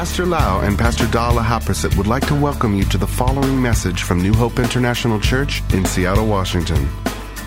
Pastor 0.00 0.24
Lau 0.24 0.60
and 0.60 0.78
Pastor 0.78 1.06
Dala 1.08 1.42
Haprasit 1.42 1.94
would 1.98 2.06
like 2.06 2.26
to 2.28 2.34
welcome 2.34 2.74
you 2.74 2.84
to 2.84 2.96
the 2.96 3.06
following 3.06 3.60
message 3.60 4.02
from 4.02 4.22
New 4.22 4.32
Hope 4.32 4.58
International 4.58 5.20
Church 5.20 5.62
in 5.74 5.84
Seattle, 5.84 6.26
Washington. 6.26 6.88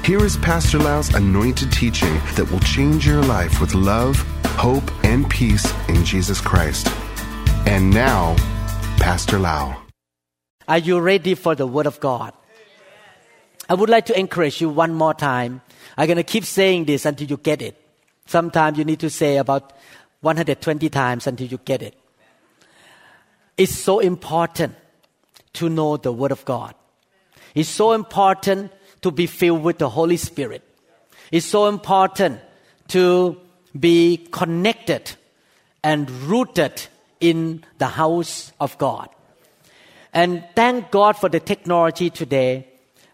Here 0.06 0.24
is 0.24 0.38
Pastor 0.38 0.78
Lau's 0.78 1.12
anointed 1.16 1.72
teaching 1.72 2.14
that 2.36 2.48
will 2.52 2.60
change 2.60 3.08
your 3.08 3.24
life 3.24 3.60
with 3.60 3.74
love, 3.74 4.18
hope, 4.46 4.84
and 5.04 5.28
peace 5.28 5.66
in 5.90 6.06
Jesus 6.06 6.40
Christ. 6.40 6.88
And 7.66 7.90
now, 7.90 8.36
Pastor 8.98 9.40
Lau. 9.40 9.76
Are 10.68 10.78
you 10.78 11.00
ready 11.00 11.34
for 11.34 11.56
the 11.56 11.66
Word 11.66 11.88
of 11.88 12.00
God? 12.00 12.34
I 13.68 13.74
would 13.74 13.90
like 13.90 14.06
to 14.06 14.20
encourage 14.20 14.62
you 14.62 14.70
one 14.70 14.94
more 14.94 15.16
time. 15.16 15.64
I'm 15.98 16.06
going 16.06 16.18
to 16.18 16.24
keep 16.24 16.46
saying 16.46 16.86
this 16.86 17.08
until 17.08 17.28
you 17.28 17.38
get 17.38 17.64
it. 17.64 17.82
Sometimes 18.28 18.78
you 18.78 18.86
need 18.86 19.00
to 19.00 19.10
say 19.10 19.38
about 19.38 19.74
120 20.22 20.88
times 20.90 21.26
until 21.26 21.48
you 21.48 21.58
get 21.58 21.82
it. 21.82 21.98
It's 23.58 23.76
so 23.76 24.00
important 24.00 24.76
to 25.54 25.70
know 25.70 25.98
the 25.98 26.12
Word 26.12 26.32
of 26.32 26.44
God. 26.46 26.74
It's 27.54 27.70
so 27.70 27.94
important 27.94 28.72
to 29.02 29.12
be 29.12 29.28
filled 29.28 29.64
with 29.64 29.78
the 29.78 29.90
Holy 29.90 30.18
Spirit. 30.18 30.64
It's 31.32 31.46
so 31.46 31.68
important 31.68 32.40
to 32.90 33.38
be 33.80 34.28
connected 34.32 35.16
and 35.84 36.10
rooted 36.10 36.88
in 37.20 37.64
the 37.78 37.88
house 37.88 38.52
of 38.60 38.78
God. 38.78 39.10
And 40.14 40.44
thank 40.56 40.92
God 40.92 41.18
for 41.18 41.30
the 41.30 41.40
technology 41.40 42.10
today 42.10 42.68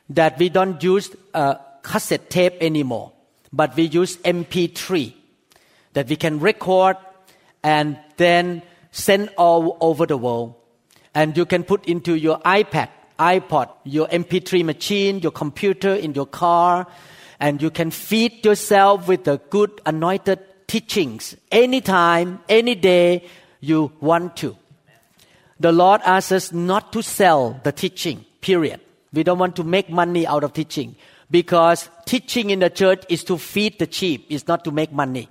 that 0.10 0.38
we 0.38 0.50
don't 0.50 0.82
use 0.84 1.16
a 1.34 1.58
cassette 1.82 2.30
tape 2.30 2.56
anymore, 2.62 3.12
but 3.54 3.76
we 3.76 3.84
use 3.84 4.18
MP3 4.18 5.14
that 5.94 6.08
we 6.08 6.16
can 6.16 6.40
record 6.40 6.98
and 7.64 8.00
then 8.18 8.62
send 8.92 9.30
all 9.38 9.78
over 9.82 10.06
the 10.06 10.18
world. 10.18 10.56
And 11.14 11.36
you 11.36 11.46
can 11.46 11.64
put 11.64 11.86
into 11.86 12.16
your 12.16 12.40
iPad, 12.40 12.90
iPod, 13.18 13.70
your 13.84 14.08
MP3 14.08 14.64
machine, 14.64 15.20
your 15.20 15.32
computer, 15.32 15.94
in 15.94 16.14
your 16.14 16.28
car, 16.28 16.88
and 17.40 17.62
you 17.62 17.72
can 17.72 17.92
feed 17.92 18.46
yourself 18.46 19.08
with 19.08 19.24
the 19.24 19.38
good 19.50 19.82
anointed 19.86 20.40
teachings 20.68 21.36
anytime, 21.52 22.40
any 22.48 22.76
day 22.76 23.24
you 23.60 23.92
want 24.00 24.38
to. 24.38 24.56
The 25.60 25.72
Lord 25.72 26.02
asks 26.06 26.32
us 26.32 26.52
not 26.54 26.94
to 26.94 27.02
sell 27.02 27.60
the 27.64 27.72
teaching, 27.72 28.24
period. 28.40 28.80
We 29.12 29.24
don't 29.24 29.40
want 29.40 29.56
to 29.58 29.64
make 29.64 29.90
money 29.90 30.26
out 30.28 30.44
of 30.44 30.54
teaching 30.54 30.96
because 31.32 31.90
teaching 32.06 32.50
in 32.50 32.60
the 32.60 32.70
church 32.70 33.04
is 33.10 33.24
to 33.26 33.38
feed 33.38 33.80
the 33.80 33.92
sheep, 33.92 34.26
it's 34.30 34.48
not 34.48 34.64
to 34.66 34.72
make 34.72 34.92
money. 34.92 35.28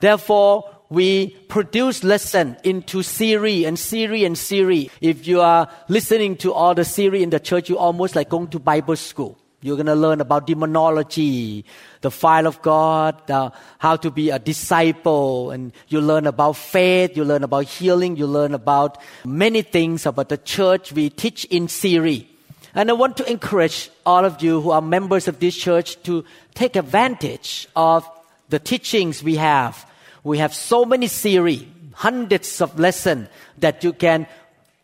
Therefore, 0.00 0.73
we 0.90 1.30
produce 1.48 2.04
lesson 2.04 2.56
into 2.62 3.02
series 3.02 3.66
and 3.66 3.78
series 3.78 4.24
and 4.24 4.36
series. 4.36 4.90
If 5.00 5.26
you 5.26 5.40
are 5.40 5.68
listening 5.88 6.36
to 6.38 6.52
all 6.52 6.74
the 6.74 6.84
series 6.84 7.22
in 7.22 7.30
the 7.30 7.40
church, 7.40 7.68
you 7.68 7.78
almost 7.78 8.14
like 8.14 8.28
going 8.28 8.48
to 8.48 8.58
Bible 8.58 8.96
school. 8.96 9.38
You're 9.62 9.76
going 9.76 9.86
to 9.86 9.94
learn 9.94 10.20
about 10.20 10.46
demonology, 10.46 11.64
the 12.02 12.10
fire 12.10 12.46
of 12.46 12.60
God, 12.60 13.30
uh, 13.30 13.48
how 13.78 13.96
to 13.96 14.10
be 14.10 14.28
a 14.28 14.38
disciple, 14.38 15.52
and 15.52 15.72
you 15.88 16.02
learn 16.02 16.26
about 16.26 16.56
faith, 16.56 17.16
you 17.16 17.24
learn 17.24 17.42
about 17.42 17.64
healing, 17.64 18.16
you 18.16 18.26
learn 18.26 18.52
about 18.52 18.98
many 19.24 19.62
things 19.62 20.04
about 20.04 20.28
the 20.28 20.36
church 20.36 20.92
we 20.92 21.08
teach 21.08 21.46
in 21.46 21.68
series. 21.68 22.26
And 22.74 22.90
I 22.90 22.92
want 22.92 23.16
to 23.16 23.30
encourage 23.30 23.90
all 24.04 24.26
of 24.26 24.42
you 24.42 24.60
who 24.60 24.70
are 24.70 24.82
members 24.82 25.28
of 25.28 25.38
this 25.38 25.56
church 25.56 26.02
to 26.02 26.26
take 26.54 26.76
advantage 26.76 27.66
of 27.74 28.06
the 28.50 28.58
teachings 28.58 29.22
we 29.22 29.36
have 29.36 29.86
we 30.24 30.38
have 30.38 30.54
so 30.54 30.84
many 30.84 31.06
series, 31.06 31.64
hundreds 31.92 32.60
of 32.60 32.78
lessons 32.78 33.28
that 33.58 33.84
you 33.84 33.92
can 33.92 34.26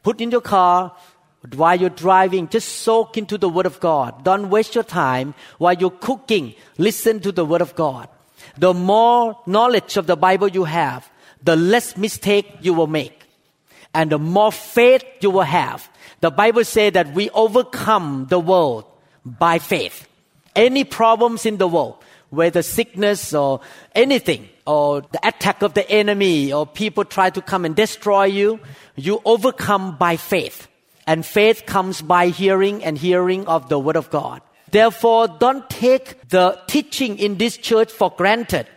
put 0.03 0.21
in 0.21 0.31
your 0.31 0.43
car 0.43 0.95
while 1.55 1.81
you're 1.81 1.91
driving. 1.91 2.47
Just 2.49 2.69
soak 2.69 3.17
into 3.17 3.39
the 3.39 3.49
Word 3.49 3.67
of 3.67 3.81
God. 3.81 4.23
Don't 4.23 4.51
waste 4.51 4.75
your 4.75 4.85
time 4.85 5.35
while 5.59 5.75
you're 5.75 5.91
cooking. 5.91 6.55
Listen 6.77 7.21
to 7.21 7.33
the 7.33 7.45
Word 7.45 7.63
of 7.63 7.75
God. 7.75 8.09
The 8.59 8.75
more 8.75 9.39
knowledge 9.47 9.97
of 9.97 10.07
the 10.07 10.17
Bible 10.17 10.49
you 10.49 10.65
have, 10.65 11.11
the 11.43 11.57
less 11.57 11.97
mistake 11.97 12.47
you 12.61 12.75
will 12.75 12.87
make. 12.87 13.25
And 13.95 14.13
the 14.13 14.19
more 14.19 14.53
faith 14.53 15.05
you 15.21 15.31
will 15.31 15.43
have. 15.43 15.89
The 16.21 16.31
Bible 16.31 16.65
says 16.65 16.93
that 16.93 17.15
we 17.15 17.31
overcome 17.31 18.27
the 18.29 18.39
world 18.39 18.85
by 19.25 19.59
faith. 19.59 20.07
Any 20.55 20.85
problems 20.85 21.47
in 21.47 21.57
the 21.57 21.67
world, 21.67 21.97
whether 22.31 22.63
sickness 22.63 23.35
or 23.35 23.61
anything, 23.95 24.49
or 24.67 25.03
the 25.03 25.21
attack 25.27 25.63
of 25.63 25.75
the 25.75 25.89
enemy, 25.91 26.53
or 26.53 26.67
people 26.67 27.05
try 27.05 27.29
to 27.31 27.43
come 27.43 27.65
and 27.65 27.77
destroy 27.77 28.25
you, 28.25 28.61
you 28.97 29.21
overcome 29.25 29.97
by 29.99 30.17
faith. 30.17 30.69
And 31.07 31.27
faith 31.27 31.67
comes 31.67 32.03
by 32.03 32.29
hearing 32.29 32.85
and 32.85 32.97
hearing 32.97 33.47
of 33.47 33.69
the 33.69 33.79
Word 33.79 33.97
of 33.97 34.11
God. 34.11 34.43
Therefore, 34.71 35.27
don't 35.27 35.69
take 35.69 36.29
the 36.29 36.59
teaching 36.69 37.19
in 37.19 37.37
this 37.37 37.57
church 37.57 37.91
for 37.91 38.11
granted. 38.17 38.69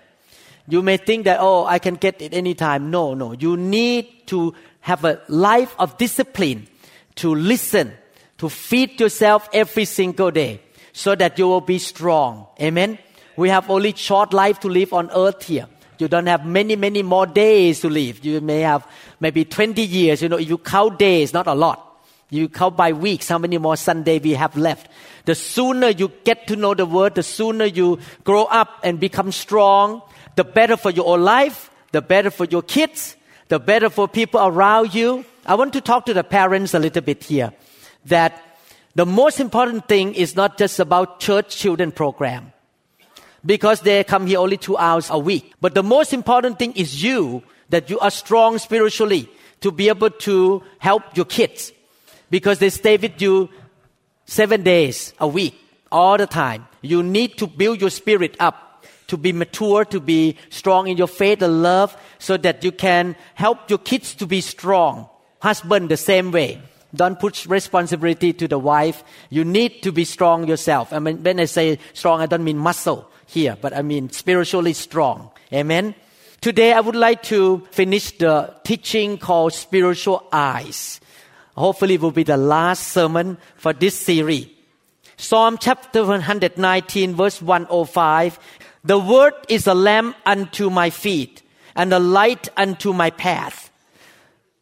You 0.68 0.82
may 0.82 0.98
think 0.98 1.26
that, 1.26 1.38
oh, 1.40 1.66
I 1.66 1.78
can 1.78 1.96
get 1.96 2.22
it 2.22 2.34
anytime. 2.34 2.90
No, 2.90 3.14
no. 3.14 3.34
You 3.34 3.58
need 3.58 4.28
to 4.28 4.56
have 4.80 5.06
a 5.06 5.22
life 5.28 5.76
of 5.78 5.98
discipline 5.98 6.68
to 7.16 7.36
listen, 7.36 7.94
to 8.40 8.50
feed 8.50 9.00
yourself 9.00 9.48
every 9.54 9.86
single 9.86 10.32
day 10.32 10.62
so 10.94 11.16
that 11.16 11.38
you 11.38 11.48
will 11.48 11.62
be 11.62 11.78
strong. 11.78 12.48
Amen. 12.60 12.98
We 13.36 13.50
have 13.50 13.70
only 13.70 13.94
short 13.96 14.34
life 14.34 14.60
to 14.62 14.68
live 14.68 14.94
on 14.94 15.10
earth 15.12 15.44
here. 15.44 15.68
You 15.98 16.08
don't 16.08 16.28
have 16.28 16.46
many, 16.46 16.76
many 16.76 17.04
more 17.04 17.26
days 17.26 17.82
to 17.82 17.90
live. 17.90 18.24
You 18.26 18.42
may 18.42 18.62
have 18.62 18.88
maybe 19.20 19.46
20 19.46 19.82
years. 19.82 20.22
You 20.22 20.30
know, 20.30 20.38
if 20.38 20.50
you 20.50 20.58
count 20.58 21.00
days, 21.00 21.34
not 21.34 21.48
a 21.48 21.54
lot. 21.54 21.80
You 22.30 22.50
count 22.50 22.76
by 22.76 22.94
weeks, 22.94 23.30
how 23.30 23.38
many 23.38 23.58
more 23.58 23.78
Sunday 23.78 24.20
we 24.20 24.32
have 24.32 24.58
left. 24.58 24.90
The 25.26 25.36
sooner 25.36 25.90
you 25.90 26.12
get 26.24 26.48
to 26.48 26.56
know 26.56 26.74
the 26.74 26.86
word, 26.86 27.16
the 27.16 27.24
sooner 27.24 27.66
you 27.66 28.00
grow 28.24 28.46
up 28.46 28.80
and 28.84 29.00
become 29.00 29.32
strong, 29.32 30.02
the 30.36 30.44
better 30.44 30.76
for 30.76 30.90
your 30.90 31.08
own 31.08 31.24
life, 31.24 31.70
the 31.92 32.02
better 32.02 32.32
for 32.32 32.46
your 32.46 32.64
kids, 32.64 33.16
the 33.50 33.60
better 33.60 33.90
for 33.90 34.08
people 34.08 34.42
around 34.42 34.96
you. 34.96 35.26
I 35.46 35.56
want 35.56 35.74
to 35.74 35.82
talk 35.82 36.06
to 36.08 36.14
the 36.14 36.24
parents 36.24 36.74
a 36.74 36.80
little 36.80 37.02
bit 37.02 37.24
here 37.24 37.54
that 38.06 38.42
the 38.96 39.06
most 39.06 39.40
important 39.40 39.88
thing 39.88 40.14
is 40.16 40.36
not 40.36 40.58
just 40.58 40.80
about 40.80 41.20
church 41.20 41.56
children 41.56 41.92
program 41.92 42.53
because 43.46 43.82
they 43.82 44.04
come 44.04 44.28
here 44.28 44.40
only 44.40 44.58
two 44.58 44.78
hours 44.78 45.10
a 45.10 45.20
week. 45.20 45.54
But 45.62 45.74
the 45.74 45.84
most 45.84 46.14
important 46.14 46.60
thing 46.60 46.74
is 46.74 47.04
you, 47.04 47.44
that 47.70 47.90
you 47.90 48.00
are 48.00 48.12
strong 48.12 48.58
spiritually 48.58 49.30
to 49.62 49.72
be 49.72 49.90
able 49.90 50.10
to 50.10 50.64
help 50.80 51.16
your 51.16 51.26
kids 51.26 51.72
because 52.30 52.60
they 52.60 52.70
stay 52.70 52.98
with 52.98 53.22
you 53.22 53.50
seven 54.26 54.64
days 54.64 55.14
a 55.20 55.28
week, 55.28 55.56
all 55.92 56.18
the 56.18 56.28
time. 56.28 56.68
You 56.82 57.04
need 57.04 57.38
to 57.38 57.48
build 57.48 57.82
your 57.82 57.90
spirit 57.90 58.36
up 58.40 58.86
to 59.08 59.18
be 59.18 59.32
mature, 59.32 59.86
to 59.86 60.00
be 60.00 60.38
strong 60.50 60.88
in 60.88 60.98
your 60.98 61.08
faith 61.08 61.42
and 61.42 61.62
love 61.62 61.96
so 62.20 62.38
that 62.38 62.64
you 62.64 62.72
can 62.72 63.16
help 63.36 63.70
your 63.70 63.80
kids 63.80 64.16
to 64.16 64.26
be 64.26 64.42
strong. 64.42 65.08
Husband, 65.40 65.90
the 65.90 65.98
same 65.98 66.32
way. 66.32 66.62
Don't 66.96 67.20
put 67.20 67.46
responsibility 67.46 68.34
to 68.34 68.48
the 68.48 68.58
wife. 68.58 69.04
You 69.30 69.44
need 69.44 69.84
to 69.84 69.92
be 69.92 70.06
strong 70.06 70.48
yourself. 70.48 70.94
I 70.94 71.00
mean, 71.00 71.22
when 71.22 71.40
I 71.40 71.46
say 71.46 71.80
strong, 71.94 72.22
I 72.22 72.28
don't 72.28 72.44
mean 72.44 72.58
muscle 72.58 73.10
here, 73.34 73.58
but 73.60 73.76
I 73.76 73.82
mean 73.82 74.10
spiritually 74.12 74.74
strong. 74.74 75.32
Amen. 75.52 75.96
Today 76.40 76.74
I 76.74 76.80
would 76.80 76.96
like 76.96 77.24
to 77.24 77.68
finish 77.72 78.12
the 78.18 78.54
teaching 78.64 79.18
called 79.18 79.54
spiritual 79.54 80.28
eyes. 80.32 81.02
Hopefully 81.56 81.96
it 81.96 82.02
will 82.02 82.12
be 82.12 82.24
the 82.24 82.38
last 82.38 82.90
sermon 82.90 83.38
for 83.56 83.74
this 83.74 83.98
series. 83.98 84.48
Psalm 85.18 85.58
chapter 85.60 86.02
119 86.02 87.16
verse 87.16 87.42
105. 87.42 88.40
The 88.84 89.00
word 89.00 89.34
is 89.50 89.68
a 89.68 89.74
lamp 89.74 90.16
unto 90.26 90.70
my 90.70 90.90
feet 90.90 91.42
and 91.76 91.94
a 91.94 92.00
light 92.00 92.50
unto 92.58 92.94
my 92.94 93.10
path. 93.10 93.72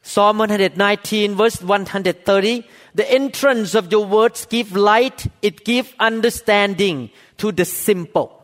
Psalm 0.02 0.38
119 0.40 1.36
verse 1.36 1.62
130. 1.62 2.68
The 2.94 3.12
entrance 3.12 3.74
of 3.74 3.92
your 3.92 4.06
words 4.06 4.46
give 4.46 4.76
light, 4.76 5.28
it 5.42 5.66
give 5.66 5.94
understanding 6.00 7.10
to 7.38 7.52
the 7.52 7.66
simple 7.66 8.41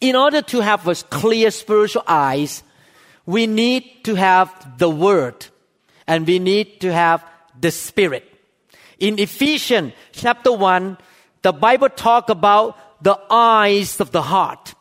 in 0.00 0.16
order 0.16 0.42
to 0.42 0.60
have 0.60 0.86
a 0.88 0.94
clear 0.94 1.50
spiritual 1.50 2.04
eyes, 2.06 2.62
we 3.26 3.46
need 3.46 4.04
to 4.04 4.14
have 4.14 4.78
the 4.78 4.90
word 4.90 5.46
and 6.06 6.26
we 6.26 6.38
need 6.38 6.80
to 6.80 6.92
have 6.92 7.24
the 7.58 7.70
spirit. 7.70 8.24
In 8.98 9.18
Ephesians 9.18 9.92
chapter 10.12 10.52
1, 10.52 10.98
the 11.42 11.52
Bible 11.52 11.88
talk 11.88 12.28
about 12.30 12.76
the 13.02 13.18
eyes 13.30 14.00
of 14.00 14.10
the 14.12 14.22
heart. 14.22 14.74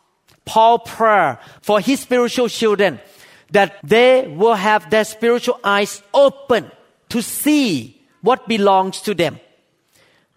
Paul 0.45 0.79
prayer 0.79 1.39
for 1.61 1.79
his 1.79 2.01
spiritual 2.01 2.49
children 2.49 2.99
that 3.51 3.77
they 3.83 4.27
will 4.27 4.55
have 4.55 4.89
their 4.89 5.05
spiritual 5.05 5.59
eyes 5.63 6.01
open 6.13 6.71
to 7.09 7.21
see 7.21 8.01
what 8.21 8.47
belongs 8.47 9.01
to 9.01 9.13
them. 9.13 9.39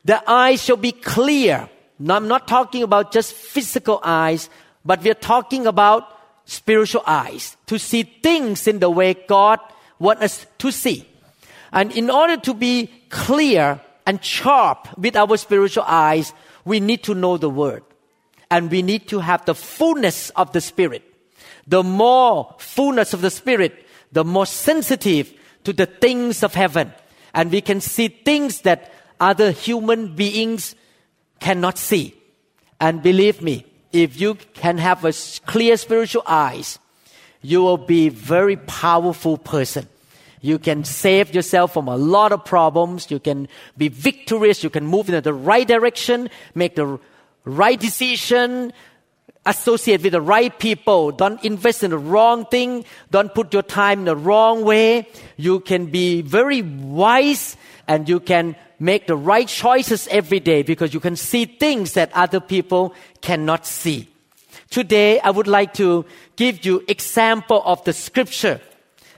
The 0.05 0.23
eyes 0.31 0.63
shall 0.63 0.77
be 0.77 0.93
clear. 0.93 1.69
Now, 1.99 2.17
I'm 2.17 2.29
not 2.29 2.47
talking 2.47 2.83
about 2.83 3.11
just 3.11 3.33
physical 3.33 4.01
eyes, 4.05 4.51
but 4.87 5.03
we're 5.03 5.15
talking 5.15 5.67
about 5.67 6.17
spiritual 6.45 7.03
eyes 7.07 7.57
to 7.67 7.79
see 7.79 8.05
things 8.05 8.67
in 8.67 8.79
the 8.79 8.89
way 8.89 9.15
God 9.15 9.59
wants 9.99 10.23
us 10.23 10.47
to 10.59 10.71
see. 10.71 11.07
And 11.73 11.93
in 11.93 12.09
order 12.09 12.37
to 12.39 12.55
be 12.55 12.91
clear 13.11 13.81
and 14.07 14.25
sharp 14.25 14.97
with 14.97 15.17
our 15.17 15.37
spiritual 15.37 15.85
eyes, 15.87 16.33
we 16.65 16.81
need 16.81 17.03
to 17.05 17.15
know 17.15 17.37
the 17.37 17.51
Word. 17.51 17.83
And 18.51 18.71
we 18.71 18.83
need 18.83 19.09
to 19.09 19.19
have 19.19 19.45
the 19.45 19.55
fullness 19.55 20.31
of 20.31 20.53
the 20.53 20.61
Spirit. 20.61 21.03
The 21.67 21.83
more 21.83 22.55
fullness 22.59 23.13
of 23.13 23.21
the 23.21 23.31
Spirit, 23.31 23.85
the 24.13 24.25
more 24.25 24.47
sensitive 24.47 25.35
to 25.65 25.73
the 25.73 25.87
things 25.87 26.45
of 26.45 26.55
heaven. 26.55 26.93
And 27.35 27.51
we 27.51 27.61
can 27.61 27.81
see 27.81 28.07
things 28.07 28.61
that 28.61 28.93
other 29.19 29.51
human 29.51 30.15
beings 30.15 30.77
cannot 31.41 31.77
see. 31.77 32.15
And 32.81 33.03
believe 33.03 33.43
me, 33.43 33.67
if 33.97 34.21
you 34.21 34.35
can 34.55 34.79
have 34.79 35.05
a 35.05 35.13
clear 35.47 35.77
spiritual 35.77 36.23
eyes, 36.27 36.79
you 37.43 37.63
will 37.63 37.79
be 37.79 38.09
very 38.09 38.57
powerful 38.57 39.39
person. 39.39 39.89
You 40.43 40.59
can 40.59 40.85
save 40.85 41.35
yourself 41.35 41.73
from 41.73 41.89
a 41.89 41.97
lot 41.97 42.33
of 42.33 42.45
problems. 42.45 43.11
You 43.11 43.19
can 43.19 43.49
be 43.77 43.89
victorious. 43.89 44.63
You 44.63 44.71
can 44.71 44.87
move 44.87 45.09
in 45.09 45.21
the 45.23 45.33
right 45.33 45.67
direction, 45.67 46.31
make 46.55 46.77
the 46.77 46.99
right 47.45 47.81
decision, 47.81 48.73
associate 49.47 50.03
with 50.03 50.13
the 50.13 50.21
right 50.21 50.57
people. 50.59 51.13
Don't 51.13 51.43
invest 51.45 51.83
in 51.83 51.91
the 51.91 51.99
wrong 51.99 52.45
thing. 52.47 52.85
Don't 53.11 53.35
put 53.35 53.53
your 53.53 53.63
time 53.63 54.01
in 54.01 54.05
the 54.05 54.17
wrong 54.17 54.65
way. 54.65 55.09
You 55.37 55.61
can 55.61 55.87
be 55.87 56.23
very 56.23 56.63
wise 56.63 57.57
and 57.89 58.09
you 58.09 58.21
can 58.21 58.57
make 58.79 59.07
the 59.07 59.17
right 59.17 59.49
choices 59.49 60.09
every 60.09 60.41
day 60.41 60.63
because 60.63 60.93
you 60.93 61.01
can 61.01 61.17
see 61.17 61.45
things 61.47 61.95
that 61.95 62.13
other 62.13 62.41
people 62.41 62.95
cannot 63.21 63.67
see. 63.67 64.09
Today, 64.71 65.21
I 65.21 65.31
would 65.31 65.47
like 65.47 65.75
to 65.75 66.05
give 66.37 66.65
you 66.67 66.85
example 66.89 67.63
of 67.65 67.83
the 67.85 67.93
scripture 67.93 68.61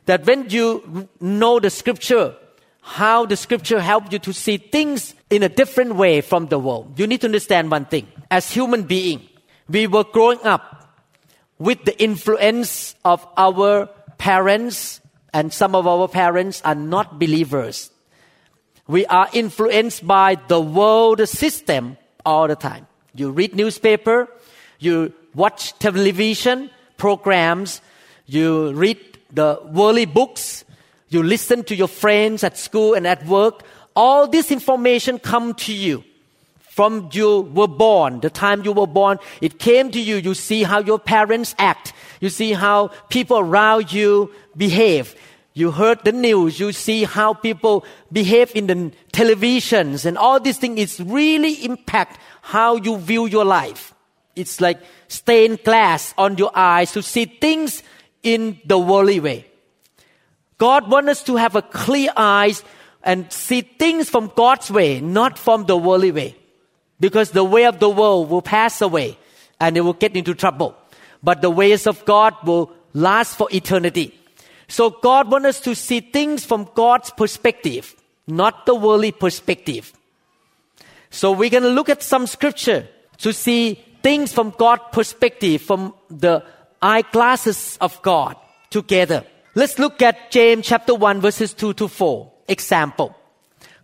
that 0.07 0.27
when 0.27 0.51
you 0.51 1.09
know 1.21 1.59
the 1.59 1.71
scripture, 1.71 2.35
how 2.81 3.27
the 3.27 3.37
scripture 3.37 3.81
help 3.81 4.13
you 4.13 4.19
to 4.19 4.33
see 4.33 4.57
things 4.57 5.15
in 5.31 5.43
a 5.43 5.49
different 5.49 5.97
way 5.97 6.21
from 6.21 6.47
the 6.47 6.59
world. 6.59 6.99
You 6.99 7.07
need 7.07 7.21
to 7.21 7.27
understand 7.27 7.71
one 7.71 7.85
thing. 7.85 8.07
As 8.31 8.51
human 8.51 8.85
being, 8.85 9.29
we 9.69 9.87
were 9.87 10.05
growing 10.05 10.43
up 10.45 10.97
with 11.59 11.85
the 11.85 12.01
influence 12.03 12.95
of 13.05 13.27
our 13.37 13.87
parents 14.17 15.01
and 15.33 15.53
some 15.53 15.75
of 15.75 15.87
our 15.87 16.09
parents 16.09 16.63
are 16.65 16.75
not 16.75 17.19
believers 17.19 17.91
we 18.89 19.05
are 19.07 19.29
influenced 19.35 20.05
by 20.07 20.37
the 20.49 20.59
world 20.59 21.29
system 21.29 21.99
all 22.25 22.49
the 22.49 22.57
time. 22.57 22.87
You 23.15 23.31
read 23.31 23.55
newspaper, 23.55 24.29
you 24.79 25.13
watch 25.35 25.79
television 25.79 26.71
programs, 26.97 27.83
you 28.27 28.73
read 28.73 28.99
the 29.31 29.61
worldly 29.71 30.07
books, 30.07 30.65
you 31.11 31.23
listen 31.23 31.65
to 31.65 31.77
your 31.77 31.89
friends 31.89 32.43
at 32.43 32.57
school 32.57 32.95
and 32.95 33.07
at 33.07 33.27
work. 33.27 33.63
All 33.95 34.27
this 34.27 34.51
information 34.51 35.19
come 35.19 35.55
to 35.55 35.73
you 35.73 36.03
from 36.79 37.09
you 37.11 37.41
were 37.59 37.67
born, 37.67 38.21
the 38.21 38.31
time 38.31 38.63
you 38.63 38.73
were 38.73 38.87
born, 38.87 39.19
it 39.41 39.59
came 39.59 39.91
to 39.91 39.99
you. 39.99 40.17
You 40.17 40.35
see 40.35 40.63
how 40.63 40.79
your 40.79 41.01
parents 41.01 41.57
act. 41.59 41.93
You 42.21 42.29
see 42.29 42.53
how 42.53 42.95
people 43.09 43.39
around 43.39 43.93
you 43.93 44.31
behave 44.57 45.17
you 45.59 45.73
heard 45.73 46.05
the 46.05 46.13
news, 46.13 46.61
you 46.61 46.71
see 46.71 47.03
how 47.03 47.35
people 47.35 47.85
behave 48.13 48.55
in 48.55 48.69
the 48.69 48.93
televisions 49.13 50.07
and 50.07 50.17
all 50.17 50.39
these 50.39 50.57
things 50.57 50.79
is 50.79 51.01
really 51.01 51.65
impact 51.65 52.21
how 52.43 52.77
you 52.77 52.97
view 52.97 53.27
your 53.27 53.45
life. 53.45 53.93
It's 54.37 54.61
like 54.61 54.79
stained 55.09 55.65
glass 55.65 56.15
on 56.17 56.39
your 56.39 56.53
eyes 56.55 56.93
to 56.93 57.03
see 57.03 57.25
things 57.25 57.83
in 58.23 58.61
the 58.67 58.79
worldly 58.79 59.19
way. 59.19 59.51
God 60.59 60.89
wants 60.89 61.11
us 61.11 61.23
to 61.25 61.35
have 61.35 61.57
a 61.57 61.63
clear 61.63 62.13
eyes 62.17 62.63
and 63.03 63.33
see 63.33 63.63
things 63.63 64.09
from 64.09 64.31
God's 64.37 64.71
way, 64.71 65.01
not 65.01 65.41
from 65.41 65.67
the 65.67 65.77
worldly 65.77 66.13
way. 66.13 66.38
Because 67.01 67.31
the 67.31 67.45
way 67.45 67.67
of 67.67 67.79
the 67.79 67.89
world 67.89 68.29
will 68.29 68.43
pass 68.43 68.81
away 68.81 69.19
and 69.61 69.77
they 69.77 69.81
will 69.81 69.93
get 69.93 70.17
into 70.17 70.35
trouble. 70.35 70.77
But 71.23 71.43
the 71.43 71.51
ways 71.51 71.87
of 71.87 72.05
God 72.05 72.35
will 72.45 72.73
last 72.93 73.37
for 73.37 73.49
eternity. 73.53 74.15
So 74.69 74.91
God 74.91 75.31
wants 75.31 75.49
us 75.49 75.61
to 75.61 75.75
see 75.75 76.01
things 76.01 76.45
from 76.45 76.69
God's 76.75 77.11
perspective, 77.11 77.95
not 78.27 78.67
the 78.67 78.75
worldly 78.75 79.13
perspective. 79.13 79.93
So 81.11 81.33
we're 81.33 81.51
going 81.51 81.63
to 81.63 81.71
look 81.71 81.89
at 81.89 82.03
some 82.03 82.27
scripture 82.27 82.87
to 83.19 83.33
see 83.33 83.83
things 84.03 84.33
from 84.33 84.51
God's 84.57 84.83
perspective, 84.93 85.63
from 85.63 85.95
the 86.11 86.45
eyeglasses 86.83 87.79
of 87.81 88.01
God 88.03 88.37
together. 88.71 89.25
Let's 89.55 89.79
look 89.79 90.03
at 90.03 90.31
James 90.31 90.67
chapter 90.67 90.95
1 90.95 91.21
verses 91.21 91.55
2 91.55 91.73
to 91.75 91.89
4. 91.89 92.33
Example. 92.49 93.18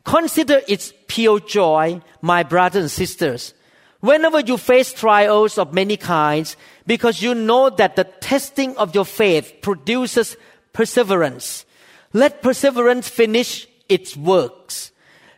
Consider 0.05 0.61
its 0.69 0.93
pure 1.07 1.41
joy, 1.41 2.01
my 2.21 2.43
brothers 2.43 2.83
and 2.83 2.91
sisters, 2.91 3.55
whenever 4.01 4.41
you 4.41 4.59
face 4.59 4.93
trials 4.93 5.57
of 5.57 5.73
many 5.73 5.97
kinds, 5.97 6.57
because 6.87 7.23
you 7.23 7.35
know 7.35 7.71
that 7.71 7.97
the 7.97 8.05
testing 8.05 8.77
of 8.77 8.95
your 8.95 9.07
faith 9.07 9.55
produces 9.63 10.37
perseverance. 10.75 11.65
Let 12.13 12.43
perseverance 12.43 13.09
finish 13.09 13.67
its 13.89 14.17
works 14.17 14.93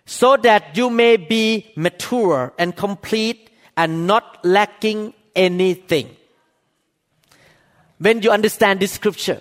so 0.05 0.37
that 0.37 0.77
you 0.77 0.91
may 0.91 1.17
be 1.17 1.73
mature 1.77 2.53
and 2.59 2.77
complete 2.77 3.51
and 3.77 4.07
not 4.07 4.45
lacking 4.45 5.15
anything. 5.35 6.17
When 7.99 8.23
you 8.23 8.31
understand 8.31 8.81
this 8.81 8.93
scripture 8.93 9.41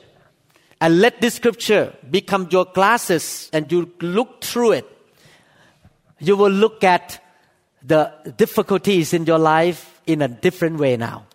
and 0.80 1.00
let 1.00 1.20
this 1.22 1.36
scripture 1.36 1.96
become 2.10 2.48
your 2.52 2.66
glasses 2.66 3.50
and 3.54 3.72
you 3.72 3.92
look 4.02 4.44
through 4.44 4.74
it, 4.74 4.95
you 6.20 6.36
will 6.38 6.52
look 6.52 6.84
at 6.84 7.22
the 7.84 8.12
difficulties 8.38 9.14
in 9.14 9.26
your 9.26 9.38
life 9.38 10.02
in 10.08 10.22
a 10.22 10.28
different 10.28 10.78
way 10.78 10.98
now. 10.98 11.26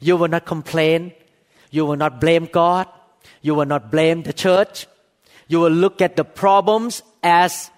You 0.00 0.16
will 0.16 0.28
not 0.28 0.46
complain. 0.46 1.12
You 1.70 1.84
will 1.84 1.96
not 1.96 2.20
blame 2.20 2.48
God. 2.50 2.86
You 3.42 3.54
will 3.54 3.66
not 3.66 3.90
blame 3.90 4.22
the 4.22 4.32
church. 4.32 4.86
You 5.48 5.60
will 5.60 5.70
look 5.70 6.00
at 6.00 6.16
the 6.16 6.24
problems 6.24 7.02
as 7.22 7.70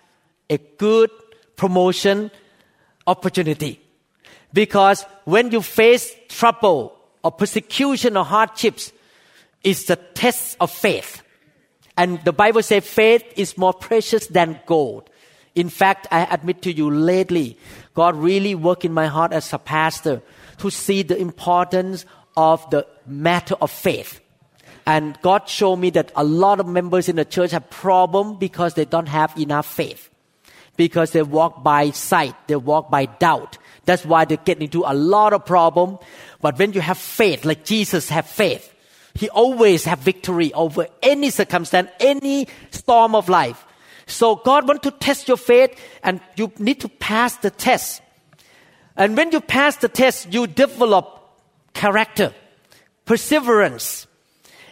a 0.49 0.59
good 0.59 1.11
promotion 1.57 2.31
opportunity. 3.07 3.81
Because 4.53 5.05
when 5.25 5.51
you 5.51 5.61
face 5.61 6.15
trouble 6.29 6.97
or 7.23 7.33
persecution 7.33 8.17
or 8.17 8.25
hardships, 8.25 8.93
it's 9.63 9.85
the 9.85 9.97
test 9.97 10.57
of 10.61 10.71
faith. 10.71 11.23
And 11.97 12.23
the 12.25 12.33
Bible 12.33 12.63
says 12.63 12.87
faith 12.87 13.25
is 13.37 13.59
more 13.59 13.73
precious 13.73 14.29
than 14.29 14.61
gold. 14.67 15.08
In 15.59 15.69
fact, 15.69 16.07
I 16.13 16.25
admit 16.25 16.63
to 16.63 16.73
you 16.73 16.89
lately, 16.89 17.59
God 17.95 18.15
really 18.15 18.55
worked 18.55 18.85
in 18.85 18.93
my 18.95 19.09
heart 19.09 19.33
as 19.33 19.53
a 19.53 19.59
pastor 19.59 20.23
to 20.59 20.71
see 20.71 21.03
the 21.03 21.19
importance 21.19 22.07
of 22.37 22.69
the 22.71 22.87
matter 23.07 23.57
of 23.61 23.73
faith. 23.73 24.21
And 24.87 25.19
God 25.21 25.49
showed 25.49 25.77
me 25.77 25.91
that 25.91 26.13
a 26.15 26.23
lot 26.23 26.61
of 26.61 26.69
members 26.69 27.09
in 27.09 27.17
the 27.17 27.25
church 27.25 27.51
have 27.51 27.69
problem 27.71 28.39
because 28.39 28.75
they 28.75 28.85
don't 28.85 29.09
have 29.09 29.37
enough 29.37 29.67
faith. 29.67 30.09
Because 30.77 31.11
they 31.11 31.23
walk 31.23 31.65
by 31.65 31.91
sight, 31.91 32.37
they 32.47 32.55
walk 32.55 32.89
by 32.89 33.07
doubt. 33.07 33.59
That's 33.85 34.05
why 34.05 34.27
they 34.27 34.37
get 34.37 34.63
into 34.63 34.85
a 34.87 34.95
lot 34.95 35.33
of 35.33 35.45
problem. 35.45 35.99
But 36.41 36.57
when 36.57 36.73
you 36.73 36.81
have 36.81 36.99
faith, 36.99 37.45
like 37.45 37.65
Jesus 37.65 38.09
have 38.11 38.27
faith, 38.27 38.73
He 39.15 39.29
always 39.29 39.85
have 39.87 39.99
victory 39.99 40.53
over 40.53 40.87
any 41.03 41.31
circumstance, 41.31 41.91
any 41.99 42.47
storm 42.71 43.17
of 43.17 43.29
life. 43.29 43.65
So 44.09 44.37
God 44.37 44.67
want 44.67 44.83
to 44.83 44.91
test 44.91 45.29
your 45.29 45.37
faith 45.37 45.79
and 46.03 46.21
you 46.37 46.51
need 46.59 46.81
to 46.81 46.89
pass 46.89 47.37
the 47.37 47.51
test. 47.51 48.03
And 48.97 49.17
when 49.17 49.31
you 49.31 49.41
pass 49.41 49.77
the 49.77 49.89
test, 49.89 50.33
you 50.33 50.47
develop 50.47 51.39
character, 51.75 52.35
perseverance, 53.05 54.07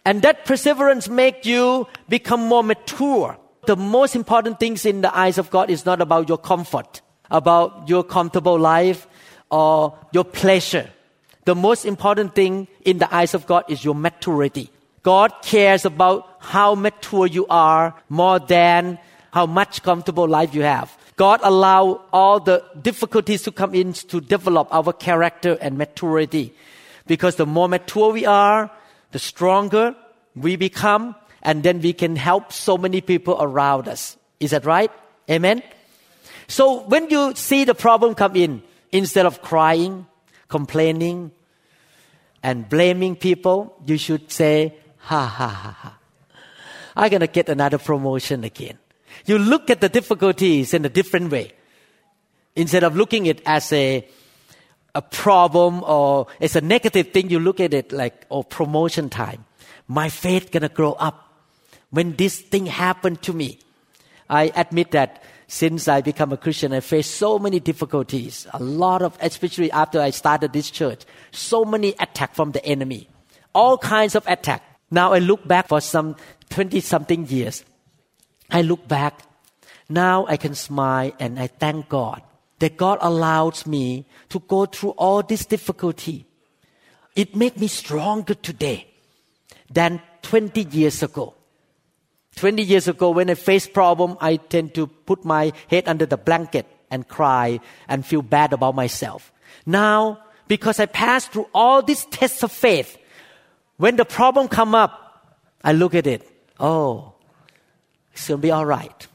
and 0.05 0.23
that 0.23 0.45
perseverance 0.45 1.09
make 1.09 1.45
you 1.45 1.87
become 2.09 2.41
more 2.41 2.65
mature. 2.65 3.37
The 3.67 3.77
most 3.77 4.17
important 4.17 4.59
things 4.59 4.87
in 4.87 5.01
the 5.01 5.17
eyes 5.17 5.39
of 5.39 5.51
God 5.51 5.71
is 5.71 5.85
not 5.85 6.01
about 6.01 6.29
your 6.29 6.39
comfort, 6.39 7.03
about 7.31 7.89
your 7.89 8.05
comfortable 8.05 8.59
life 8.59 9.07
or 9.51 9.99
your 10.13 10.25
pleasure. 10.25 10.91
The 11.45 11.55
most 11.55 11.85
important 11.85 12.35
thing 12.35 12.69
in 12.85 12.99
the 12.99 13.13
eyes 13.15 13.35
of 13.35 13.47
God 13.47 13.65
is 13.69 13.85
your 13.85 13.95
maturity. 13.95 14.71
God 15.03 15.33
cares 15.43 15.85
about 15.85 16.29
how 16.41 16.75
mature 16.75 17.27
you 17.27 17.47
are 17.49 17.95
more 18.09 18.41
than 18.41 18.99
how 19.37 19.45
much 19.45 19.83
comfortable 19.83 20.27
life 20.27 20.55
you 20.55 20.63
have. 20.63 20.97
God 21.17 21.41
allow 21.43 22.01
all 22.11 22.41
the 22.41 22.65
difficulties 22.81 23.43
to 23.43 23.53
come 23.53 23.75
in 23.75 23.93
to 24.09 24.19
develop 24.19 24.67
our 24.73 24.95
character 24.95 25.59
and 25.61 25.77
maturity. 25.77 26.55
Because 27.07 27.37
the 27.37 27.45
more 27.45 27.69
mature 27.69 28.13
we 28.13 28.25
are, 28.25 28.71
the 29.13 29.19
stronger 29.19 29.95
we 30.35 30.57
become, 30.57 31.15
and 31.43 31.63
then 31.63 31.83
we 31.83 31.93
can 31.93 32.17
help 32.17 32.51
so 32.51 32.79
many 32.79 33.03
people 33.03 33.37
around 33.39 33.89
us. 33.89 34.17
Is 34.41 34.53
that 34.53 34.65
right? 34.65 34.91
Amen? 35.31 35.63
So 36.49 36.89
when 36.89 37.11
you 37.11 37.35
see 37.35 37.65
the 37.65 37.75
problem 37.75 38.15
come 38.15 38.37
in, 38.37 38.63
instead 38.91 39.27
of 39.27 39.43
crying, 39.43 40.07
complaining, 40.49 41.31
and 42.43 42.67
blaming 42.67 43.17
people, 43.17 43.77
you 43.85 43.99
should 43.99 44.33
say, 44.33 44.73
ha 44.97 45.27
ha 45.27 45.49
ha 45.49 45.77
ha. 45.77 45.99
I'm 46.97 47.11
to 47.21 47.27
get 47.27 47.51
another 47.51 47.77
promotion 47.77 48.43
again. 48.43 48.79
You 49.27 49.39
look 49.39 49.71
at 49.71 49.81
the 49.81 49.89
difficulties 49.89 50.73
in 50.73 50.85
a 50.85 50.89
different 50.89 51.31
way. 51.31 51.53
Instead 52.55 52.85
of 52.85 52.97
looking 52.97 53.29
at 53.29 53.39
it 53.39 53.43
as 53.45 53.73
a, 53.73 54.07
a 54.95 55.03
problem 55.03 55.83
or 55.85 56.29
as 56.41 56.57
a 56.57 56.61
negative 56.61 57.13
thing, 57.13 57.29
you 57.29 57.39
look 57.39 57.61
at 57.61 57.75
it 57.75 57.93
like, 57.93 58.25
oh, 58.31 58.43
promotion 58.43 59.11
time. 59.11 59.45
My 59.89 60.09
faith 60.09 60.51
gonna 60.51 60.69
grow 60.69 60.93
up. 60.93 61.23
When 61.91 62.17
this 62.17 62.41
thing 62.41 62.67
happened 62.67 63.23
to 63.23 63.33
me, 63.33 63.59
I 64.31 64.53
admit 64.55 64.93
that 64.93 65.23
since 65.49 65.87
I 65.87 66.01
become 66.01 66.33
a 66.33 66.37
Christian, 66.37 66.73
I 66.73 66.81
faced 66.81 67.15
so 67.15 67.39
many 67.39 67.61
difficulties. 67.61 68.47
A 68.53 68.63
lot 68.63 69.03
of, 69.03 69.17
especially 69.21 69.71
after 69.71 70.01
I 70.01 70.11
started 70.11 70.53
this 70.53 70.71
church, 70.71 71.05
so 71.31 71.65
many 71.65 71.95
attacks 72.01 72.35
from 72.35 72.53
the 72.53 72.65
enemy. 72.65 73.09
All 73.55 73.79
kinds 73.79 74.15
of 74.15 74.27
attack. 74.27 74.63
Now 74.91 75.13
I 75.13 75.19
look 75.19 75.47
back 75.47 75.69
for 75.69 75.81
some 75.81 76.17
20 76.51 76.81
something 76.81 77.27
years. 77.27 77.65
I 78.51 78.63
look 78.63 78.87
back. 78.89 79.23
Now 79.89 80.27
I 80.27 80.37
can 80.37 80.55
smile 80.55 81.13
and 81.19 81.39
I 81.39 81.47
thank 81.47 81.89
God 81.89 82.23
that 82.59 82.77
God 82.77 82.99
allows 83.01 83.67
me 83.67 84.07
to 84.31 84.41
go 84.41 84.67
through 84.67 84.91
all 84.91 85.23
this 85.23 85.45
difficulty. 85.45 86.27
It 87.15 87.37
made 87.37 87.59
me 87.59 87.67
stronger 87.67 88.35
today 88.35 88.89
than 89.71 90.01
20 90.23 90.63
years 90.71 91.03
ago. 91.03 91.35
20 92.37 92.63
years 92.63 92.89
ago, 92.89 93.11
when 93.11 93.31
I 93.31 93.35
face 93.35 93.67
problem, 93.67 94.17
I 94.21 94.37
tend 94.37 94.75
to 94.75 94.87
put 94.87 95.25
my 95.25 95.53
head 95.69 95.89
under 95.89 96.05
the 96.05 96.19
blanket 96.19 96.67
and 96.91 97.09
cry 97.09 97.61
and 97.89 98.05
feel 98.05 98.23
bad 98.23 98.53
about 98.53 98.75
myself. 98.75 99.33
Now, 99.65 100.21
because 100.47 100.79
I 100.79 100.87
passed 100.87 101.33
through 101.33 101.49
all 101.55 101.83
these 101.83 102.05
tests 102.07 102.43
of 102.43 102.53
faith, 102.53 102.99
when 103.79 103.97
the 103.97 104.05
problem 104.05 104.49
come 104.49 104.75
up, 104.75 105.37
I 105.65 105.73
look 105.73 105.95
at 105.95 106.07
it. 106.07 106.29
Oh, 106.61 107.15
it's 108.17 108.29
gonna 108.29 108.39
be 108.39 108.51
all 108.51 108.67
right. 108.67 109.07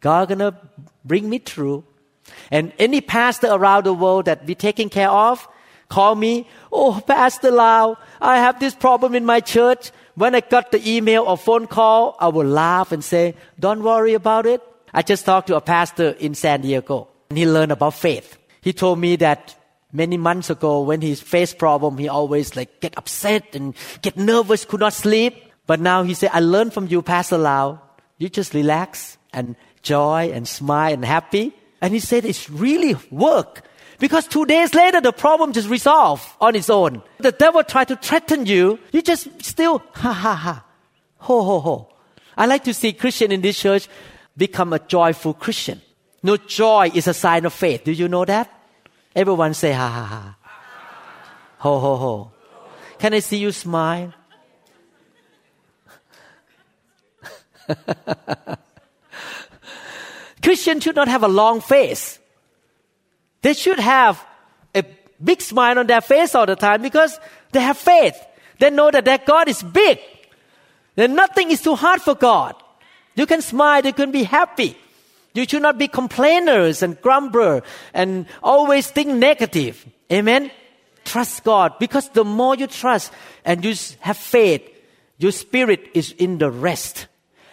God 0.00 0.28
gonna 0.28 0.56
bring 1.04 1.28
me 1.28 1.38
through. 1.38 1.84
And 2.50 2.72
any 2.78 3.00
pastor 3.00 3.48
around 3.50 3.84
the 3.84 3.94
world 3.94 4.26
that 4.26 4.46
we 4.46 4.54
taking 4.54 4.88
care 4.88 5.10
of, 5.10 5.46
call 5.88 6.14
me. 6.14 6.48
Oh, 6.72 7.00
Pastor 7.06 7.50
Lau, 7.50 7.96
I 8.20 8.38
have 8.38 8.58
this 8.58 8.74
problem 8.74 9.14
in 9.14 9.24
my 9.24 9.40
church. 9.40 9.90
When 10.14 10.34
I 10.34 10.40
got 10.40 10.72
the 10.72 10.80
email 10.88 11.24
or 11.24 11.36
phone 11.36 11.66
call, 11.66 12.16
I 12.18 12.28
will 12.28 12.46
laugh 12.46 12.92
and 12.92 13.04
say, 13.04 13.34
Don't 13.58 13.82
worry 13.82 14.14
about 14.14 14.46
it. 14.46 14.62
I 14.94 15.02
just 15.02 15.26
talked 15.26 15.48
to 15.48 15.56
a 15.56 15.60
pastor 15.60 16.10
in 16.10 16.34
San 16.34 16.62
Diego 16.62 17.08
and 17.28 17.38
he 17.38 17.46
learned 17.46 17.72
about 17.72 17.94
faith. 17.94 18.38
He 18.62 18.72
told 18.72 18.98
me 18.98 19.16
that 19.16 19.54
many 19.92 20.16
months 20.16 20.50
ago 20.50 20.82
when 20.82 21.00
he 21.00 21.14
faced 21.14 21.58
problem, 21.58 21.98
he 21.98 22.08
always 22.08 22.56
like 22.56 22.80
get 22.80 22.96
upset 22.96 23.54
and 23.54 23.74
get 24.02 24.16
nervous, 24.16 24.64
could 24.64 24.80
not 24.80 24.92
sleep. 24.92 25.34
But 25.66 25.80
now 25.80 26.02
he 26.04 26.14
said, 26.14 26.30
I 26.32 26.40
learned 26.40 26.72
from 26.72 26.86
you, 26.86 27.02
Pastor 27.02 27.38
Lau. 27.38 27.80
You 28.18 28.28
just 28.28 28.54
relax 28.54 29.18
and 29.32 29.56
joy 29.82 30.30
and 30.32 30.48
smile 30.48 30.94
and 30.94 31.04
happy. 31.04 31.52
And 31.80 31.92
he 31.92 32.00
said, 32.00 32.24
it's 32.24 32.48
really 32.48 32.96
work. 33.10 33.62
Because 33.98 34.26
two 34.26 34.44
days 34.44 34.74
later, 34.74 35.00
the 35.00 35.12
problem 35.12 35.52
just 35.52 35.68
resolved 35.68 36.24
on 36.40 36.54
its 36.54 36.68
own. 36.68 37.02
The 37.18 37.32
devil 37.32 37.62
tried 37.62 37.88
to 37.88 37.96
threaten 37.96 38.46
you. 38.46 38.78
You 38.92 39.02
just 39.02 39.28
still, 39.42 39.82
ha 39.92 40.12
ha 40.12 40.34
ha, 40.34 40.64
ho 41.18 41.42
ho 41.42 41.60
ho. 41.60 41.88
I 42.36 42.46
like 42.46 42.64
to 42.64 42.74
see 42.74 42.92
Christian 42.92 43.32
in 43.32 43.40
this 43.40 43.58
church 43.58 43.88
become 44.36 44.72
a 44.72 44.78
joyful 44.78 45.32
Christian. 45.32 45.80
No, 46.22 46.36
joy 46.36 46.90
is 46.94 47.08
a 47.08 47.14
sign 47.14 47.46
of 47.46 47.52
faith. 47.52 47.84
Do 47.84 47.92
you 47.92 48.08
know 48.08 48.24
that? 48.24 48.52
Everyone 49.14 49.54
say 49.54 49.72
ha 49.72 49.88
ha 49.88 50.04
ha. 50.04 50.36
Ho 51.58 51.78
ho 51.78 51.96
ho. 51.96 52.32
Can 52.98 53.14
I 53.14 53.20
see 53.20 53.38
you 53.38 53.52
smile? 53.52 54.12
Christians 60.42 60.84
should 60.84 60.96
not 60.96 61.08
have 61.08 61.22
a 61.22 61.28
long 61.28 61.60
face. 61.60 62.18
They 63.42 63.54
should 63.54 63.78
have 63.78 64.24
a 64.74 64.84
big 65.22 65.40
smile 65.40 65.78
on 65.78 65.86
their 65.86 66.00
face 66.00 66.34
all 66.34 66.46
the 66.46 66.56
time 66.56 66.82
because 66.82 67.18
they 67.52 67.60
have 67.60 67.76
faith. 67.76 68.16
They 68.58 68.70
know 68.70 68.90
that 68.90 69.04
their 69.04 69.18
God 69.18 69.48
is 69.48 69.62
big. 69.62 69.98
That 70.94 71.10
nothing 71.10 71.50
is 71.50 71.62
too 71.62 71.74
hard 71.74 72.00
for 72.00 72.14
God. 72.14 72.54
You 73.14 73.26
can 73.26 73.42
smile, 73.42 73.84
you 73.84 73.92
can 73.92 74.10
be 74.10 74.24
happy. 74.24 74.76
You 75.34 75.44
should 75.44 75.62
not 75.62 75.78
be 75.78 75.88
complainers 75.88 76.82
and 76.82 77.00
grumbler 77.00 77.62
and 77.92 78.26
always 78.42 78.90
think 78.90 79.08
negative. 79.08 79.86
Amen. 80.10 80.50
Trust 81.04 81.44
God 81.44 81.74
because 81.78 82.08
the 82.10 82.24
more 82.24 82.56
you 82.56 82.66
trust 82.66 83.12
and 83.44 83.64
you 83.64 83.74
have 84.00 84.16
faith, 84.16 84.62
your 85.18 85.32
spirit 85.32 85.90
is 85.94 86.12
in 86.12 86.38
the 86.38 86.50
rest. 86.50 87.06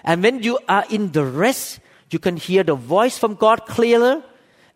And 0.04 0.24
when 0.24 0.44
you 0.44 0.60
are 0.68 0.86
in 0.90 1.12
the 1.12 1.26
rest, 1.26 1.80
you 2.12 2.20
can 2.20 2.38
hear 2.38 2.64
the 2.64 2.76
voice 2.76 3.18
from 3.18 3.36
God 3.36 3.66
clearer 3.66 4.24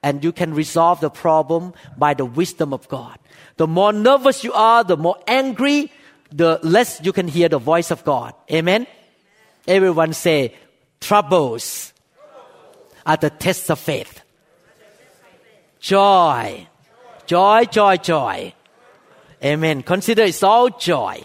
and 0.04 0.24
you 0.24 0.32
can 0.32 0.54
resolve 0.54 1.02
the 1.02 1.10
problem 1.10 1.74
by 1.98 2.14
the 2.14 2.26
wisdom 2.26 2.74
of 2.74 2.88
God. 2.88 3.18
The 3.58 3.68
more 3.68 3.92
nervous 3.94 4.44
you 4.44 4.54
are, 4.54 4.84
the 4.84 4.98
more 4.98 5.18
angry, 5.28 5.92
the 6.32 6.60
less 6.64 7.02
you 7.04 7.12
can 7.12 7.28
hear 7.28 7.50
the 7.50 7.58
voice 7.60 7.92
of 7.92 8.04
God. 8.04 8.34
Amen. 8.52 8.88
Everyone 9.68 10.14
say, 10.14 10.56
troubles 11.02 11.94
are 13.06 13.18
the 13.18 13.30
tests 13.30 13.70
of 13.70 13.80
faith. 13.80 14.22
Joy. 15.80 16.68
Joy, 17.26 17.66
joy, 17.66 17.98
joy. 17.98 18.54
Amen. 19.44 19.84
Consider 19.84 20.24
it's 20.24 20.44
all 20.44 20.70
joy. 20.70 21.24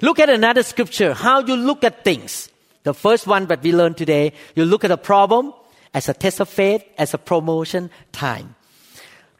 Look 0.00 0.18
at 0.18 0.30
another 0.30 0.62
scripture, 0.62 1.14
how 1.14 1.40
you 1.40 1.56
look 1.56 1.82
at 1.82 2.04
things. 2.04 2.50
The 2.88 2.94
first 2.94 3.26
one 3.26 3.44
that 3.48 3.62
we 3.62 3.74
learned 3.74 3.98
today, 3.98 4.32
you 4.54 4.64
look 4.64 4.82
at 4.82 4.90
a 4.90 4.96
problem 4.96 5.52
as 5.92 6.08
a 6.08 6.14
test 6.14 6.40
of 6.40 6.48
faith, 6.48 6.82
as 6.96 7.12
a 7.12 7.18
promotion 7.18 7.90
time. 8.12 8.54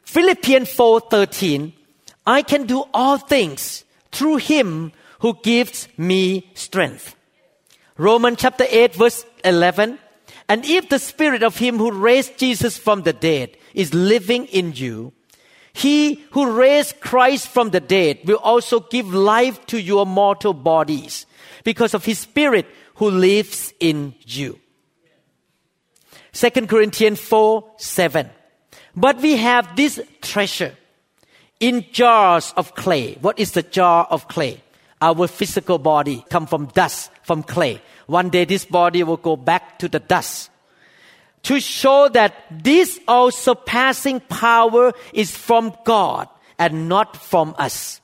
Philippians 0.05 0.69
4:13 0.69 1.73
I 2.27 2.43
can 2.43 2.67
do 2.67 2.85
all 2.93 3.17
things 3.17 3.85
through 4.11 4.37
him 4.37 4.91
who 5.21 5.33
gives 5.41 5.87
me 5.97 6.51
strength. 6.53 7.15
Romans 7.97 8.37
chapter 8.39 8.67
8 8.69 8.93
verse 8.93 9.25
11 9.43 9.97
and 10.47 10.63
if 10.63 10.89
the 10.89 10.99
spirit 10.99 11.41
of 11.41 11.57
him 11.57 11.79
who 11.79 11.89
raised 11.91 12.37
Jesus 12.37 12.77
from 12.77 13.01
the 13.01 13.13
dead 13.13 13.57
is 13.73 13.95
living 13.95 14.45
in 14.45 14.73
you, 14.73 15.11
he 15.73 16.21
who 16.37 16.51
raised 16.51 17.01
Christ 17.01 17.47
from 17.47 17.71
the 17.71 17.81
dead 17.81 18.19
will 18.25 18.41
also 18.45 18.79
give 18.79 19.11
life 19.11 19.65
to 19.73 19.81
your 19.81 20.05
mortal 20.05 20.53
bodies 20.53 21.25
because 21.63 21.95
of 21.95 22.05
his 22.05 22.19
spirit 22.19 22.67
who 22.99 23.09
lives 23.09 23.73
in 23.79 24.13
you. 24.25 24.59
2 26.33 26.67
Corinthians 26.67 27.19
4 27.19 27.63
7. 27.77 28.29
But 28.95 29.21
we 29.21 29.37
have 29.37 29.75
this 29.77 30.01
treasure 30.21 30.75
in 31.61 31.85
jars 31.93 32.53
of 32.57 32.75
clay. 32.75 33.15
What 33.21 33.39
is 33.39 33.53
the 33.53 33.63
jar 33.63 34.05
of 34.09 34.27
clay? 34.27 34.61
Our 35.01 35.27
physical 35.27 35.77
body 35.79 36.25
come 36.29 36.45
from 36.45 36.65
dust, 36.67 37.09
from 37.23 37.41
clay. 37.43 37.81
One 38.07 38.29
day 38.29 38.43
this 38.43 38.65
body 38.65 39.01
will 39.03 39.17
go 39.17 39.37
back 39.37 39.79
to 39.79 39.87
the 39.87 39.99
dust. 39.99 40.51
To 41.43 41.61
show 41.61 42.09
that 42.09 42.35
this 42.51 42.99
all 43.07 43.31
surpassing 43.31 44.19
power 44.19 44.91
is 45.13 45.31
from 45.31 45.73
God 45.85 46.27
and 46.57 46.89
not 46.89 47.15
from 47.15 47.55
us. 47.57 48.01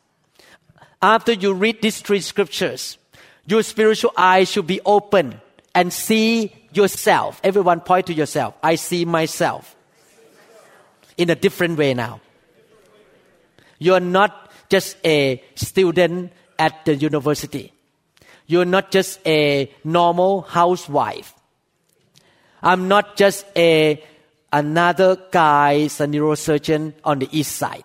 After 1.02 1.34
you 1.34 1.54
read 1.54 1.82
these 1.82 2.00
three 2.00 2.22
scriptures, 2.22 2.98
your 3.46 3.64
spiritual 3.64 4.12
eyes 4.18 4.50
should 4.50 4.68
be 4.68 4.82
open 4.86 5.40
and 5.74 5.92
see 5.92 6.54
yourself. 6.74 7.40
Everyone 7.44 7.80
point 7.80 8.08
to 8.08 8.14
yourself. 8.14 8.56
I 8.64 8.76
see 8.76 9.06
myself 9.06 9.76
in 11.18 11.30
a 11.30 11.36
different 11.36 11.78
way 11.78 11.94
now. 11.94 12.22
You're 13.80 14.00
not 14.00 14.52
just 14.70 14.98
a 15.06 15.44
student 15.56 16.32
at 16.58 16.86
the 16.86 16.96
university. 16.96 17.74
You're 18.48 18.66
not 18.66 18.92
just 18.92 19.20
a 19.26 19.72
normal 19.84 20.42
housewife. 20.42 21.34
I'm 22.62 22.88
not 22.88 23.16
just 23.16 23.46
a 23.56 24.04
another 24.52 25.18
guy, 25.32 25.72
a 25.72 26.08
neurosurgeon 26.08 26.94
on 27.04 27.20
the 27.20 27.30
east 27.32 27.56
side. 27.56 27.84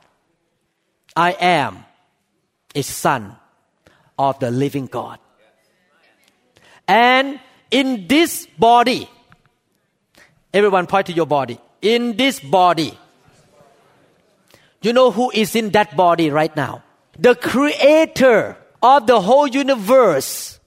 I 1.16 1.32
am 1.32 1.84
a 2.74 2.82
son 2.82 3.36
of 4.18 4.38
the 4.38 4.50
living 4.50 4.86
God. 4.86 5.18
And 6.90 7.38
in 7.70 8.08
this 8.08 8.48
body, 8.58 9.08
everyone 10.52 10.88
point 10.88 11.06
to 11.06 11.12
your 11.12 11.24
body. 11.24 11.60
In 11.80 12.16
this 12.16 12.40
body, 12.40 12.98
you 14.82 14.92
know 14.92 15.12
who 15.12 15.30
is 15.30 15.54
in 15.54 15.70
that 15.70 15.96
body 15.96 16.30
right 16.30 16.54
now? 16.56 16.82
The 17.16 17.36
creator 17.36 18.56
of 18.82 19.06
the 19.06 19.20
whole 19.20 19.46
universe 19.46 20.58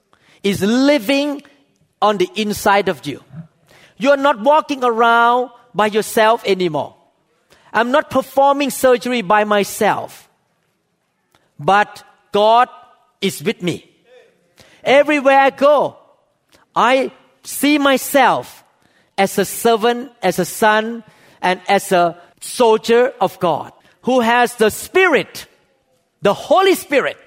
is 0.44 0.62
living 0.62 1.42
on 2.02 2.20
the 2.20 2.30
inside 2.36 2.88
of 2.88 3.06
you. 3.06 3.22
You're 3.98 4.16
not 4.16 4.40
walking 4.40 4.82
around 4.82 5.50
by 5.76 5.88
yourself 5.88 6.42
anymore. 6.46 6.96
I'm 7.74 7.92
not 7.92 8.10
performing 8.10 8.70
surgery 8.70 9.24
by 9.24 9.44
myself. 9.44 10.30
But 11.60 12.02
God 12.32 12.70
is 13.20 13.44
with 13.44 13.62
me. 13.62 13.90
Everywhere 14.86 15.40
I 15.40 15.50
go, 15.50 15.98
I 16.76 17.12
see 17.44 17.78
myself 17.78 18.64
as 19.18 19.38
a 19.38 19.46
servant, 19.46 20.12
as 20.22 20.40
a 20.40 20.46
son, 20.46 21.04
and 21.42 21.62
as 21.68 21.92
a 21.92 22.20
soldier 22.40 23.14
of 23.22 23.40
God 23.40 23.74
who 24.04 24.20
has 24.20 24.56
the 24.56 24.70
Spirit, 24.70 25.48
the 26.22 26.34
Holy 26.34 26.76
Spirit, 26.76 27.18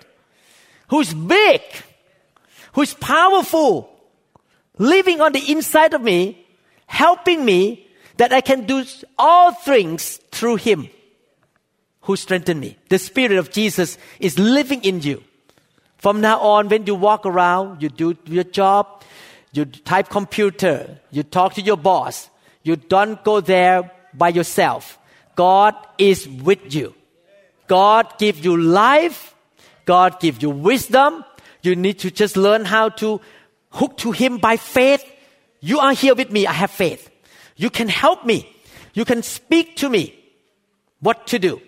who's 0.89 1.13
big, 1.13 1.61
who's 2.73 2.95
powerful, 2.95 3.91
living 4.79 5.21
on 5.21 5.33
the 5.33 5.51
inside 5.51 5.95
of 5.95 6.03
me, 6.03 6.47
helping 6.87 7.45
me 7.45 7.87
that 8.19 8.33
I 8.33 8.41
can 8.41 8.67
do 8.67 8.85
all 9.19 9.53
things 9.53 10.19
through 10.31 10.57
Him 10.57 10.89
who 12.03 12.17
strengthened 12.17 12.61
me. 12.61 12.77
The 12.89 12.99
Spirit 12.99 13.39
of 13.39 13.51
Jesus 13.51 13.99
is 14.21 14.39
living 14.39 14.83
in 14.85 15.01
you. 15.03 15.23
From 15.99 16.21
now 16.21 16.39
on, 16.41 16.69
when 16.69 16.87
you 16.87 16.95
walk 16.95 17.27
around, 17.27 17.83
you 17.83 17.89
do 17.89 18.17
your 18.27 18.45
job, 18.45 19.03
you 19.53 19.65
type 19.65 20.09
computer, 20.09 20.99
you 21.11 21.23
talk 21.23 21.55
to 21.55 21.63
your 21.63 21.77
boss, 21.77 22.31
you 22.63 22.77
don't 22.77 23.23
go 23.25 23.41
there 23.41 23.91
by 24.13 24.29
yourself. 24.29 24.99
God 25.35 25.75
is 25.99 26.29
with 26.29 26.75
you. 26.75 26.95
God 27.67 28.19
give 28.19 28.45
you 28.45 28.57
life. 28.57 29.35
God 29.85 30.19
give 30.21 30.43
you 30.43 30.51
wisdom. 30.51 31.25
You 31.63 31.77
need 31.77 31.99
to 32.01 32.11
just 32.11 32.37
learn 32.37 32.65
how 32.65 32.89
to 33.01 33.21
hook 33.71 33.97
to 33.99 34.13
Him 34.13 34.39
by 34.39 34.57
faith. 34.57 35.05
You 35.61 35.79
are 35.81 35.93
here 35.93 36.15
with 36.15 36.31
me. 36.31 36.47
I 36.47 36.53
have 36.53 36.71
faith. 36.71 37.11
You 37.57 37.71
can 37.71 37.89
help 37.89 38.25
me. 38.25 38.49
You 38.95 39.05
can 39.05 39.23
speak 39.23 39.77
to 39.77 39.89
me 39.89 40.15
what 41.01 41.27
to 41.29 41.39
do. 41.39 41.61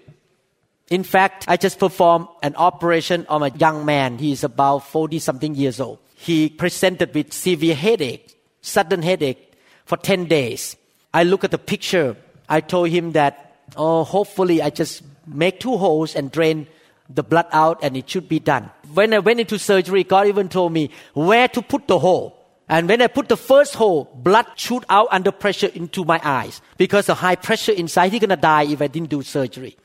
In 0.90 1.02
fact, 1.02 1.45
I 1.49 1.57
just 1.57 1.78
performed 1.78 2.28
an 2.42 2.57
operation 2.57 3.26
on 3.28 3.42
a 3.42 3.50
young 3.50 3.85
man. 3.85 4.18
He 4.18 4.33
is 4.33 4.42
about 4.42 4.80
40 4.80 5.18
something 5.18 5.54
years 5.54 5.80
old. 5.80 5.99
He 6.14 6.49
presented 6.49 7.14
with 7.14 7.33
severe 7.33 7.75
headache, 7.75 8.35
sudden 8.62 9.02
headache 9.02 9.52
for 9.85 9.97
10 9.99 10.25
days. 10.25 10.76
I 11.12 11.25
look 11.25 11.45
at 11.45 11.50
the 11.50 11.59
picture. 11.59 12.16
I 12.49 12.61
told 12.61 12.88
him 12.88 13.12
that, 13.12 13.62
oh, 13.76 14.04
hopefully 14.04 14.62
I 14.62 14.71
just 14.71 15.02
make 15.26 15.61
two 15.61 15.76
holes 15.76 16.16
and 16.16 16.33
drain 16.33 16.66
the 17.11 17.23
blood 17.23 17.47
out 17.52 17.80
and 17.83 17.97
it 17.97 18.09
should 18.09 18.28
be 18.28 18.38
done. 18.38 18.71
When 18.95 19.12
I 19.12 19.18
went 19.18 19.40
into 19.40 19.59
surgery, 19.59 20.04
God 20.04 20.26
even 20.26 20.49
told 20.49 20.73
me 20.73 20.90
where 21.12 21.49
to 21.49 21.61
put 21.62 21.87
the 21.87 21.99
hole. 21.99 22.35
And 22.68 22.88
when 22.88 23.00
I 23.00 23.07
put 23.07 23.28
the 23.28 23.37
first 23.37 23.75
hole, 23.75 24.11
blood 24.14 24.47
shoot 24.57 24.85
out 24.90 25.09
under 25.11 25.33
pressure 25.33 25.71
into 25.75 26.04
my 26.04 26.21
eyes 26.23 26.61
because 26.76 27.09
of 27.09 27.18
high 27.18 27.37
pressure 27.37 27.73
inside. 27.73 28.12
He's 28.12 28.21
gonna 28.21 28.37
die 28.37 28.64
if 28.64 28.83
I 28.83 28.88
didn't 28.88 29.09
do 29.09 29.23
surgery. 29.23 29.76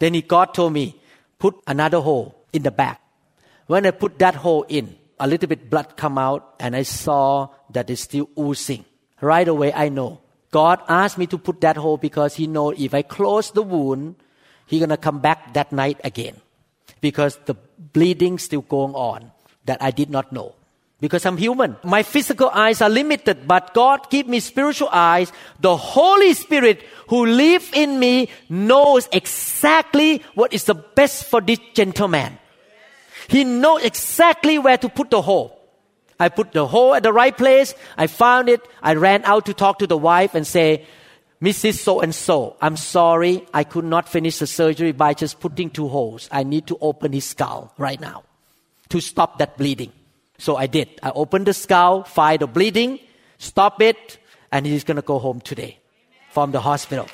Then 0.00 0.14
he, 0.14 0.22
God 0.22 0.52
told 0.52 0.72
me, 0.72 0.96
put 1.38 1.54
another 1.68 2.00
hole 2.00 2.34
in 2.52 2.64
the 2.64 2.72
back. 2.72 3.00
When 3.68 3.86
I 3.86 3.92
put 3.92 4.18
that 4.18 4.34
hole 4.34 4.64
in, 4.68 4.96
a 5.20 5.28
little 5.28 5.46
bit 5.46 5.70
blood 5.70 5.96
come 5.96 6.18
out 6.18 6.56
and 6.58 6.74
I 6.74 6.82
saw 6.82 7.48
that 7.70 7.88
it's 7.88 8.00
still 8.00 8.28
oozing. 8.36 8.84
Right 9.20 9.46
away 9.46 9.72
I 9.72 9.90
know. 9.90 10.20
God 10.50 10.80
asked 10.88 11.18
me 11.18 11.26
to 11.28 11.38
put 11.38 11.60
that 11.60 11.76
hole 11.76 11.98
because 11.98 12.34
he 12.34 12.48
know 12.48 12.70
if 12.70 12.94
I 12.94 13.02
close 13.02 13.52
the 13.52 13.62
wound, 13.62 14.16
he 14.66 14.80
gonna 14.80 14.96
come 14.96 15.20
back 15.20 15.52
that 15.54 15.70
night 15.70 16.00
again. 16.02 16.40
Because 17.00 17.38
the 17.44 17.54
bleeding 17.78 18.38
still 18.38 18.62
going 18.62 18.94
on 18.94 19.30
that 19.66 19.80
I 19.80 19.90
did 19.90 20.10
not 20.10 20.32
know 20.32 20.54
because 21.00 21.24
I'm 21.24 21.36
human. 21.36 21.76
My 21.82 22.02
physical 22.02 22.50
eyes 22.50 22.82
are 22.82 22.90
limited, 22.90 23.48
but 23.48 23.72
God 23.74 24.10
give 24.10 24.28
me 24.28 24.40
spiritual 24.40 24.88
eyes. 24.92 25.32
The 25.60 25.76
Holy 25.76 26.34
Spirit 26.34 26.82
who 27.08 27.26
live 27.26 27.70
in 27.72 27.98
me 27.98 28.28
knows 28.48 29.08
exactly 29.12 30.22
what 30.34 30.52
is 30.52 30.64
the 30.64 30.74
best 30.74 31.24
for 31.24 31.40
this 31.40 31.58
gentleman. 31.74 32.38
He 33.28 33.44
knows 33.44 33.82
exactly 33.82 34.58
where 34.58 34.76
to 34.76 34.88
put 34.88 35.10
the 35.10 35.22
hole. 35.22 35.56
I 36.18 36.28
put 36.28 36.52
the 36.52 36.66
hole 36.66 36.94
at 36.94 37.02
the 37.02 37.12
right 37.12 37.36
place. 37.36 37.74
I 37.96 38.06
found 38.06 38.50
it. 38.50 38.60
I 38.82 38.94
ran 38.94 39.24
out 39.24 39.46
to 39.46 39.54
talk 39.54 39.78
to 39.78 39.86
the 39.86 39.96
wife 39.96 40.34
and 40.34 40.46
say, 40.46 40.84
Mrs. 41.40 41.78
So 41.78 42.00
and 42.00 42.14
so, 42.14 42.56
I'm 42.60 42.76
sorry 42.76 43.46
I 43.54 43.64
could 43.64 43.86
not 43.86 44.08
finish 44.08 44.38
the 44.38 44.46
surgery 44.46 44.92
by 44.92 45.14
just 45.14 45.40
putting 45.40 45.70
two 45.70 45.88
holes. 45.88 46.28
I 46.30 46.42
need 46.42 46.66
to 46.66 46.76
open 46.82 47.12
his 47.12 47.24
skull 47.24 47.72
right 47.78 47.98
now 47.98 48.24
to 48.90 49.00
stop 49.00 49.38
that 49.38 49.56
bleeding. 49.56 49.92
So 50.40 50.56
I 50.56 50.66
did. 50.66 50.88
I 51.02 51.10
opened 51.10 51.46
the 51.46 51.52
skull, 51.52 52.02
find 52.04 52.40
the 52.40 52.46
bleeding, 52.46 52.98
stop 53.36 53.82
it, 53.82 54.16
and 54.50 54.64
he's 54.64 54.84
going 54.84 54.96
to 54.96 55.02
go 55.02 55.18
home 55.18 55.42
today 55.42 55.78
from 56.30 56.50
the 56.50 56.60
hospital. 56.60 57.06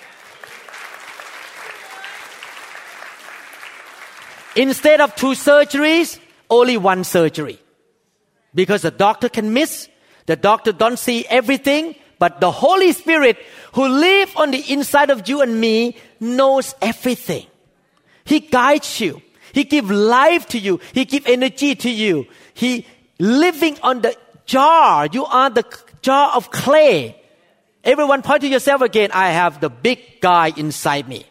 Instead 4.54 5.00
of 5.00 5.16
two 5.16 5.34
surgeries, 5.34 6.20
only 6.48 6.76
one 6.76 7.02
surgery. 7.02 7.58
Because 8.54 8.82
the 8.82 8.92
doctor 8.92 9.28
can 9.28 9.52
miss, 9.52 9.88
the 10.26 10.36
doctor 10.36 10.70
don't 10.70 10.98
see 10.98 11.26
everything, 11.26 11.96
but 12.20 12.40
the 12.40 12.52
Holy 12.52 12.92
Spirit 12.92 13.38
who 13.72 13.88
live 13.88 14.36
on 14.36 14.52
the 14.52 14.72
inside 14.72 15.10
of 15.10 15.28
you 15.28 15.42
and 15.42 15.60
me 15.60 15.96
knows 16.20 16.76
everything. 16.80 17.46
He 18.24 18.38
guides 18.38 19.00
you. 19.00 19.20
He 19.52 19.64
give 19.64 19.90
life 19.90 20.46
to 20.48 20.58
you. 20.58 20.80
He 20.92 21.04
give 21.04 21.26
energy 21.26 21.74
to 21.74 21.90
you. 21.90 22.26
He 22.54 22.86
living 23.18 23.79
on 23.83 24.00
the 24.02 24.16
jar. 24.46 25.07
You 25.11 25.24
are 25.24 25.50
the 25.50 25.64
jar 26.02 26.33
of 26.35 26.50
clay. 26.50 27.20
Everyone 27.85 28.22
point 28.22 28.40
to 28.42 28.48
yourself 28.48 28.83
again. 28.83 29.11
I 29.12 29.31
have 29.31 29.61
the 29.61 29.70
big 29.70 30.20
guy 30.20 30.52
inside 30.57 31.09
me. 31.09 31.24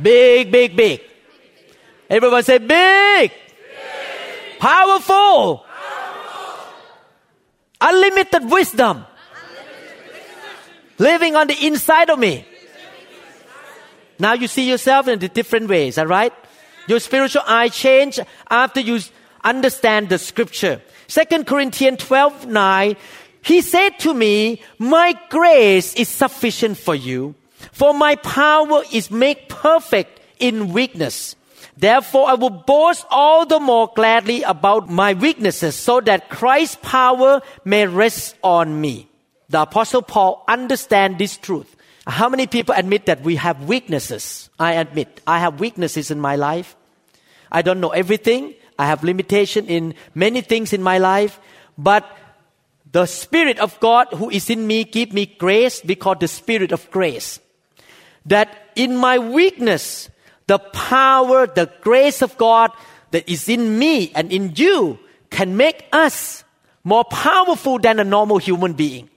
Big, 0.00 0.50
big, 0.50 0.76
big. 0.76 1.00
Everyone 2.10 2.42
say 2.42 2.58
big. 2.58 3.30
big. 3.30 3.32
Powerful. 4.58 5.58
Powerful. 5.58 5.64
Unlimited 7.80 8.50
wisdom. 8.50 9.04
Living 10.98 11.36
on 11.36 11.46
the 11.46 11.66
inside 11.66 12.10
of 12.10 12.18
me. 12.18 12.44
Now 14.18 14.34
you 14.34 14.46
see 14.46 14.68
yourself 14.68 15.08
in 15.08 15.18
the 15.18 15.28
different 15.28 15.68
ways, 15.68 15.98
alright? 15.98 16.32
Your 16.86 17.00
spiritual 17.00 17.42
eye 17.46 17.68
change 17.68 18.20
after 18.50 18.80
you 18.80 19.00
understand 19.44 20.08
the 20.08 20.18
scripture. 20.18 20.80
Second 21.08 21.46
Corinthians 21.46 21.98
12, 22.04 22.46
9, 22.46 22.96
he 23.42 23.60
said 23.60 23.98
to 24.00 24.14
me, 24.14 24.62
my 24.78 25.14
grace 25.28 25.94
is 25.94 26.08
sufficient 26.08 26.78
for 26.78 26.94
you, 26.94 27.34
for 27.72 27.92
my 27.92 28.16
power 28.16 28.82
is 28.92 29.10
made 29.10 29.48
perfect 29.48 30.20
in 30.38 30.72
weakness. 30.72 31.36
Therefore, 31.76 32.28
I 32.28 32.34
will 32.34 32.50
boast 32.50 33.06
all 33.10 33.46
the 33.46 33.58
more 33.58 33.90
gladly 33.94 34.42
about 34.42 34.90
my 34.90 35.14
weaknesses 35.14 35.74
so 35.74 36.00
that 36.02 36.28
Christ's 36.28 36.78
power 36.82 37.40
may 37.64 37.86
rest 37.86 38.36
on 38.42 38.80
me. 38.80 39.08
The 39.48 39.62
apostle 39.62 40.02
Paul 40.02 40.44
understand 40.48 41.18
this 41.18 41.36
truth. 41.36 41.76
How 42.06 42.28
many 42.28 42.46
people 42.46 42.74
admit 42.74 43.06
that 43.06 43.22
we 43.22 43.36
have 43.36 43.64
weaknesses? 43.64 44.50
I 44.58 44.74
admit 44.74 45.20
I 45.26 45.38
have 45.38 45.60
weaknesses 45.60 46.10
in 46.10 46.20
my 46.20 46.36
life. 46.36 46.76
I 47.50 47.62
don't 47.62 47.80
know 47.80 47.90
everything. 47.90 48.54
I 48.78 48.86
have 48.86 49.04
limitation 49.04 49.66
in 49.66 49.94
many 50.14 50.40
things 50.40 50.72
in 50.72 50.82
my 50.82 50.98
life, 50.98 51.40
but 51.76 52.04
the 52.92 53.06
Spirit 53.06 53.58
of 53.58 53.78
God 53.80 54.08
who 54.12 54.30
is 54.30 54.50
in 54.50 54.66
me 54.66 54.84
give 54.84 55.12
me 55.12 55.26
grace 55.26 55.80
because 55.80 56.18
the 56.20 56.28
Spirit 56.28 56.72
of 56.72 56.90
grace. 56.90 57.40
That 58.26 58.70
in 58.76 58.96
my 58.96 59.18
weakness, 59.18 60.10
the 60.46 60.58
power, 60.58 61.46
the 61.46 61.70
grace 61.80 62.22
of 62.22 62.36
God 62.36 62.70
that 63.10 63.28
is 63.28 63.48
in 63.48 63.78
me 63.78 64.12
and 64.14 64.32
in 64.32 64.52
you 64.56 64.98
can 65.30 65.56
make 65.56 65.86
us 65.92 66.44
more 66.84 67.04
powerful 67.04 67.78
than 67.78 67.98
a 67.98 68.04
normal 68.04 68.38
human 68.38 68.74
being. 68.74 69.08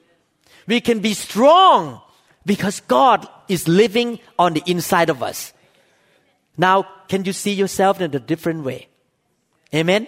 We 0.67 0.81
can 0.81 0.99
be 0.99 1.13
strong 1.13 2.01
because 2.45 2.79
God 2.81 3.27
is 3.47 3.67
living 3.67 4.19
on 4.39 4.53
the 4.53 4.63
inside 4.65 5.09
of 5.09 5.21
us. 5.21 5.53
Now, 6.57 6.87
can 7.07 7.25
you 7.25 7.33
see 7.33 7.53
yourself 7.53 7.99
in 7.99 8.15
a 8.15 8.19
different 8.19 8.63
way? 8.63 8.87
Amen? 9.75 10.07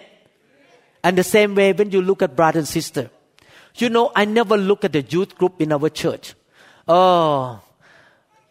And 1.04 1.16
the 1.16 1.24
same 1.24 1.54
way, 1.54 1.72
when 1.72 1.90
you 1.90 2.02
look 2.02 2.22
at 2.22 2.34
brother 2.34 2.58
and 2.58 2.68
sister, 2.68 3.10
you 3.76 3.88
know, 3.90 4.10
I 4.14 4.24
never 4.24 4.56
look 4.56 4.84
at 4.84 4.92
the 4.92 5.02
youth 5.02 5.36
group 5.36 5.60
in 5.60 5.72
our 5.72 5.88
church. 5.88 6.34
Oh, 6.86 7.60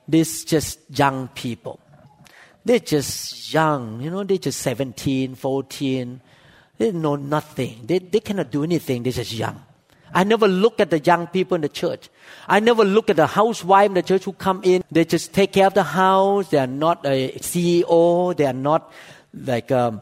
these 0.08 0.46
just 0.46 0.80
young 0.90 1.28
people. 1.30 1.80
They're 2.64 2.80
just 2.80 3.54
young, 3.54 4.02
you 4.02 4.10
know, 4.10 4.24
they're 4.24 4.38
just 4.38 4.60
17, 4.62 5.36
14. 5.36 6.22
They 6.78 6.92
know 6.92 7.16
nothing. 7.16 7.82
They, 7.86 8.00
they 8.00 8.20
cannot 8.20 8.52
do 8.52 8.64
anything. 8.64 9.04
They're 9.04 9.14
just 9.14 9.34
young. 9.34 9.64
I 10.14 10.24
never 10.24 10.48
look 10.48 10.80
at 10.80 10.90
the 10.90 11.00
young 11.00 11.28
people 11.28 11.56
in 11.56 11.62
the 11.62 11.70
church. 11.70 12.10
I 12.48 12.60
never 12.60 12.86
look 12.86 13.10
at 13.10 13.16
the 13.16 13.28
housewife 13.28 13.88
in 13.88 13.94
the 13.96 14.04
church 14.04 14.24
who 14.24 14.34
come 14.34 14.62
in. 14.64 14.84
They 14.92 15.06
just 15.06 15.34
take 15.34 15.54
care 15.54 15.68
of 15.68 15.74
the 15.74 15.84
house. 15.84 16.50
They 16.50 16.60
are 16.60 16.68
not 16.68 17.06
a 17.06 17.32
CEO. 17.40 18.36
They 18.36 18.46
are 18.46 18.54
not 18.54 18.92
like 19.34 19.72
um, 19.72 20.02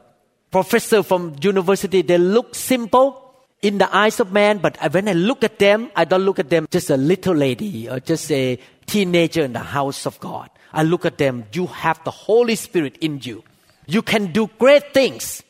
professor 0.56 1.04
from 1.04 1.36
university, 1.42 2.02
they 2.02 2.18
look 2.18 2.56
simple 2.56 3.22
in 3.62 3.78
the 3.78 3.94
eyes 3.94 4.22
of 4.22 4.32
man, 4.32 4.58
but 4.60 4.78
when 4.94 5.10
I 5.10 5.12
look 5.12 5.44
at 5.44 5.60
them, 5.60 5.92
I 5.98 6.06
don't 6.06 6.22
look 6.22 6.40
at 6.40 6.50
them 6.50 6.66
just 6.72 6.90
a 6.90 6.96
little 6.96 7.36
lady 7.36 7.90
or 7.90 8.00
just 8.00 8.32
a 8.32 8.58
teenager 8.86 9.44
in 9.44 9.52
the 9.52 9.60
house 9.60 10.06
of 10.06 10.18
God. 10.22 10.50
I 10.72 10.84
look 10.84 11.04
at 11.04 11.18
them, 11.18 11.44
you 11.52 11.68
have 11.68 12.02
the 12.06 12.12
Holy 12.12 12.56
Spirit 12.56 12.96
in 13.02 13.20
you. 13.22 13.44
You 13.86 14.02
can 14.02 14.32
do 14.32 14.50
great 14.58 14.94
things. 14.94 15.44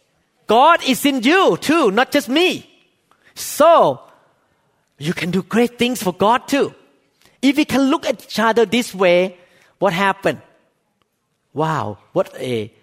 God 0.47 0.83
is 0.83 1.05
in 1.05 1.21
you 1.21 1.55
too, 1.61 1.91
not 1.91 2.11
just 2.11 2.27
me. 2.27 2.67
So, 3.35 4.01
you 4.97 5.13
can 5.13 5.29
do 5.29 5.43
great 5.43 5.77
things 5.77 6.01
for 6.01 6.13
God 6.13 6.47
too. 6.47 6.73
If 7.43 7.57
we 7.57 7.65
can 7.65 7.91
look 7.91 8.07
at 8.07 8.23
each 8.23 8.39
other 8.39 8.65
this 8.65 8.95
way, 8.95 9.37
what 9.77 9.93
happened? 9.93 10.41
Wow, 11.53 11.99
what 12.11 12.33
a 12.39 12.73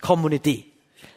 community 0.00 0.72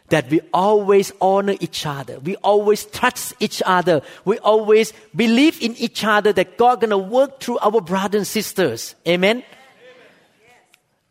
that 0.10 0.30
we 0.30 0.41
always 0.54 1.12
honor 1.22 1.56
each 1.60 1.86
other. 1.86 2.19
We 2.19 2.36
always 2.38 2.86
trust 2.86 3.34
each 3.39 3.62
other. 3.65 4.02
We 4.26 4.38
always 4.39 4.93
believe 5.15 5.62
in 5.62 5.76
each 5.78 6.04
other 6.04 6.34
that 6.34 6.58
God 6.58 6.82
gonna 6.82 6.98
work 6.98 7.39
through 7.39 7.60
our 7.60 7.82
brothers 7.82 8.19
and 8.19 8.28
sisters. 8.28 8.95
Amen? 9.08 9.38
Amen. 9.38 9.45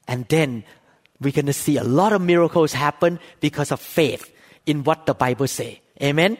And 0.06 0.28
then 0.28 0.64
we're 1.20 1.32
gonna 1.32 1.52
see 1.52 1.76
a 1.76 1.84
lot 1.84 2.12
of 2.12 2.20
miracles 2.20 2.72
happen 2.72 3.18
because 3.40 3.72
of 3.72 3.80
faith 3.80 4.30
in 4.66 4.84
what 4.84 5.06
the 5.06 5.14
Bible 5.14 5.48
say. 5.48 5.80
Amen? 6.02 6.38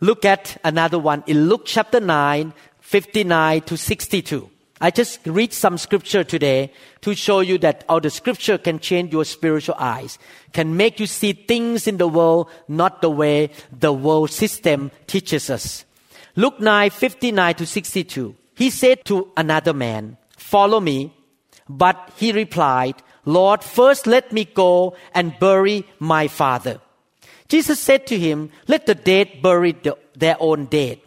Look 0.00 0.24
at 0.24 0.60
another 0.64 0.98
one 0.98 1.24
in 1.26 1.48
Luke 1.48 1.62
chapter 1.64 2.00
9, 2.00 2.52
59 2.80 3.60
to 3.62 3.76
62. 3.76 4.50
I 4.80 4.90
just 4.90 5.18
read 5.26 5.52
some 5.52 5.76
scripture 5.76 6.22
today 6.22 6.72
to 7.00 7.14
show 7.14 7.40
you 7.40 7.58
that 7.58 7.84
all 7.88 8.00
the 8.00 8.10
scripture 8.10 8.58
can 8.58 8.78
change 8.78 9.12
your 9.12 9.24
spiritual 9.24 9.74
eyes, 9.78 10.18
can 10.52 10.76
make 10.76 11.00
you 11.00 11.06
see 11.06 11.32
things 11.32 11.86
in 11.86 11.96
the 11.96 12.06
world 12.06 12.48
not 12.68 13.02
the 13.02 13.10
way 13.10 13.50
the 13.72 13.92
world 13.92 14.30
system 14.30 14.92
teaches 15.06 15.50
us. 15.50 15.84
Luke 16.36 16.60
9, 16.60 16.90
59 16.90 17.54
to 17.56 17.66
62. 17.66 18.36
He 18.54 18.70
said 18.70 19.04
to 19.06 19.30
another 19.36 19.72
man, 19.72 20.16
follow 20.36 20.80
me. 20.80 21.12
But 21.68 22.10
he 22.16 22.32
replied, 22.32 22.94
Lord, 23.24 23.62
first 23.62 24.06
let 24.06 24.32
me 24.32 24.44
go 24.44 24.96
and 25.12 25.38
bury 25.38 25.84
my 25.98 26.28
father. 26.28 26.80
Jesus 27.48 27.78
said 27.80 28.06
to 28.06 28.18
him, 28.18 28.50
let 28.66 28.86
the 28.86 28.94
dead 28.94 29.42
bury 29.42 29.72
the, 29.72 29.98
their 30.16 30.36
own 30.40 30.66
dead. 30.66 31.00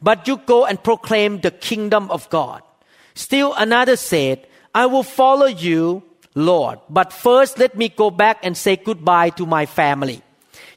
But 0.00 0.26
you 0.28 0.38
go 0.38 0.64
and 0.64 0.82
proclaim 0.82 1.40
the 1.40 1.50
kingdom 1.50 2.10
of 2.10 2.30
God. 2.30 2.62
Still 3.16 3.54
another 3.54 3.96
said, 3.96 4.46
I 4.74 4.84
will 4.84 5.02
follow 5.02 5.46
you, 5.46 6.02
Lord, 6.34 6.78
but 6.90 7.14
first 7.14 7.58
let 7.58 7.74
me 7.74 7.88
go 7.88 8.10
back 8.10 8.38
and 8.42 8.54
say 8.54 8.76
goodbye 8.76 9.30
to 9.30 9.46
my 9.46 9.64
family. 9.64 10.22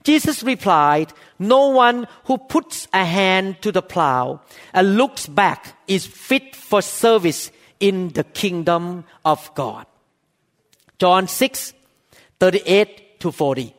Jesus 0.04 0.42
replied, 0.42 1.12
No 1.38 1.68
one 1.68 2.08
who 2.24 2.38
puts 2.38 2.88
a 2.94 3.04
hand 3.04 3.62
to 3.62 3.74
the 3.74 3.82
plow 3.82 4.40
and 4.74 4.96
looks 4.96 5.28
back 5.28 5.76
is 5.86 6.08
fit 6.08 6.56
for 6.56 6.82
service 6.82 7.52
in 7.82 8.10
the 8.16 8.24
kingdom 8.24 9.04
of 9.26 9.54
God. 9.54 9.86
John 10.98 11.28
6, 11.28 11.74
38 12.40 13.20
to 13.20 13.34
40. 13.34 13.76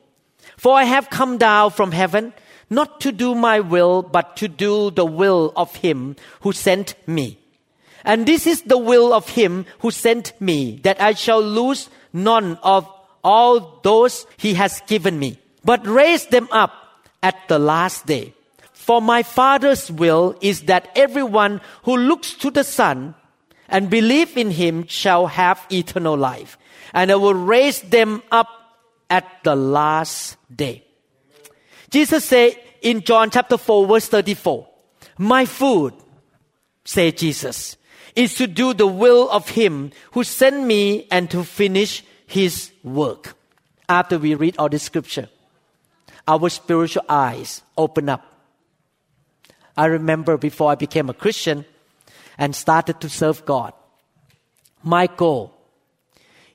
For 0.59 0.77
I 0.77 0.85
have 0.85 1.09
come 1.09 1.39
down 1.39 1.71
from 1.71 1.93
heaven 1.93 2.35
not 2.69 3.01
to 3.01 3.11
do 3.11 3.35
my 3.35 3.61
will, 3.61 4.03
but 4.03 4.37
to 4.37 4.49
do 4.49 4.91
the 4.91 5.07
will 5.07 5.55
of 5.57 5.75
him 5.77 6.17
who 6.43 6.53
sent 6.53 6.95
me. 7.09 7.40
And 8.05 8.27
this 8.27 8.47
is 8.47 8.63
the 8.63 8.79
will 8.79 9.13
of 9.13 9.29
him 9.29 9.67
who 9.81 9.91
sent 9.91 10.39
me, 10.41 10.81
that 10.83 11.01
I 11.01 11.15
shall 11.15 11.43
lose 11.43 11.89
none 12.13 12.59
of 12.63 12.89
all 13.23 13.81
those 13.83 14.27
he 14.37 14.55
has 14.55 14.81
given 14.87 15.19
me, 15.19 15.39
but 15.65 15.87
raise 15.87 16.27
them 16.27 16.49
up 16.51 16.73
at 17.23 17.37
the 17.49 17.59
last 17.59 18.07
day. 18.07 18.35
For 18.73 19.03
my 19.03 19.23
Father's 19.23 19.91
will 19.91 20.37
is 20.41 20.63
that 20.63 20.91
everyone 20.97 21.61
who 21.85 21.97
looks 21.97 22.35
to 22.35 22.51
the 22.51 22.65
Son 22.65 23.15
and 23.69 23.91
believe 23.91 24.37
in 24.37 24.51
him 24.51 24.87
shall 24.87 25.27
have 25.27 25.65
eternal 25.71 26.17
life. 26.17 26.59
And 26.93 27.13
I 27.13 27.17
will 27.17 27.35
raise 27.35 27.83
them 27.83 28.23
up 28.33 28.49
at 29.09 29.27
the 29.45 29.55
last 29.55 30.37
day. 30.55 30.85
Jesus 31.91 32.25
said 32.25 32.59
in 32.83 33.03
John 33.03 33.31
chapter 33.31 33.59
4 33.59 33.87
verse 33.87 34.09
34, 34.09 34.67
my 35.19 35.45
food, 35.45 35.95
say 36.85 37.13
Jesus, 37.13 37.77
is 38.17 38.35
to 38.37 38.47
do 38.47 38.75
the 38.75 38.87
will 38.87 39.31
of 39.31 39.51
Him 39.51 39.93
who 40.13 40.25
sent 40.25 40.65
me 40.65 41.07
and 41.11 41.31
to 41.31 41.45
finish 41.45 42.05
His 42.27 42.73
work. 42.83 43.37
After 43.89 44.19
we 44.19 44.35
read 44.35 44.57
all 44.59 44.69
this 44.69 44.85
scripture, 44.85 45.29
our 46.27 46.49
spiritual 46.49 47.05
eyes 47.09 47.63
open 47.77 48.09
up. 48.09 48.25
I 49.77 49.87
remember 49.87 50.37
before 50.37 50.71
I 50.71 50.75
became 50.75 51.09
a 51.09 51.15
Christian 51.15 51.65
and 52.39 52.55
started 52.55 53.01
to 53.01 53.09
serve 53.09 53.45
God, 53.45 53.73
my 54.83 55.07
goal 55.07 55.55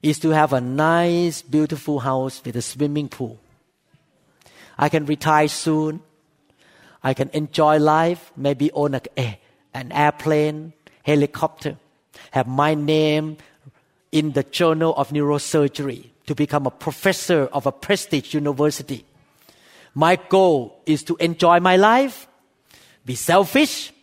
is 0.01 0.19
to 0.19 0.29
have 0.29 0.53
a 0.53 0.61
nice, 0.61 1.41
beautiful 1.41 1.99
house 1.99 2.41
with 2.45 2.55
a 2.55 2.61
swimming 2.61 3.09
pool. 3.09 3.39
I 4.77 4.89
can 4.89 5.05
retire 5.05 5.47
soon. 5.47 6.01
I 7.03 7.13
can 7.13 7.29
enjoy 7.33 7.77
life, 7.77 8.31
maybe 8.35 8.71
own 8.71 8.95
a, 8.95 9.01
eh, 9.17 9.35
an 9.73 9.91
airplane, 9.91 10.73
helicopter, 11.05 11.77
have 12.31 12.47
my 12.47 12.73
name 12.73 13.37
in 14.11 14.31
the 14.31 14.43
Journal 14.43 14.95
of 14.95 15.09
Neurosurgery 15.09 16.09
to 16.25 16.33
become 16.33 16.65
a 16.65 16.71
professor 16.71 17.45
of 17.53 17.67
a 17.67 17.71
prestige 17.71 18.33
university. 18.33 19.05
My 19.93 20.15
goal 20.15 20.81
is 20.85 21.03
to 21.03 21.15
enjoy 21.17 21.59
my 21.59 21.77
life, 21.77 22.27
be 23.05 23.15
selfish, 23.15 23.93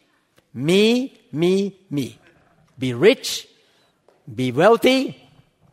me, 0.54 1.18
me, 1.32 1.76
me. 1.90 2.18
Be 2.78 2.94
rich, 2.94 3.48
be 4.32 4.52
wealthy, 4.52 5.18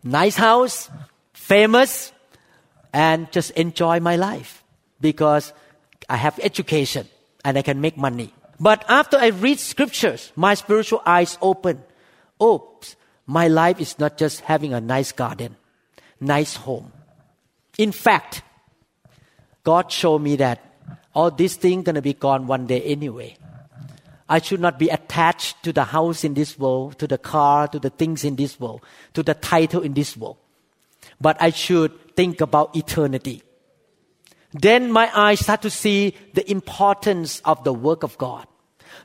nice 0.03 0.35
house, 0.35 0.89
famous, 1.33 2.11
and 2.91 3.31
just 3.31 3.51
enjoy 3.51 3.99
my 3.99 4.15
life 4.15 4.63
because 4.99 5.53
I 6.09 6.17
have 6.17 6.39
education 6.41 7.07
and 7.45 7.57
I 7.57 7.61
can 7.61 7.81
make 7.81 7.97
money. 7.97 8.33
But 8.59 8.83
after 8.89 9.17
I 9.17 9.27
read 9.27 9.59
scriptures, 9.59 10.31
my 10.35 10.53
spiritual 10.53 11.01
eyes 11.05 11.37
open. 11.41 11.83
Oh, 12.39 12.65
my 13.25 13.47
life 13.47 13.79
is 13.79 13.97
not 13.99 14.17
just 14.17 14.41
having 14.41 14.73
a 14.73 14.81
nice 14.81 15.11
garden, 15.11 15.55
nice 16.19 16.55
home. 16.55 16.91
In 17.77 17.91
fact, 17.91 18.41
God 19.63 19.91
showed 19.91 20.19
me 20.19 20.35
that 20.37 20.59
all 21.13 21.31
these 21.31 21.55
things 21.55 21.85
gonna 21.85 22.01
be 22.01 22.13
gone 22.13 22.47
one 22.47 22.65
day 22.65 22.81
anyway. 22.81 23.37
I 24.27 24.39
should 24.39 24.59
not 24.59 24.77
be 24.77 24.89
attached 24.89 25.63
to 25.63 25.73
the 25.73 25.85
house 25.85 26.23
in 26.23 26.33
this 26.33 26.59
world, 26.59 26.99
to 26.99 27.07
the 27.07 27.17
car, 27.17 27.67
to 27.69 27.79
the 27.79 27.89
things 27.89 28.23
in 28.23 28.35
this 28.35 28.59
world, 28.59 28.81
to 29.13 29.23
the 29.23 29.33
title 29.33 29.81
in 29.81 29.93
this 29.93 30.15
world. 30.15 30.37
But 31.19 31.41
I 31.41 31.49
should 31.49 32.15
think 32.15 32.41
about 32.41 32.75
eternity. 32.75 33.41
Then 34.53 34.91
my 34.91 35.11
eyes 35.15 35.41
start 35.41 35.61
to 35.61 35.69
see 35.69 36.15
the 36.33 36.49
importance 36.49 37.39
of 37.45 37.63
the 37.63 37.73
work 37.73 38.03
of 38.03 38.17
God, 38.17 38.47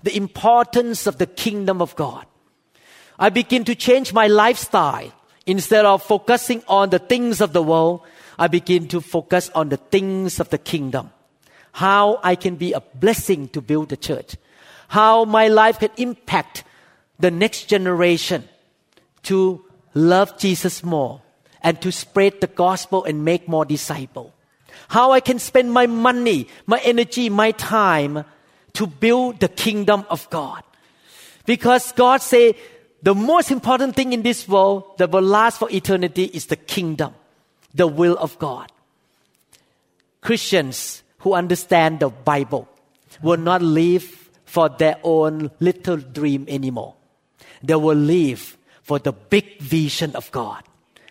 the 0.02 0.16
importance 0.16 1.06
of 1.06 1.18
the 1.18 1.26
kingdom 1.26 1.82
of 1.82 1.94
God. 1.96 2.24
I 3.18 3.28
begin 3.28 3.64
to 3.64 3.74
change 3.74 4.12
my 4.12 4.26
lifestyle. 4.26 5.12
Instead 5.46 5.84
of 5.84 6.02
focusing 6.02 6.62
on 6.66 6.88
the 6.88 6.98
things 6.98 7.42
of 7.42 7.52
the 7.52 7.62
world, 7.62 8.00
I 8.38 8.48
begin 8.48 8.88
to 8.88 9.02
focus 9.02 9.50
on 9.54 9.68
the 9.68 9.76
things 9.76 10.40
of 10.40 10.48
the 10.48 10.56
kingdom. 10.56 11.10
How 11.72 12.18
I 12.22 12.34
can 12.34 12.56
be 12.56 12.72
a 12.72 12.80
blessing 12.80 13.48
to 13.48 13.60
build 13.60 13.90
the 13.90 13.96
church. 13.98 14.36
How 14.88 15.26
my 15.26 15.48
life 15.48 15.80
can 15.80 15.90
impact 15.98 16.64
the 17.18 17.30
next 17.30 17.64
generation 17.66 18.48
to 19.24 19.64
love 19.92 20.38
Jesus 20.38 20.82
more 20.82 21.20
and 21.62 21.80
to 21.82 21.92
spread 21.92 22.40
the 22.40 22.46
gospel 22.46 23.04
and 23.04 23.24
make 23.24 23.46
more 23.46 23.64
disciples 23.64 24.32
how 24.88 25.12
I 25.12 25.20
can 25.20 25.38
spend 25.38 25.72
my 25.72 25.86
money, 25.86 26.48
my 26.66 26.80
energy, 26.84 27.28
my 27.30 27.52
time 27.52 28.24
to 28.74 28.86
build 28.86 29.40
the 29.40 29.48
kingdom 29.48 30.04
of 30.10 30.28
God. 30.30 30.62
Because 31.46 31.92
God 31.92 32.22
say 32.22 32.56
the 33.02 33.14
most 33.14 33.50
important 33.50 33.94
thing 33.94 34.12
in 34.12 34.22
this 34.22 34.48
world 34.48 34.98
that 34.98 35.10
will 35.10 35.22
last 35.22 35.58
for 35.58 35.70
eternity 35.70 36.24
is 36.24 36.46
the 36.46 36.56
kingdom, 36.56 37.14
the 37.74 37.86
will 37.86 38.16
of 38.18 38.38
God. 38.38 38.72
Christians 40.20 41.02
who 41.18 41.34
understand 41.34 42.00
the 42.00 42.08
Bible 42.08 42.68
will 43.22 43.36
not 43.36 43.62
live 43.62 44.04
for 44.44 44.68
their 44.68 44.98
own 45.02 45.50
little 45.60 45.96
dream 45.96 46.46
anymore. 46.48 46.94
They 47.62 47.74
will 47.74 47.96
live 47.96 48.56
for 48.82 48.98
the 48.98 49.12
big 49.12 49.60
vision 49.60 50.14
of 50.16 50.30
God 50.30 50.62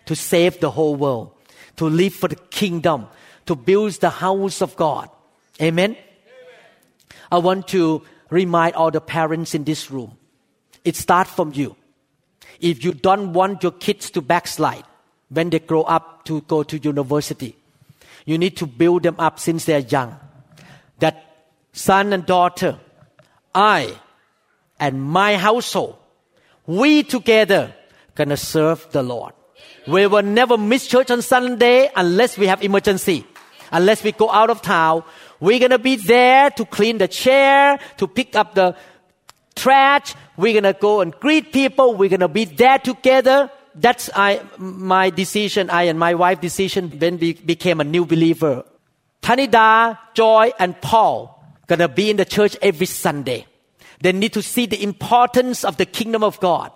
to 0.06 0.16
save 0.16 0.60
the 0.60 0.70
whole 0.70 0.96
world, 0.96 1.32
to 1.76 1.86
live 1.86 2.14
for 2.14 2.28
the 2.28 2.36
kingdom, 2.36 3.06
to 3.46 3.54
build 3.54 3.92
the 4.00 4.10
house 4.10 4.60
of 4.62 4.76
God. 4.76 5.08
Amen? 5.60 5.92
Amen. 5.92 5.98
I 7.30 7.38
want 7.38 7.68
to 7.68 8.02
remind 8.30 8.74
all 8.74 8.90
the 8.90 9.00
parents 9.00 9.54
in 9.54 9.64
this 9.64 9.90
room. 9.90 10.16
It 10.84 10.96
starts 10.96 11.30
from 11.30 11.52
you. 11.54 11.76
If 12.60 12.84
you 12.84 12.92
don't 12.92 13.32
want 13.32 13.62
your 13.62 13.72
kids 13.72 14.10
to 14.10 14.22
backslide 14.22 14.84
when 15.28 15.50
they 15.50 15.58
grow 15.58 15.82
up 15.82 16.24
to 16.26 16.40
go 16.42 16.62
to 16.62 16.78
university, 16.78 17.56
you 18.24 18.38
need 18.38 18.56
to 18.58 18.66
build 18.66 19.02
them 19.02 19.16
up 19.18 19.38
since 19.38 19.64
they're 19.64 19.80
young. 19.80 20.18
That 20.98 21.46
son 21.72 22.12
and 22.12 22.24
daughter, 22.24 22.78
I 23.54 23.98
and 24.78 25.02
my 25.02 25.36
household, 25.36 25.96
we 26.66 27.02
together 27.02 27.74
gonna 28.14 28.36
serve 28.36 28.86
the 28.92 29.02
Lord. 29.02 29.32
We 29.86 30.06
will 30.06 30.22
never 30.22 30.56
miss 30.56 30.86
church 30.86 31.10
on 31.10 31.20
Sunday 31.20 31.90
unless 31.94 32.38
we 32.38 32.46
have 32.46 32.62
emergency 32.62 33.26
unless 33.70 34.02
we 34.02 34.12
go 34.12 34.30
out 34.30 34.50
of 34.50 34.62
town. 34.62 35.04
We're 35.40 35.58
going 35.58 35.70
to 35.70 35.78
be 35.78 35.96
there 35.96 36.50
to 36.50 36.64
clean 36.64 36.98
the 36.98 37.08
chair, 37.08 37.78
to 37.98 38.06
pick 38.06 38.34
up 38.36 38.54
the 38.54 38.76
trash. 39.54 40.14
We're 40.36 40.54
gonna 40.54 40.72
go 40.74 41.00
and 41.00 41.12
greet 41.12 41.52
people. 41.52 41.94
We're 41.94 42.08
gonna 42.08 42.28
be 42.28 42.44
there 42.44 42.78
together. 42.78 43.50
That's 43.74 44.10
I, 44.14 44.40
my 44.58 45.10
decision, 45.10 45.70
I 45.70 45.84
and 45.84 45.98
my 45.98 46.14
wife 46.14 46.40
decision 46.40 46.90
when 46.90 47.18
we 47.18 47.34
became 47.34 47.80
a 47.80 47.84
new 47.84 48.04
believer. 48.04 48.64
Tanida, 49.22 49.98
Joy, 50.14 50.52
and 50.58 50.80
Paul 50.80 51.42
gonna 51.66 51.88
be 51.88 52.10
in 52.10 52.16
the 52.16 52.24
church 52.24 52.56
every 52.62 52.86
Sunday. 52.86 53.46
They 54.00 54.12
need 54.12 54.32
to 54.34 54.42
see 54.42 54.66
the 54.66 54.82
importance 54.82 55.64
of 55.64 55.76
the 55.76 55.86
kingdom 55.86 56.22
of 56.22 56.38
God. 56.40 56.70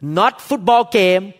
Not 0.00 0.40
football 0.40 0.84
game, 0.90 1.34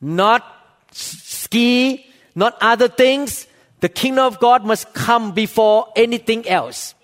not 0.00 0.44
ski, 0.92 2.06
not 2.34 2.56
other 2.60 2.88
things. 2.88 3.46
The 3.80 3.88
kingdom 3.88 4.24
of 4.24 4.40
God 4.40 4.64
must 4.64 4.92
come 4.94 5.32
before 5.32 5.88
anything 5.96 6.46
else. 6.46 6.94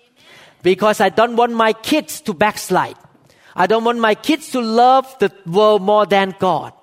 Because 0.63 1.01
I 1.01 1.09
don't 1.09 1.35
want 1.35 1.53
my 1.53 1.73
kids 1.73 2.21
to 2.21 2.33
backslide. 2.33 2.97
I 3.55 3.67
don't 3.67 3.83
want 3.83 3.99
my 3.99 4.15
kids 4.15 4.51
to 4.51 4.61
love 4.61 5.13
the 5.19 5.31
world 5.45 5.81
more 5.81 6.05
than 6.05 6.35
God. 6.39 6.73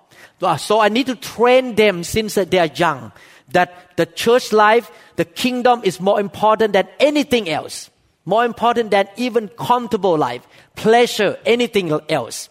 So 0.59 0.81
I 0.81 0.89
need 0.89 1.07
to 1.07 1.15
train 1.15 1.75
them 1.75 2.05
since 2.05 2.35
they 2.35 2.59
are 2.59 2.71
young 2.75 3.13
that 3.53 3.97
the 3.97 4.07
church 4.07 4.53
life, 4.53 4.91
the 5.17 5.25
kingdom 5.25 5.83
is 5.85 6.01
more 6.01 6.21
important 6.21 6.73
than 6.73 6.89
anything 6.99 7.49
else. 7.49 7.91
More 8.25 8.45
important 8.45 8.91
than 8.91 9.07
even 9.17 9.49
comfortable 9.49 10.17
life, 10.17 10.47
pleasure, 10.77 11.39
anything 11.45 11.93
else. 12.09 12.49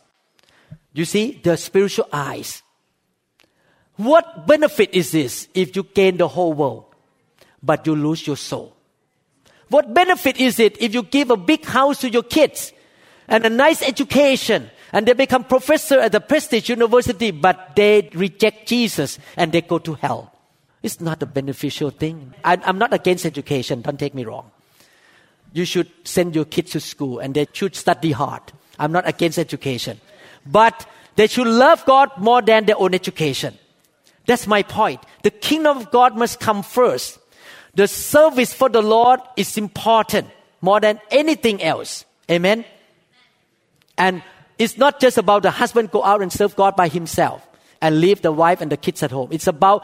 You 0.94 1.06
see, 1.06 1.42
the 1.44 1.58
spiritual 1.58 2.08
eyes. 2.14 2.62
What 3.96 4.46
benefit 4.46 4.94
is 4.94 5.12
this 5.12 5.48
if 5.54 5.76
you 5.76 5.84
gain 5.84 6.18
the 6.18 6.28
whole 6.28 6.54
world, 6.54 6.93
but 7.64 7.88
you 7.88 7.96
lose 7.96 8.28
your 8.28 8.38
soul? 8.38 8.76
What 9.70 9.94
benefit 9.94 10.38
is 10.38 10.60
it 10.60 10.80
if 10.82 10.94
you 10.94 11.02
give 11.02 11.32
a 11.32 11.38
big 11.38 11.66
house 11.66 12.02
to 12.02 12.10
your 12.10 12.24
kids 12.24 12.74
and 13.28 13.46
a 13.46 13.50
nice 13.50 13.82
education 13.82 14.70
and 14.92 15.08
they 15.08 15.14
become 15.14 15.44
professor 15.44 16.00
at 16.00 16.12
the 16.12 16.22
prestige 16.22 16.70
university, 16.70 17.32
but 17.32 17.76
they 17.76 18.10
reject 18.14 18.68
Jesus 18.68 19.18
and 19.36 19.52
they 19.52 19.62
go 19.62 19.80
to 19.80 19.96
hell? 19.96 20.32
It's 20.84 21.00
not 21.00 21.24
a 21.24 21.26
beneficial 21.26 21.90
thing. 21.90 22.34
I, 22.44 22.60
I'm 22.64 22.78
not 22.78 22.94
against 22.94 23.26
education, 23.26 23.82
don't 23.82 23.98
take 23.98 24.14
me 24.14 24.26
wrong. 24.26 24.52
You 25.54 25.66
should 25.66 25.90
send 26.04 26.36
your 26.36 26.46
kids 26.46 26.72
to 26.72 26.80
school 26.80 27.20
and 27.20 27.34
they 27.34 27.48
should 27.54 27.76
study 27.76 28.12
hard. 28.12 28.42
I'm 28.78 28.92
not 28.92 29.08
against 29.08 29.40
education. 29.40 30.02
But 30.46 30.86
they 31.16 31.28
should 31.28 31.48
love 31.48 31.86
God 31.86 32.12
more 32.18 32.42
than 32.42 32.66
their 32.66 32.78
own 32.78 32.94
education. 32.94 33.58
That's 34.26 34.48
my 34.48 34.64
point. 34.64 35.02
The 35.24 35.32
kingdom 35.32 35.78
of 35.78 35.92
God 35.92 36.18
must 36.18 36.40
come 36.40 36.64
first. 36.64 37.20
The 37.76 37.88
service 37.88 38.54
for 38.54 38.70
the 38.70 38.82
Lord 38.82 39.20
is 39.36 39.58
important 39.58 40.28
more 40.62 40.80
than 40.80 41.00
anything 41.10 41.62
else. 41.62 42.06
Amen. 42.30 42.66
And 43.98 44.24
it's 44.58 44.78
not 44.78 45.00
just 45.00 45.18
about 45.18 45.44
the 45.44 45.52
husband 45.52 45.92
go 45.92 46.04
out 46.04 46.22
and 46.22 46.32
serve 46.32 46.56
God 46.56 46.76
by 46.76 46.88
himself 46.88 47.48
and 47.82 48.00
leave 48.00 48.22
the 48.22 48.32
wife 48.32 48.62
and 48.62 48.72
the 48.72 48.78
kids 48.78 49.04
at 49.04 49.12
home. 49.12 49.30
It's 49.32 49.48
about 49.48 49.84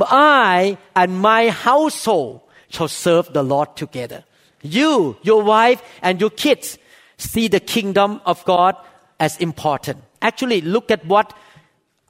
I 0.00 0.78
and 0.94 1.20
my 1.20 1.50
household 1.50 2.40
shall 2.68 2.88
serve 2.88 3.32
the 3.32 3.42
Lord 3.42 3.76
together. 3.76 4.24
You, 4.62 5.16
your 5.22 5.42
wife, 5.42 5.82
and 6.02 6.20
your 6.20 6.30
kids 6.30 6.78
see 7.18 7.48
the 7.48 7.60
kingdom 7.60 8.20
of 8.26 8.44
God 8.44 8.76
as 9.20 9.36
important. 9.38 10.02
Actually, 10.20 10.60
look 10.60 10.90
at 10.90 11.04
what 11.06 11.36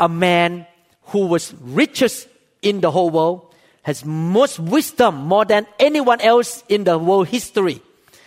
a 0.00 0.08
man 0.08 0.66
who 1.06 1.26
was 1.26 1.54
richest 1.60 2.28
in 2.62 2.80
the 2.80 2.90
whole 2.90 3.10
world 3.10 3.45
has 3.86 4.04
most 4.04 4.58
wisdom 4.58 5.14
more 5.14 5.44
than 5.44 5.64
anyone 5.78 6.20
else 6.20 6.64
in 6.68 6.82
the 6.82 6.98
world 6.98 7.28
history. 7.28 7.80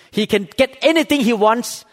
He 0.10 0.26
can 0.26 0.48
get 0.56 0.78
anything 0.82 1.19
he 1.19 1.34
wants. 1.34 1.84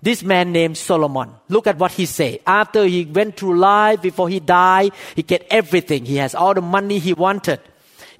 This 0.00 0.22
man 0.22 0.52
named 0.52 0.78
Solomon. 0.78 1.32
Look 1.48 1.66
at 1.66 1.78
what 1.78 1.90
he 1.90 2.06
said. 2.06 2.38
After 2.46 2.84
he 2.84 3.04
went 3.04 3.36
through 3.36 3.58
life, 3.58 4.02
before 4.02 4.28
he 4.28 4.38
died, 4.38 4.92
he 5.16 5.24
get 5.24 5.44
everything. 5.50 6.04
He 6.04 6.14
has 6.18 6.32
all 6.36 6.54
the 6.54 6.60
money 6.60 7.00
he 7.00 7.12
wanted. 7.12 7.58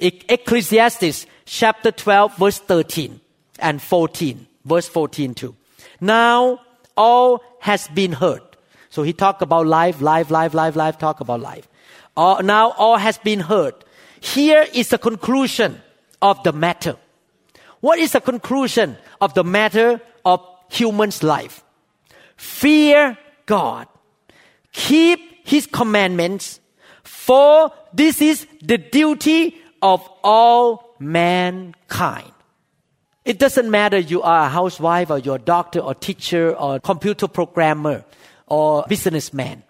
Ecclesiastes 0.00 1.26
chapter 1.44 1.92
12 1.92 2.36
verse 2.36 2.58
13 2.58 3.20
and 3.60 3.80
14. 3.80 4.48
Verse 4.64 4.88
14 4.88 5.34
too. 5.34 5.54
Now 6.00 6.58
all 6.96 7.44
has 7.60 7.86
been 7.86 8.14
heard. 8.14 8.42
So 8.90 9.04
he 9.04 9.12
talked 9.12 9.42
about 9.42 9.68
life, 9.68 10.00
life, 10.00 10.32
life, 10.32 10.54
life, 10.54 10.74
life, 10.74 10.98
talk 10.98 11.20
about 11.20 11.38
life. 11.38 11.68
All, 12.16 12.42
now 12.42 12.72
all 12.72 12.96
has 12.96 13.18
been 13.18 13.38
heard. 13.38 13.74
Here 14.22 14.64
is 14.72 14.88
the 14.88 14.98
conclusion 14.98 15.82
of 16.22 16.40
the 16.44 16.52
matter. 16.52 16.96
What 17.80 17.98
is 17.98 18.12
the 18.12 18.20
conclusion 18.20 18.96
of 19.20 19.34
the 19.34 19.42
matter 19.42 20.00
of 20.24 20.40
human's 20.70 21.24
life? 21.24 21.64
Fear 22.36 23.18
God. 23.46 23.88
Keep 24.70 25.44
his 25.44 25.66
commandments, 25.66 26.60
for 27.02 27.72
this 27.92 28.22
is 28.22 28.46
the 28.62 28.78
duty 28.78 29.60
of 29.82 30.08
all 30.22 30.94
mankind. 31.00 32.32
It 33.24 33.40
doesn't 33.40 33.68
matter 33.68 33.98
you 33.98 34.22
are 34.22 34.46
a 34.46 34.48
housewife 34.48 35.10
or 35.10 35.18
you're 35.18 35.36
a 35.36 35.40
doctor 35.40 35.80
or 35.80 35.96
teacher 35.96 36.54
or 36.56 36.78
computer 36.78 37.26
programmer 37.26 38.04
or 38.46 38.84
businessman. 38.88 39.64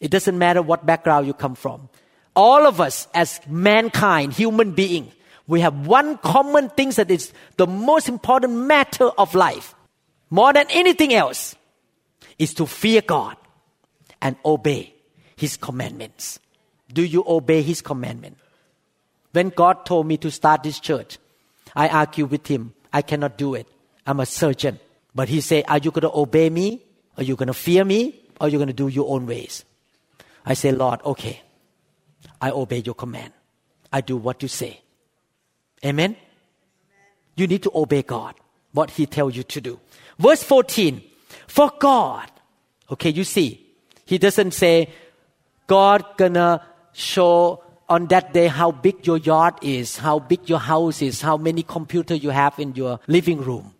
It 0.00 0.12
doesn't 0.12 0.38
matter 0.38 0.62
what 0.62 0.86
background 0.86 1.26
you 1.26 1.34
come 1.34 1.56
from. 1.56 1.88
All 2.36 2.66
of 2.66 2.80
us 2.80 3.08
as 3.14 3.40
mankind, 3.48 4.34
human 4.34 4.72
being, 4.72 5.10
we 5.48 5.60
have 5.60 5.86
one 5.86 6.18
common 6.18 6.68
thing 6.70 6.90
that 6.90 7.10
is 7.10 7.32
the 7.56 7.66
most 7.66 8.08
important 8.08 8.52
matter 8.52 9.06
of 9.06 9.34
life. 9.34 9.74
More 10.30 10.52
than 10.52 10.66
anything 10.70 11.14
else 11.14 11.56
is 12.38 12.52
to 12.54 12.66
fear 12.66 13.00
God 13.00 13.36
and 14.20 14.36
obey 14.44 14.94
His 15.36 15.56
commandments. 15.56 16.38
Do 16.92 17.02
you 17.02 17.24
obey 17.26 17.62
His 17.62 17.80
commandment? 17.80 18.36
When 19.32 19.50
God 19.50 19.84
told 19.84 20.06
me 20.06 20.16
to 20.18 20.30
start 20.30 20.62
this 20.62 20.80
church, 20.80 21.18
I 21.74 21.88
argued 21.88 22.30
with 22.30 22.46
him. 22.46 22.72
I 22.90 23.02
cannot 23.02 23.36
do 23.36 23.54
it. 23.54 23.66
I'm 24.06 24.20
a 24.20 24.26
surgeon. 24.26 24.80
But 25.14 25.28
he 25.28 25.42
said, 25.42 25.64
Are 25.68 25.76
you 25.76 25.90
going 25.90 26.02
to 26.02 26.16
obey 26.16 26.48
me? 26.48 26.82
Are 27.18 27.22
you 27.22 27.36
going 27.36 27.48
to 27.48 27.54
fear 27.54 27.84
me? 27.84 28.18
Or 28.40 28.46
are 28.46 28.50
you 28.50 28.56
going 28.56 28.68
to 28.68 28.72
do 28.74 28.88
your 28.88 29.12
own 29.14 29.26
ways? 29.26 29.64
I 30.46 30.54
say, 30.54 30.72
Lord, 30.72 31.00
okay. 31.04 31.42
I 32.40 32.50
obey 32.50 32.82
your 32.84 32.94
command. 32.94 33.32
I 33.92 34.00
do 34.00 34.16
what 34.16 34.42
you 34.42 34.48
say. 34.48 34.80
Amen? 35.84 36.16
You 37.36 37.46
need 37.46 37.62
to 37.64 37.70
obey 37.74 38.02
God, 38.02 38.34
what 38.72 38.90
He 38.90 39.06
tells 39.06 39.36
you 39.36 39.42
to 39.44 39.60
do. 39.60 39.80
Verse 40.18 40.42
14, 40.42 41.02
for 41.46 41.70
God, 41.78 42.30
okay, 42.90 43.10
you 43.10 43.24
see, 43.24 43.66
He 44.04 44.18
doesn't 44.18 44.52
say, 44.52 44.90
God 45.66 46.04
gonna 46.16 46.62
show 46.92 47.62
on 47.88 48.06
that 48.06 48.32
day 48.32 48.48
how 48.48 48.72
big 48.72 49.06
your 49.06 49.18
yard 49.18 49.54
is, 49.62 49.98
how 49.98 50.18
big 50.18 50.48
your 50.48 50.58
house 50.58 51.02
is, 51.02 51.20
how 51.20 51.36
many 51.36 51.62
computers 51.62 52.22
you 52.22 52.30
have 52.30 52.58
in 52.58 52.74
your 52.74 52.98
living 53.06 53.38
room. 53.40 53.74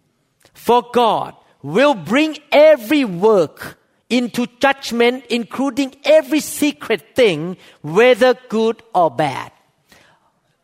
For 0.54 0.84
God 0.92 1.34
will 1.62 1.94
bring 1.94 2.38
every 2.52 3.04
work 3.04 3.78
into 4.08 4.46
judgment, 4.60 5.24
including 5.28 5.94
every 6.04 6.40
secret 6.40 7.14
thing, 7.14 7.56
whether 7.82 8.34
good 8.48 8.82
or 8.94 9.10
bad. 9.10 9.52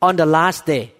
On 0.00 0.16
the 0.16 0.26
last 0.26 0.66
day, 0.66 0.92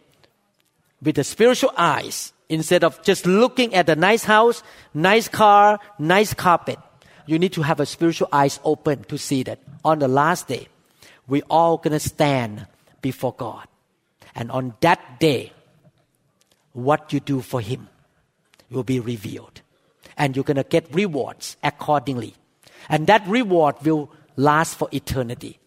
with 1.02 1.16
the 1.16 1.24
spiritual 1.24 1.72
eyes, 1.76 2.32
instead 2.48 2.84
of 2.84 3.02
just 3.02 3.26
looking 3.26 3.74
at 3.74 3.86
the 3.86 3.96
nice 3.96 4.24
house, 4.24 4.62
nice 4.94 5.28
car, 5.28 5.78
nice 5.98 6.34
carpet, 6.34 6.78
you 7.26 7.38
need 7.38 7.52
to 7.52 7.62
have 7.62 7.80
a 7.80 7.86
spiritual 7.86 8.28
eyes 8.32 8.60
open 8.64 9.04
to 9.04 9.18
see 9.18 9.42
that 9.44 9.60
on 9.84 9.98
the 9.98 10.08
last 10.08 10.48
day, 10.48 10.68
we 11.26 11.42
all 11.42 11.78
gonna 11.78 12.00
stand 12.00 12.66
before 13.00 13.34
God. 13.34 13.66
And 14.34 14.50
on 14.50 14.74
that 14.80 15.20
day, 15.20 15.52
what 16.72 17.12
you 17.12 17.20
do 17.20 17.40
for 17.40 17.60
Him 17.60 17.88
will 18.70 18.84
be 18.84 19.00
revealed. 19.00 19.60
And 20.16 20.36
you're 20.36 20.44
gonna 20.44 20.64
get 20.64 20.92
rewards 20.94 21.56
accordingly. 21.62 22.34
And 22.88 23.06
that 23.06 23.26
reward 23.26 23.76
will 23.82 24.10
last 24.36 24.76
for 24.76 24.88
eternity. 24.92 25.58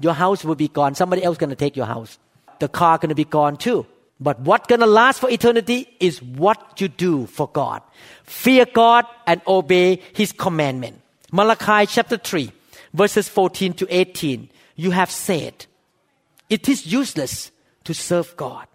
Your 0.00 0.14
house 0.14 0.44
will 0.44 0.54
be 0.54 0.68
gone. 0.68 0.94
Somebody 0.94 1.22
else 1.22 1.38
gonna 1.38 1.56
take 1.56 1.76
your 1.76 1.86
house. 1.86 2.18
The 2.58 2.68
car 2.68 2.98
gonna 2.98 3.14
be 3.14 3.24
gone 3.24 3.56
too. 3.56 3.86
But 4.18 4.40
what 4.40 4.68
gonna 4.68 4.86
last 4.86 5.20
for 5.20 5.30
eternity 5.30 5.88
is 6.00 6.22
what 6.22 6.80
you 6.80 6.88
do 6.88 7.26
for 7.26 7.48
God. 7.48 7.82
Fear 8.24 8.66
God 8.72 9.06
and 9.26 9.40
obey 9.46 10.00
His 10.14 10.32
commandment. 10.32 11.00
Malachi 11.32 11.86
chapter 11.86 12.16
3 12.16 12.50
verses 12.94 13.28
14 13.28 13.74
to 13.74 13.86
18 13.90 14.48
you 14.76 14.90
have 14.90 15.10
said, 15.10 15.66
it 16.48 16.68
is 16.68 16.86
useless 16.86 17.50
to 17.84 17.94
serve 17.94 18.36
God. 18.36 18.66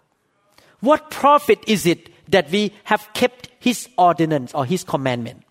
What 0.80 1.10
profit 1.10 1.60
is 1.66 1.86
it 1.86 2.08
that 2.32 2.50
we 2.50 2.72
have 2.84 3.08
kept 3.14 3.48
His 3.60 3.88
ordinance 3.96 4.52
or 4.52 4.66
His 4.66 4.84
commandment, 4.84 5.44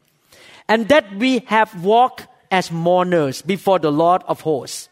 and 0.68 0.90
that 0.90 1.16
we 1.16 1.40
have 1.48 1.84
walked 1.84 2.28
as 2.52 2.72
mourners 2.72 3.42
before 3.42 3.80
the 3.80 3.92
Lord 3.92 4.22
of 4.28 4.42
hosts? 4.42 4.90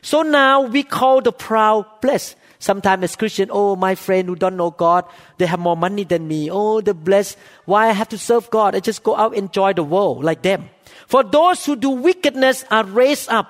So 0.00 0.22
now 0.22 0.62
we 0.62 0.82
call 0.82 1.20
the 1.20 1.32
proud 1.32 1.86
blessed. 2.00 2.36
Sometimes 2.58 3.04
as 3.04 3.16
Christian, 3.16 3.48
oh, 3.52 3.76
my 3.76 3.94
friend 3.94 4.28
who 4.28 4.36
don't 4.36 4.56
know 4.56 4.70
God, 4.70 5.04
they 5.36 5.46
have 5.46 5.60
more 5.60 5.76
money 5.76 6.04
than 6.04 6.28
me. 6.28 6.50
Oh, 6.50 6.80
the 6.80 6.94
blessed. 6.94 7.36
Why 7.64 7.88
I 7.88 7.92
have 7.92 8.08
to 8.10 8.18
serve 8.18 8.48
God? 8.50 8.74
I 8.74 8.80
just 8.80 9.02
go 9.02 9.16
out 9.16 9.34
enjoy 9.34 9.72
the 9.74 9.82
world 9.82 10.24
like 10.24 10.42
them. 10.42 10.70
For 11.06 11.22
those 11.22 11.64
who 11.64 11.76
do 11.76 11.90
wickedness 11.90 12.64
are 12.70 12.84
raised 12.84 13.28
up. 13.28 13.48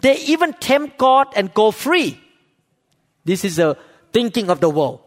They 0.00 0.16
even 0.28 0.52
tempt 0.54 0.98
God 0.98 1.28
and 1.36 1.52
go 1.54 1.70
free. 1.70 2.20
This 3.24 3.44
is 3.44 3.58
a 3.58 3.76
thinking 4.12 4.50
of 4.50 4.60
the 4.60 4.68
world. 4.68 5.00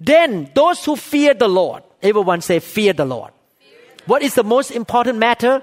Then 0.00 0.50
those 0.54 0.84
who 0.84 0.96
fear 0.96 1.34
the 1.34 1.48
Lord, 1.48 1.82
everyone 2.02 2.40
say 2.40 2.58
fear 2.58 2.92
the 2.92 3.04
Lord. 3.04 3.32
What 4.06 4.22
is 4.22 4.34
the 4.34 4.44
most 4.44 4.70
important 4.70 5.18
matter? 5.18 5.62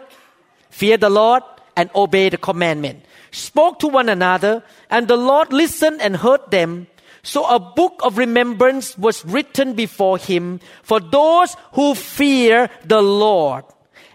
Fear 0.69 0.97
the 0.97 1.10
Lord 1.10 1.43
and 1.76 1.89
obey 1.95 2.30
the 2.30 2.38
commandment. 2.38 3.04
Spoke 3.32 3.80
to 3.80 3.88
one 3.88 4.10
another, 4.10 4.63
and 4.89 5.08
the 5.08 5.17
Lord 5.17 5.52
listened 5.52 6.02
and 6.02 6.15
heard 6.15 6.50
them. 6.50 6.88
So 7.23 7.45
a 7.45 7.60
book 7.60 8.00
of 8.04 8.17
remembrance 8.17 8.97
was 8.97 9.26
written 9.26 9.73
before 9.73 10.17
him 10.17 10.62
for 10.84 11.00
those 11.00 11.58
who 11.73 11.93
fear 11.93 12.69
the 12.86 13.02
Lord 13.02 13.65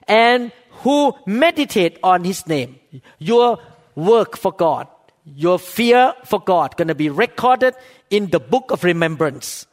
and 0.09 0.51
who 0.83 1.15
meditate 1.27 1.99
on 2.03 2.25
his 2.25 2.47
name. 2.47 2.79
Your 3.19 3.59
work 3.95 4.39
for 4.39 4.53
God, 4.53 4.89
your 5.27 5.59
fear 5.59 6.15
for 6.25 6.41
God 6.41 6.77
going 6.77 6.89
to 6.89 6.95
be 6.95 7.11
recorded 7.11 7.75
in 8.09 8.31
the 8.31 8.41
book 8.41 8.71
of 8.71 8.83
remembrance. 8.83 9.67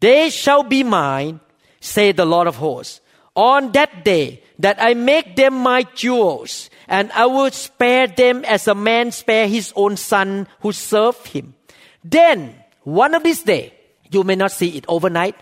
They 0.00 0.30
shall 0.30 0.62
be 0.62 0.82
mine, 0.82 1.40
say 1.80 2.12
the 2.12 2.24
Lord 2.24 2.46
of 2.46 2.56
hosts, 2.56 3.00
on 3.36 3.72
that 3.72 4.04
day 4.04 4.42
that 4.58 4.76
I 4.80 4.94
make 4.94 5.36
them 5.36 5.54
my 5.54 5.84
jewels, 5.94 6.68
and 6.88 7.12
I 7.12 7.26
will 7.26 7.50
spare 7.50 8.06
them 8.06 8.44
as 8.44 8.66
a 8.66 8.74
man 8.74 9.12
spare 9.12 9.46
his 9.46 9.72
own 9.76 9.96
son 9.96 10.48
who 10.60 10.72
served 10.72 11.28
him. 11.28 11.54
Then, 12.02 12.54
one 12.82 13.14
of 13.14 13.22
these 13.22 13.42
days, 13.42 13.72
you 14.10 14.24
may 14.24 14.34
not 14.36 14.52
see 14.52 14.76
it 14.76 14.84
overnight, 14.88 15.36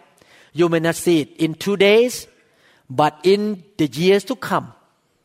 you 0.52 0.68
may 0.68 0.80
not 0.80 0.96
see 0.96 1.22
it 1.22 1.36
in 1.36 1.54
two 1.54 1.76
days, 1.76 2.26
but 2.90 3.18
in 3.22 3.64
the 3.76 3.86
years 3.86 4.24
to 4.24 4.36
come, 4.36 4.72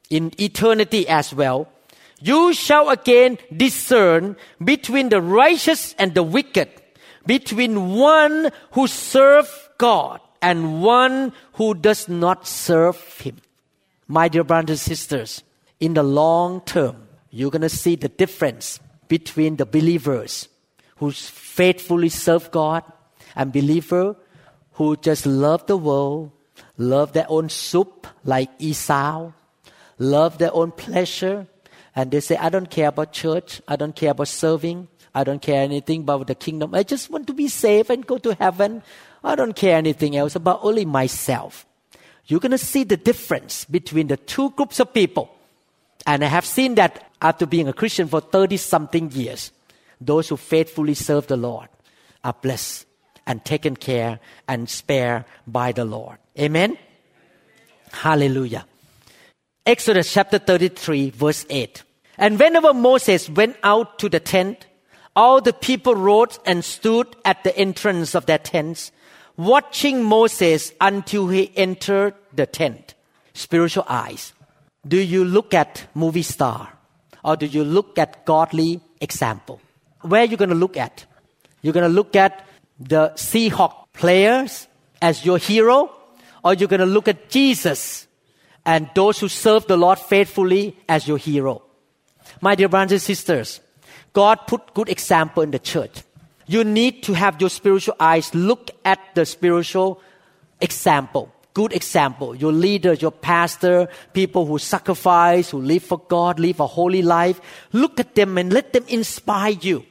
in 0.09 0.31
eternity 0.39 1.07
as 1.07 1.33
well, 1.33 1.67
you 2.21 2.53
shall 2.53 2.89
again 2.89 3.37
discern 3.55 4.35
between 4.63 5.09
the 5.09 5.21
righteous 5.21 5.93
and 5.99 6.13
the 6.13 6.23
wicked, 6.23 6.69
between 7.25 7.93
one 7.93 8.51
who 8.71 8.87
serves 8.87 9.51
God 9.77 10.19
and 10.41 10.81
one 10.81 11.33
who 11.53 11.73
does 11.73 12.09
not 12.09 12.47
serve 12.47 12.97
Him. 13.19 13.37
My 14.07 14.27
dear 14.27 14.43
brothers 14.43 14.69
and 14.69 14.97
sisters, 14.97 15.43
in 15.79 15.93
the 15.93 16.03
long 16.03 16.61
term, 16.61 17.07
you're 17.29 17.51
going 17.51 17.61
to 17.61 17.69
see 17.69 17.95
the 17.95 18.09
difference 18.09 18.79
between 19.07 19.55
the 19.55 19.65
believers 19.65 20.49
who 20.97 21.11
faithfully 21.11 22.09
serve 22.09 22.51
God 22.51 22.83
and 23.35 23.51
believer 23.51 24.15
who 24.73 24.95
just 24.97 25.25
love 25.25 25.65
the 25.67 25.77
world, 25.77 26.31
love 26.77 27.13
their 27.13 27.25
own 27.29 27.49
soup 27.49 28.07
like 28.23 28.49
Esau, 28.59 29.31
love 29.97 30.37
their 30.37 30.53
own 30.53 30.71
pleasure, 30.71 31.47
and 31.95 32.11
they 32.11 32.19
say, 32.19 32.35
I 32.37 32.49
don't 32.49 32.69
care 32.69 32.87
about 32.87 33.13
church. 33.13 33.61
I 33.67 33.75
don't 33.75 33.95
care 33.95 34.11
about 34.11 34.27
serving. 34.27 34.87
I 35.15 35.23
don't 35.23 35.41
care 35.41 35.61
anything 35.61 36.01
about 36.01 36.27
the 36.27 36.35
kingdom. 36.35 36.73
I 36.73 36.83
just 36.83 37.09
want 37.09 37.27
to 37.27 37.33
be 37.33 37.47
saved 37.47 37.89
and 37.89 38.05
go 38.05 38.17
to 38.17 38.33
heaven. 38.35 38.81
I 39.23 39.35
don't 39.35 39.55
care 39.55 39.77
anything 39.77 40.15
else 40.15 40.35
about 40.35 40.61
only 40.63 40.85
myself. 40.85 41.65
You're 42.25 42.39
going 42.39 42.51
to 42.51 42.57
see 42.57 42.83
the 42.83 42.97
difference 42.97 43.65
between 43.65 44.07
the 44.07 44.17
two 44.17 44.51
groups 44.51 44.79
of 44.79 44.93
people. 44.93 45.29
And 46.07 46.23
I 46.23 46.27
have 46.27 46.45
seen 46.45 46.75
that 46.75 47.11
after 47.21 47.45
being 47.45 47.67
a 47.67 47.73
Christian 47.73 48.07
for 48.07 48.21
30 48.21 48.57
something 48.57 49.11
years. 49.11 49.51
Those 50.01 50.29
who 50.29 50.37
faithfully 50.37 50.95
serve 50.95 51.27
the 51.27 51.37
Lord 51.37 51.69
are 52.23 52.33
blessed 52.33 52.85
and 53.25 53.43
taken 53.45 53.75
care 53.75 54.19
and 54.47 54.69
spared 54.69 55.25
by 55.47 55.71
the 55.71 55.85
Lord. 55.85 56.17
Amen? 56.37 56.77
Hallelujah. 57.91 58.65
Exodus 59.65 60.11
chapter 60.11 60.39
33, 60.39 61.11
verse 61.11 61.45
8. 61.49 61.83
And 62.17 62.39
whenever 62.39 62.73
Moses 62.73 63.29
went 63.29 63.55
out 63.63 63.99
to 63.99 64.09
the 64.09 64.19
tent, 64.19 64.65
all 65.15 65.41
the 65.41 65.53
people 65.53 65.95
rose 65.95 66.39
and 66.45 66.63
stood 66.65 67.07
at 67.23 67.43
the 67.43 67.55
entrance 67.57 68.15
of 68.15 68.25
their 68.25 68.37
tents, 68.37 68.91
watching 69.37 70.03
Moses 70.03 70.73
until 70.81 71.27
he 71.27 71.51
entered 71.55 72.15
the 72.33 72.45
tent. 72.45 72.95
Spiritual 73.33 73.85
eyes. 73.87 74.33
Do 74.87 74.97
you 74.97 75.23
look 75.23 75.53
at 75.53 75.85
movie 75.93 76.23
star 76.23 76.73
or 77.23 77.35
do 77.35 77.45
you 77.45 77.63
look 77.63 77.97
at 77.97 78.25
godly 78.25 78.81
example? 78.99 79.61
Where 80.01 80.21
are 80.21 80.25
you 80.25 80.37
going 80.37 80.49
to 80.49 80.55
look 80.55 80.77
at? 80.77 81.05
You're 81.61 81.73
going 81.73 81.89
to 81.89 81.93
look 81.93 82.15
at 82.15 82.45
the 82.79 83.11
Seahawk 83.15 83.85
players 83.93 84.67
as 85.01 85.25
your 85.25 85.37
hero 85.37 85.91
or 86.43 86.53
you're 86.53 86.67
going 86.67 86.81
to 86.81 86.85
look 86.85 87.07
at 87.07 87.29
Jesus 87.29 88.07
and 88.65 88.89
those 88.93 89.19
who 89.19 89.29
serve 89.29 89.65
the 89.67 89.77
Lord 89.77 89.99
faithfully 89.99 90.77
as 90.87 91.07
your 91.07 91.17
hero. 91.17 91.63
My 92.41 92.55
dear 92.55 92.69
brothers 92.69 92.91
and 92.91 93.01
sisters, 93.01 93.61
God 94.13 94.47
put 94.47 94.73
good 94.73 94.89
example 94.89 95.43
in 95.43 95.51
the 95.51 95.59
church. 95.59 96.03
You 96.45 96.63
need 96.63 97.03
to 97.03 97.13
have 97.13 97.41
your 97.41 97.49
spiritual 97.49 97.95
eyes 97.99 98.33
look 98.35 98.69
at 98.85 98.99
the 99.15 99.25
spiritual 99.25 100.01
example. 100.61 101.33
Good 101.53 101.73
example. 101.73 102.35
Your 102.35 102.51
leader, 102.51 102.93
your 102.93 103.11
pastor, 103.11 103.87
people 104.13 104.45
who 104.45 104.57
sacrifice, 104.57 105.51
who 105.51 105.61
live 105.61 105.83
for 105.83 105.99
God, 105.99 106.39
live 106.39 106.59
a 106.59 106.67
holy 106.67 107.01
life. 107.01 107.39
Look 107.71 107.99
at 107.99 108.15
them 108.15 108.37
and 108.37 108.51
let 108.51 108.73
them 108.73 108.85
inspire 108.87 109.51
you. 109.51 109.85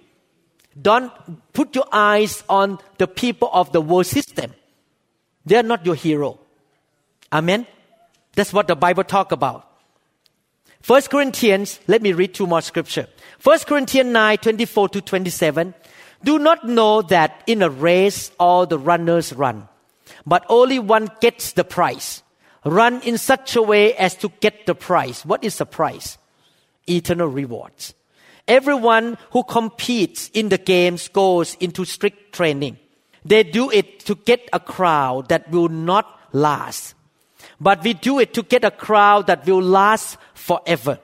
Don't 0.81 1.13
put 1.53 1.75
your 1.75 1.87
eyes 1.93 2.43
on 2.49 2.79
the 2.99 3.07
people 3.07 3.51
of 3.53 3.73
the 3.73 3.81
world 3.81 4.07
system. 4.07 4.53
They 5.45 5.57
are 5.57 5.63
not 5.63 5.85
your 5.87 5.95
hero. 5.95 6.39
Amen. 7.33 7.67
That's 8.35 8.53
what 8.53 8.67
the 8.67 8.77
Bible 8.77 9.05
talk 9.05 9.33
about. 9.33 9.72
First 10.83 11.11
Corinthians, 11.11 11.79
let 11.87 12.03
me 12.03 12.13
read 12.13 12.35
two 12.35 12.47
more 12.47 12.61
scripture. 12.61 13.07
First 13.39 13.69
Corinthians 13.69 14.13
9, 14.13 14.39
24 14.39 14.89
to 14.91 15.01
27. 15.01 15.75
Do 16.25 16.39
not 16.41 16.67
know 16.67 17.03
that 17.03 17.43
in 17.47 17.63
a 17.63 17.71
race 17.71 18.33
all 18.39 18.67
the 18.67 18.79
runners 18.79 19.33
run, 19.33 19.69
but 20.27 20.45
only 20.49 20.81
one 20.81 21.09
gets 21.21 21.53
the 21.53 21.65
prize. 21.65 22.23
Run 22.65 23.01
in 23.03 23.17
such 23.17 23.57
a 23.57 23.63
way 23.63 23.95
as 23.95 24.17
to 24.17 24.29
get 24.41 24.67
the 24.67 24.75
prize. 24.75 25.25
What 25.25 25.45
is 25.45 25.59
the 25.59 25.67
prize? 25.67 26.19
Eternal 26.89 27.29
rewards. 27.29 27.95
Everyone 28.49 29.19
who 29.31 29.45
competes 29.45 30.31
in 30.35 30.49
the 30.49 30.59
games 30.59 31.09
goes 31.09 31.55
into 31.61 31.85
strict 31.85 32.35
training. 32.35 32.77
They 33.25 33.45
do 33.45 33.71
it 33.71 34.01
to 34.07 34.17
get 34.17 34.49
a 34.53 34.59
crowd 34.59 35.29
that 35.29 35.51
will 35.51 35.69
not 35.69 36.19
last 36.33 36.95
but 37.61 37.83
we 37.83 37.95
do 37.95 38.19
it 38.19 38.35
to 38.35 38.43
get 38.43 38.65
a 38.65 38.71
crowd 38.71 39.27
that 39.27 39.47
will 39.47 39.63
last 39.63 40.17
forever. 40.35 40.99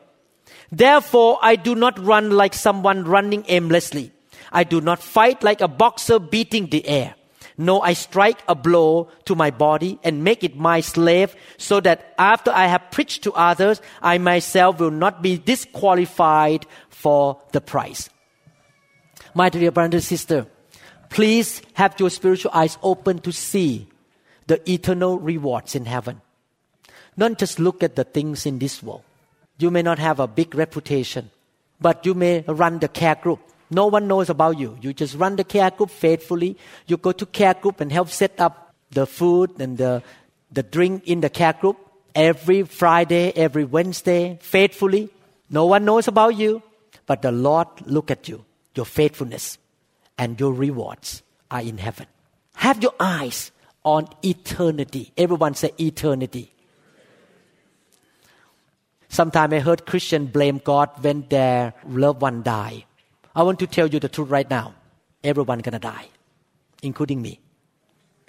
Therefore, 0.70 1.38
I 1.42 1.56
do 1.56 1.74
not 1.74 1.98
run 1.98 2.30
like 2.30 2.54
someone 2.54 3.04
running 3.04 3.44
aimlessly. 3.48 4.12
I 4.52 4.64
do 4.64 4.80
not 4.80 5.02
fight 5.02 5.42
like 5.42 5.60
a 5.60 5.68
boxer 5.68 6.18
beating 6.18 6.66
the 6.66 6.86
air. 6.86 7.14
No, 7.60 7.80
I 7.80 7.94
strike 7.94 8.38
a 8.46 8.54
blow 8.54 9.08
to 9.24 9.34
my 9.34 9.50
body 9.50 9.98
and 10.04 10.22
make 10.22 10.44
it 10.44 10.56
my 10.56 10.80
slave 10.80 11.34
so 11.56 11.80
that 11.80 12.14
after 12.16 12.52
I 12.52 12.68
have 12.68 12.92
preached 12.92 13.24
to 13.24 13.32
others, 13.32 13.82
I 14.00 14.18
myself 14.18 14.78
will 14.78 14.92
not 14.92 15.22
be 15.22 15.38
disqualified 15.38 16.66
for 16.88 17.42
the 17.50 17.60
prize. 17.60 18.10
My 19.34 19.48
dear 19.48 19.72
brother 19.72 19.96
and 19.96 20.04
sister, 20.04 20.46
please 21.10 21.60
have 21.74 21.98
your 21.98 22.10
spiritual 22.10 22.52
eyes 22.54 22.78
open 22.80 23.18
to 23.20 23.32
see 23.32 23.88
the 24.46 24.62
eternal 24.70 25.18
rewards 25.18 25.74
in 25.74 25.84
heaven. 25.84 26.20
Don't 27.18 27.36
just 27.36 27.58
look 27.58 27.82
at 27.82 27.96
the 27.96 28.04
things 28.04 28.46
in 28.46 28.60
this 28.60 28.80
world. 28.82 29.02
You 29.58 29.72
may 29.72 29.82
not 29.82 29.98
have 29.98 30.20
a 30.20 30.28
big 30.28 30.54
reputation, 30.54 31.30
but 31.80 32.06
you 32.06 32.14
may 32.14 32.44
run 32.46 32.78
the 32.78 32.86
care 32.86 33.16
group. 33.16 33.40
No 33.70 33.86
one 33.86 34.06
knows 34.06 34.30
about 34.30 34.58
you. 34.58 34.78
You 34.80 34.92
just 34.92 35.16
run 35.16 35.34
the 35.34 35.42
care 35.44 35.70
group 35.70 35.90
faithfully. 35.90 36.56
You 36.86 36.96
go 36.96 37.10
to 37.10 37.26
care 37.26 37.54
group 37.54 37.80
and 37.80 37.90
help 37.90 38.08
set 38.08 38.40
up 38.40 38.72
the 38.90 39.04
food 39.04 39.60
and 39.60 39.76
the, 39.76 40.02
the 40.52 40.62
drink 40.62 41.06
in 41.06 41.20
the 41.20 41.28
care 41.28 41.52
group 41.52 41.76
every 42.14 42.62
Friday, 42.62 43.32
every 43.36 43.64
Wednesday, 43.64 44.38
faithfully. 44.40 45.10
No 45.50 45.66
one 45.66 45.84
knows 45.84 46.06
about 46.06 46.36
you, 46.36 46.62
but 47.06 47.22
the 47.22 47.32
Lord 47.32 47.68
look 47.84 48.10
at 48.12 48.28
you, 48.28 48.44
your 48.76 48.86
faithfulness, 48.86 49.58
and 50.16 50.38
your 50.38 50.52
rewards 50.52 51.22
are 51.50 51.62
in 51.62 51.78
heaven. 51.78 52.06
Have 52.54 52.82
your 52.82 52.94
eyes 53.00 53.50
on 53.84 54.08
eternity. 54.22 55.12
Everyone 55.16 55.54
say 55.54 55.72
eternity. 55.80 56.52
Sometimes 59.08 59.54
I 59.54 59.60
heard 59.60 59.86
Christians 59.86 60.30
blame 60.30 60.60
God 60.62 60.90
when 61.00 61.26
their 61.28 61.74
loved 61.86 62.20
one 62.20 62.42
die. 62.42 62.84
I 63.34 63.42
want 63.42 63.58
to 63.60 63.66
tell 63.66 63.86
you 63.86 63.98
the 63.98 64.08
truth 64.08 64.28
right 64.28 64.48
now. 64.48 64.74
Everyone 65.24 65.60
gonna 65.60 65.78
die, 65.78 66.08
including 66.82 67.22
me. 67.22 67.40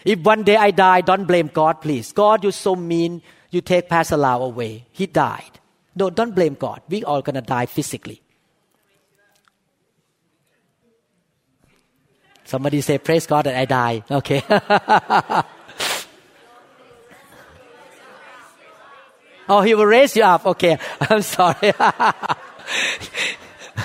If 0.05 0.19
one 0.19 0.43
day 0.43 0.55
I 0.55 0.71
die, 0.71 1.01
don't 1.01 1.25
blame 1.25 1.49
God, 1.53 1.81
please. 1.81 2.11
God, 2.11 2.43
you're 2.43 2.51
so 2.51 2.75
mean. 2.75 3.21
You 3.51 3.61
take 3.61 3.89
Pastor 3.89 4.17
Lau 4.17 4.43
away. 4.43 4.85
He 4.91 5.07
died. 5.07 5.59
No, 5.95 6.09
don't 6.09 6.33
blame 6.33 6.53
God. 6.53 6.81
We 6.87 7.03
all 7.03 7.21
gonna 7.21 7.41
die 7.41 7.65
physically. 7.65 8.21
Somebody 12.45 12.81
say, 12.81 12.97
Praise 12.97 13.27
God 13.27 13.45
that 13.45 13.55
I 13.55 13.65
die. 13.65 14.03
Okay. 14.09 14.43
oh, 19.49 19.61
He 19.61 19.75
will 19.75 19.85
raise 19.85 20.15
you 20.15 20.23
up. 20.23 20.45
Okay. 20.45 20.77
I'm 21.01 21.21
sorry. 21.21 21.73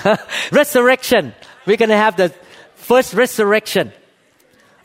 resurrection. 0.51 1.33
We're 1.65 1.77
going 1.77 1.89
to 1.89 1.97
have 1.97 2.17
the 2.17 2.33
first 2.75 3.13
resurrection. 3.13 3.91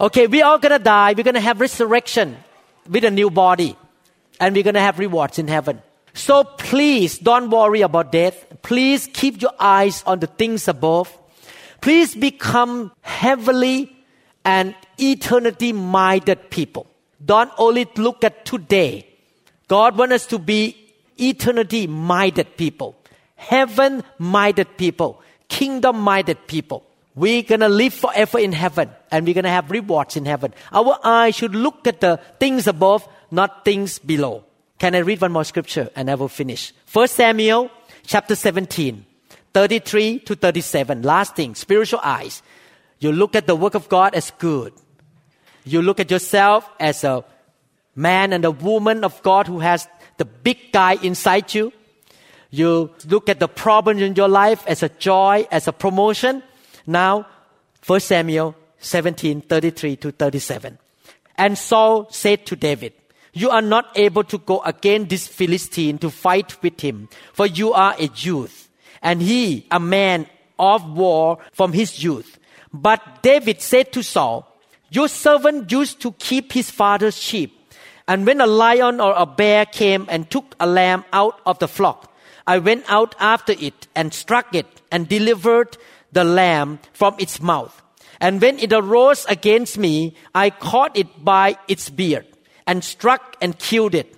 Okay, 0.00 0.26
we 0.26 0.42
all 0.42 0.58
going 0.58 0.72
to 0.72 0.82
die. 0.82 1.12
We're 1.12 1.24
going 1.24 1.34
to 1.34 1.40
have 1.40 1.60
resurrection 1.60 2.36
with 2.88 3.04
a 3.04 3.10
new 3.10 3.30
body. 3.30 3.76
And 4.40 4.54
we're 4.54 4.64
going 4.64 4.74
to 4.74 4.80
have 4.80 4.98
rewards 4.98 5.38
in 5.38 5.48
heaven. 5.48 5.82
So 6.14 6.44
please 6.44 7.18
don't 7.18 7.50
worry 7.50 7.82
about 7.82 8.10
death. 8.10 8.46
Please 8.62 9.08
keep 9.12 9.42
your 9.42 9.52
eyes 9.60 10.02
on 10.06 10.20
the 10.20 10.26
things 10.26 10.66
above. 10.68 11.16
Please 11.80 12.14
become 12.14 12.92
heavenly 13.02 13.94
and 14.44 14.74
eternity 14.98 15.72
minded 15.72 16.50
people. 16.50 16.86
Don't 17.24 17.52
only 17.58 17.86
look 17.96 18.24
at 18.24 18.44
today. 18.44 19.06
God 19.70 19.96
wants 19.96 20.14
us 20.14 20.26
to 20.26 20.40
be 20.40 20.74
eternity 21.16 21.86
minded 21.86 22.56
people, 22.56 22.96
heaven 23.36 24.02
minded 24.18 24.76
people, 24.76 25.22
kingdom 25.46 26.00
minded 26.00 26.48
people. 26.48 26.84
We're 27.14 27.44
going 27.44 27.60
to 27.60 27.68
live 27.68 27.94
forever 27.94 28.40
in 28.40 28.50
heaven 28.50 28.90
and 29.12 29.24
we're 29.24 29.34
going 29.34 29.44
to 29.44 29.50
have 29.50 29.70
rewards 29.70 30.16
in 30.16 30.24
heaven. 30.24 30.54
Our 30.72 30.98
eyes 31.04 31.36
should 31.36 31.54
look 31.54 31.86
at 31.86 32.00
the 32.00 32.18
things 32.40 32.66
above, 32.66 33.06
not 33.30 33.64
things 33.64 34.00
below. 34.00 34.42
Can 34.80 34.96
I 34.96 35.06
read 35.06 35.20
one 35.20 35.30
more 35.30 35.44
scripture 35.44 35.88
and 35.94 36.10
I 36.10 36.16
will 36.16 36.26
finish? 36.26 36.72
1 36.92 37.06
Samuel 37.06 37.70
chapter 38.04 38.34
17, 38.34 39.06
33 39.54 40.18
to 40.18 40.34
37. 40.34 41.02
Last 41.02 41.36
thing, 41.36 41.54
spiritual 41.54 42.00
eyes. 42.02 42.42
You 42.98 43.12
look 43.12 43.36
at 43.36 43.46
the 43.46 43.54
work 43.54 43.76
of 43.76 43.88
God 43.88 44.16
as 44.16 44.32
good. 44.32 44.72
You 45.64 45.80
look 45.80 46.00
at 46.00 46.10
yourself 46.10 46.68
as 46.80 47.04
a 47.04 47.24
man 47.94 48.32
and 48.32 48.44
a 48.44 48.50
woman 48.50 49.04
of 49.04 49.22
God 49.22 49.46
who 49.46 49.60
has 49.60 49.88
the 50.16 50.24
big 50.24 50.72
guy 50.72 50.94
inside 51.02 51.54
you. 51.54 51.72
You 52.50 52.90
look 53.06 53.28
at 53.28 53.40
the 53.40 53.48
problem 53.48 53.98
in 53.98 54.14
your 54.14 54.28
life 54.28 54.64
as 54.66 54.82
a 54.82 54.88
joy, 54.88 55.46
as 55.50 55.68
a 55.68 55.72
promotion. 55.72 56.42
Now, 56.86 57.26
1 57.86 58.00
Samuel 58.00 58.56
17, 58.78 59.42
33 59.42 59.96
to 59.96 60.12
37. 60.12 60.78
And 61.36 61.56
Saul 61.56 62.08
said 62.10 62.44
to 62.46 62.56
David, 62.56 62.92
You 63.32 63.50
are 63.50 63.62
not 63.62 63.96
able 63.96 64.24
to 64.24 64.38
go 64.38 64.60
against 64.62 65.10
this 65.10 65.26
Philistine 65.26 65.98
to 65.98 66.10
fight 66.10 66.60
with 66.62 66.80
him, 66.80 67.08
for 67.32 67.46
you 67.46 67.72
are 67.72 67.94
a 67.98 68.10
youth, 68.16 68.68
and 69.00 69.22
he 69.22 69.66
a 69.70 69.80
man 69.80 70.26
of 70.58 70.90
war 70.90 71.38
from 71.52 71.72
his 71.72 72.02
youth. 72.02 72.38
But 72.72 73.22
David 73.22 73.60
said 73.60 73.92
to 73.92 74.02
Saul, 74.02 74.46
Your 74.90 75.08
servant 75.08 75.70
used 75.70 76.00
to 76.02 76.12
keep 76.12 76.52
his 76.52 76.70
father's 76.70 77.16
sheep. 77.16 77.59
And 78.10 78.26
when 78.26 78.40
a 78.40 78.46
lion 78.48 79.00
or 79.00 79.14
a 79.14 79.24
bear 79.24 79.64
came 79.64 80.04
and 80.08 80.28
took 80.28 80.56
a 80.58 80.66
lamb 80.66 81.04
out 81.12 81.40
of 81.46 81.60
the 81.60 81.68
flock, 81.68 82.12
I 82.44 82.58
went 82.58 82.84
out 82.88 83.14
after 83.20 83.52
it 83.52 83.86
and 83.94 84.12
struck 84.12 84.52
it 84.52 84.66
and 84.90 85.06
delivered 85.06 85.78
the 86.10 86.24
lamb 86.24 86.80
from 86.92 87.14
its 87.20 87.40
mouth. 87.40 87.80
And 88.20 88.42
when 88.42 88.58
it 88.58 88.72
arose 88.72 89.24
against 89.26 89.78
me, 89.78 90.16
I 90.34 90.50
caught 90.50 90.96
it 90.96 91.24
by 91.24 91.56
its 91.68 91.88
beard 91.88 92.26
and 92.66 92.82
struck 92.82 93.36
and 93.40 93.56
killed 93.56 93.94
it. 93.94 94.16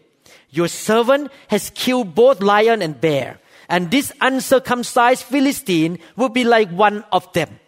Your 0.49 0.69
servant 0.69 1.31
has 1.49 1.69
killed 1.69 2.15
both 2.15 2.41
lion 2.41 2.81
and 2.81 2.99
bear, 2.99 3.41
and 3.69 3.91
this 3.91 4.11
uncircumcised 4.23 5.23
Philistine 5.23 5.99
will 6.17 6.31
be 6.31 6.45
like 6.45 6.71
one 6.71 7.05
of 7.13 7.31
them, 7.35 7.61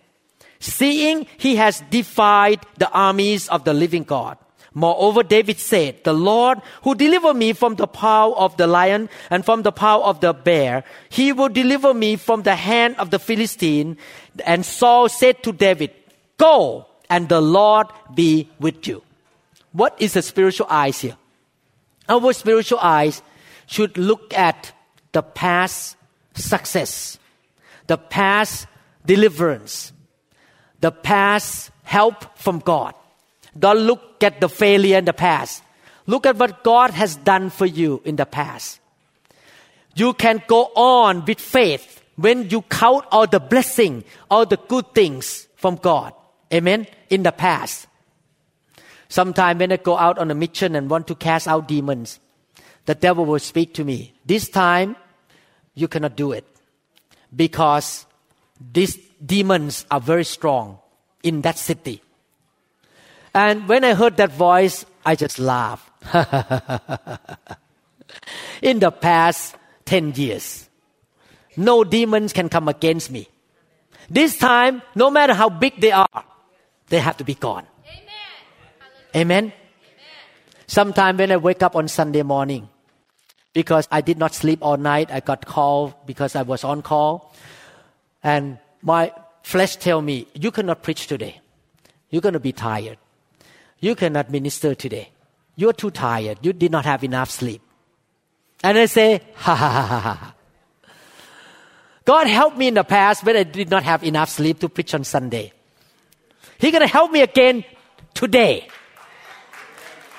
seeing 0.58 1.26
he 1.36 1.56
has 1.56 1.82
defied 1.90 2.64
the 2.78 2.90
armies 2.92 3.46
of 3.50 3.64
the 3.64 3.74
living 3.74 4.04
God. 4.04 4.38
Moreover, 4.74 5.22
David 5.22 5.60
said, 5.60 6.02
The 6.02 6.12
Lord 6.12 6.60
who 6.82 6.96
delivered 6.96 7.34
me 7.34 7.52
from 7.52 7.76
the 7.76 7.86
power 7.86 8.34
of 8.34 8.56
the 8.56 8.66
lion 8.66 9.08
and 9.30 9.44
from 9.44 9.62
the 9.62 9.70
power 9.70 10.02
of 10.02 10.20
the 10.20 10.32
bear, 10.32 10.82
he 11.08 11.32
will 11.32 11.48
deliver 11.48 11.94
me 11.94 12.16
from 12.16 12.42
the 12.42 12.56
hand 12.56 12.96
of 12.98 13.10
the 13.10 13.20
Philistine. 13.20 13.96
And 14.44 14.66
Saul 14.66 15.08
said 15.08 15.44
to 15.44 15.52
David, 15.52 15.92
Go, 16.36 16.86
and 17.08 17.28
the 17.28 17.40
Lord 17.40 17.86
be 18.14 18.50
with 18.58 18.86
you. 18.88 19.02
What 19.70 19.94
is 20.00 20.14
the 20.14 20.22
spiritual 20.22 20.66
eyes 20.68 21.00
here? 21.00 21.16
Our 22.08 22.32
spiritual 22.32 22.80
eyes 22.80 23.22
should 23.66 23.96
look 23.96 24.34
at 24.34 24.72
the 25.12 25.22
past 25.22 25.96
success, 26.34 27.18
the 27.86 27.96
past 27.96 28.66
deliverance, 29.06 29.92
the 30.80 30.90
past 30.90 31.70
help 31.84 32.36
from 32.36 32.58
God. 32.58 32.94
Don't 33.58 33.78
look 33.78 34.22
at 34.22 34.40
the 34.40 34.48
failure 34.48 34.98
in 34.98 35.04
the 35.04 35.12
past. 35.12 35.62
Look 36.06 36.26
at 36.26 36.36
what 36.36 36.64
God 36.64 36.90
has 36.90 37.16
done 37.16 37.50
for 37.50 37.66
you 37.66 38.02
in 38.04 38.16
the 38.16 38.26
past. 38.26 38.80
You 39.94 40.12
can 40.12 40.42
go 40.46 40.64
on 40.74 41.24
with 41.24 41.40
faith 41.40 42.02
when 42.16 42.50
you 42.50 42.62
count 42.62 43.06
all 43.10 43.26
the 43.26 43.40
blessing, 43.40 44.04
all 44.30 44.44
the 44.46 44.56
good 44.56 44.94
things 44.94 45.48
from 45.56 45.76
God. 45.76 46.12
Amen. 46.52 46.86
In 47.10 47.22
the 47.22 47.32
past. 47.32 47.86
Sometimes 49.08 49.60
when 49.60 49.72
I 49.72 49.76
go 49.76 49.96
out 49.96 50.18
on 50.18 50.30
a 50.30 50.34
mission 50.34 50.74
and 50.74 50.90
want 50.90 51.06
to 51.08 51.14
cast 51.14 51.46
out 51.46 51.68
demons, 51.68 52.18
the 52.86 52.94
devil 52.94 53.24
will 53.24 53.38
speak 53.38 53.74
to 53.74 53.84
me. 53.84 54.12
This 54.26 54.48
time, 54.48 54.96
you 55.74 55.88
cannot 55.88 56.16
do 56.16 56.32
it 56.32 56.44
because 57.34 58.06
these 58.60 58.98
demons 59.24 59.86
are 59.90 60.00
very 60.00 60.24
strong 60.24 60.78
in 61.22 61.40
that 61.42 61.58
city. 61.58 62.02
And 63.34 63.68
when 63.68 63.82
I 63.82 63.94
heard 63.94 64.16
that 64.18 64.30
voice, 64.32 64.86
I 65.04 65.16
just 65.16 65.38
laughed. 65.38 65.90
in 68.62 68.78
the 68.78 68.90
past 68.90 69.56
10 69.86 70.14
years, 70.14 70.68
no 71.56 71.82
demons 71.82 72.32
can 72.32 72.48
come 72.48 72.68
against 72.68 73.10
me. 73.10 73.28
This 74.08 74.38
time, 74.38 74.82
no 74.94 75.10
matter 75.10 75.34
how 75.34 75.48
big 75.48 75.80
they 75.80 75.90
are, 75.90 76.24
they 76.88 77.00
have 77.00 77.16
to 77.16 77.24
be 77.24 77.34
gone. 77.34 77.66
Amen. 79.14 79.52
Amen. 79.52 79.52
Sometime 80.66 81.16
when 81.16 81.32
I 81.32 81.36
wake 81.36 81.62
up 81.62 81.76
on 81.76 81.88
Sunday 81.88 82.22
morning, 82.22 82.68
because 83.52 83.88
I 83.90 84.00
did 84.00 84.18
not 84.18 84.34
sleep 84.34 84.60
all 84.62 84.76
night, 84.76 85.10
I 85.10 85.20
got 85.20 85.46
called 85.46 85.94
because 86.06 86.36
I 86.36 86.42
was 86.42 86.64
on 86.64 86.82
call, 86.82 87.32
and 88.22 88.58
my 88.82 89.12
flesh 89.42 89.76
tell 89.76 90.00
me, 90.02 90.26
"You 90.34 90.50
cannot 90.50 90.82
preach 90.82 91.06
today. 91.06 91.40
You're 92.10 92.22
going 92.22 92.34
to 92.34 92.40
be 92.40 92.52
tired. 92.52 92.98
You 93.84 93.94
cannot 93.94 94.30
minister 94.30 94.74
today. 94.74 95.10
You're 95.56 95.74
too 95.74 95.90
tired. 95.90 96.38
You 96.40 96.54
did 96.54 96.72
not 96.72 96.86
have 96.86 97.04
enough 97.04 97.30
sleep." 97.30 97.60
And 98.62 98.78
I 98.78 98.86
say, 98.86 99.20
"Ha 99.44 99.54
ha 99.54 99.70
ha 99.70 99.84
ha 99.86 100.00
ha." 100.00 100.34
God 102.04 102.26
helped 102.26 102.56
me 102.56 102.68
in 102.68 102.74
the 102.74 102.84
past 102.84 103.24
when 103.24 103.36
I 103.36 103.44
did 103.44 103.68
not 103.68 103.82
have 103.82 104.02
enough 104.04 104.30
sleep 104.30 104.58
to 104.60 104.68
preach 104.68 104.94
on 104.94 105.04
Sunday. 105.04 105.52
He's 106.58 106.72
going 106.72 106.86
to 106.86 106.88
help 106.88 107.12
me 107.12 107.20
again 107.20 107.64
today. 108.14 108.68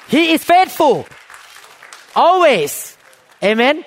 He 0.09 0.33
is 0.33 0.43
faithful. 0.43 1.05
Always. 2.15 2.97
Amen. 3.43 3.85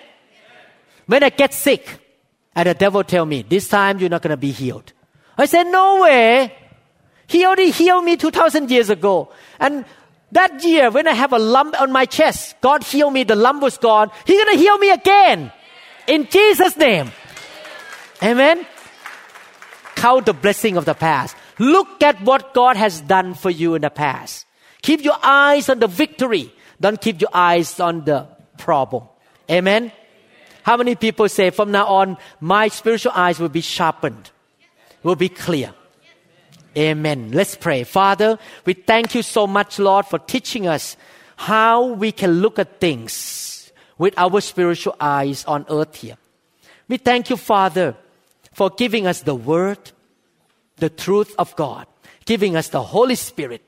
When 1.07 1.23
I 1.23 1.31
get 1.31 1.55
sick 1.55 1.87
and 2.55 2.69
the 2.69 2.75
devil 2.75 3.03
tell 3.03 3.27
me, 3.27 3.43
this 3.43 3.69
time 3.69 3.99
you're 3.99 4.11
not 4.11 4.23
going 4.23 4.35
to 4.35 4.37
be 4.37 4.51
healed. 4.51 4.93
I 5.37 5.47
said, 5.47 5.67
no 5.71 6.03
way. 6.03 6.53
He 7.27 7.45
already 7.45 7.71
healed 7.71 8.05
me 8.05 8.17
2000 8.17 8.71
years 8.71 8.91
ago. 8.91 9.31
And 9.61 9.85
that 10.33 10.63
year 10.65 10.91
when 10.91 11.07
I 11.07 11.15
have 11.15 11.33
a 11.33 11.39
lump 11.39 11.81
on 11.81 11.93
my 11.93 12.05
chest, 12.05 12.57
God 12.61 12.85
healed 12.85 13.13
me. 13.13 13.25
The 13.25 13.37
lump 13.37 13.63
was 13.63 13.79
gone. 13.79 14.11
He's 14.27 14.43
going 14.43 14.57
to 14.57 14.63
heal 14.63 14.79
me 14.79 14.91
again. 14.91 15.53
In 16.07 16.29
Jesus' 16.29 16.77
name. 16.77 17.11
Amen. 18.23 18.67
Count 19.95 20.27
the 20.27 20.33
blessing 20.33 20.77
of 20.77 20.85
the 20.85 20.95
past. 20.95 21.37
Look 21.59 22.03
at 22.03 22.21
what 22.23 22.55
God 22.55 22.77
has 22.77 23.01
done 23.01 23.35
for 23.35 23.51
you 23.51 23.75
in 23.75 23.83
the 23.83 23.91
past. 23.91 24.47
Keep 24.83 25.03
your 25.03 25.19
eyes 25.23 25.69
on 25.69 25.81
the 25.81 25.89
victory. 25.89 26.53
Don't 26.81 27.01
keep 27.01 27.21
your 27.21 27.31
eyes 27.33 27.81
on 27.81 28.05
the 28.05 28.29
problem. 28.59 29.05
Amen. 29.51 29.91
How 30.63 30.77
many 30.77 30.95
people 30.95 31.29
say 31.29 31.51
from 31.51 31.73
now 31.73 31.87
on, 31.87 32.17
my 32.41 32.69
spiritual 32.69 33.13
eyes 33.15 33.41
will 33.41 33.49
be 33.49 33.63
sharpened, 33.63 34.31
will 35.03 35.17
be 35.17 35.29
clear? 35.29 35.75
Amen. 36.77 37.31
Let's 37.33 37.57
pray. 37.57 37.85
Father, 37.85 38.39
we 38.65 38.75
thank 38.75 39.15
you 39.15 39.23
so 39.23 39.47
much, 39.47 39.79
Lord, 39.79 40.07
for 40.07 40.19
teaching 40.19 40.67
us 40.67 40.97
how 41.37 41.87
we 41.87 42.13
can 42.13 42.41
look 42.41 42.59
at 42.59 42.81
things 42.81 43.73
with 43.97 44.15
our 44.17 44.41
spiritual 44.41 44.97
eyes 45.01 45.45
on 45.45 45.67
earth 45.71 45.97
here. 45.97 46.17
We 46.89 46.99
thank 46.99 47.31
you, 47.31 47.37
Father, 47.37 47.97
for 48.53 48.71
giving 48.71 49.07
us 49.07 49.23
the 49.23 49.35
word, 49.35 49.93
the 50.77 50.91
truth 50.91 51.35
of 51.39 51.55
God, 51.57 51.87
giving 52.25 52.57
us 52.57 52.69
the 52.69 52.83
Holy 52.83 53.15
Spirit, 53.15 53.63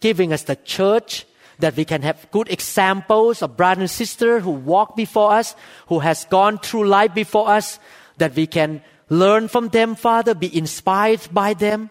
giving 0.00 0.32
us 0.32 0.42
the 0.42 0.56
church 0.56 1.26
that 1.58 1.76
we 1.76 1.84
can 1.84 2.02
have 2.02 2.30
good 2.30 2.50
examples 2.50 3.42
of 3.42 3.56
brothers 3.56 3.80
and 3.80 3.90
sisters 3.90 4.42
who 4.42 4.50
walk 4.50 4.96
before 4.96 5.32
us, 5.32 5.54
who 5.88 6.00
has 6.00 6.24
gone 6.26 6.58
through 6.58 6.86
life 6.86 7.14
before 7.14 7.48
us, 7.48 7.78
that 8.18 8.34
we 8.34 8.46
can 8.46 8.82
learn 9.08 9.48
from 9.48 9.68
them, 9.68 9.94
Father, 9.94 10.34
be 10.34 10.54
inspired 10.56 11.20
by 11.32 11.54
them. 11.54 11.90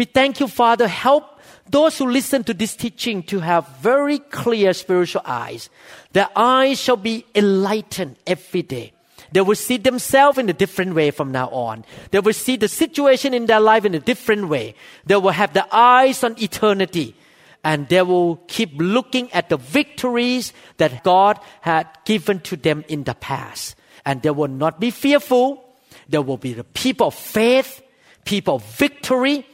We 0.00 0.06
thank 0.06 0.40
you, 0.40 0.48
Father. 0.48 0.88
Help 0.88 1.38
those 1.68 1.98
who 1.98 2.08
listen 2.08 2.42
to 2.44 2.54
this 2.54 2.74
teaching 2.74 3.22
to 3.24 3.40
have 3.40 3.68
very 3.82 4.18
clear 4.18 4.72
spiritual 4.72 5.20
eyes. 5.26 5.68
Their 6.14 6.30
eyes 6.34 6.80
shall 6.80 6.96
be 6.96 7.26
enlightened 7.34 8.16
every 8.26 8.62
day. 8.62 8.94
They 9.30 9.42
will 9.42 9.56
see 9.56 9.76
themselves 9.76 10.38
in 10.38 10.48
a 10.48 10.54
different 10.54 10.94
way 10.94 11.10
from 11.10 11.32
now 11.32 11.50
on. 11.50 11.84
They 12.12 12.20
will 12.20 12.32
see 12.32 12.56
the 12.56 12.66
situation 12.66 13.34
in 13.34 13.44
their 13.44 13.60
life 13.60 13.84
in 13.84 13.94
a 13.94 14.00
different 14.00 14.48
way. 14.48 14.74
They 15.04 15.16
will 15.16 15.36
have 15.36 15.52
their 15.52 15.68
eyes 15.70 16.24
on 16.24 16.34
eternity 16.42 17.14
and 17.62 17.86
they 17.88 18.00
will 18.00 18.36
keep 18.48 18.70
looking 18.76 19.30
at 19.34 19.50
the 19.50 19.58
victories 19.58 20.54
that 20.78 21.04
God 21.04 21.38
had 21.60 21.86
given 22.06 22.40
to 22.48 22.56
them 22.56 22.86
in 22.88 23.04
the 23.04 23.14
past. 23.14 23.76
And 24.06 24.22
they 24.22 24.30
will 24.30 24.48
not 24.48 24.80
be 24.80 24.92
fearful. 24.92 25.62
They 26.08 26.20
will 26.20 26.38
be 26.38 26.54
the 26.54 26.64
people 26.64 27.08
of 27.08 27.14
faith, 27.14 27.82
people 28.24 28.54
of 28.54 28.64
victory, 28.64 29.44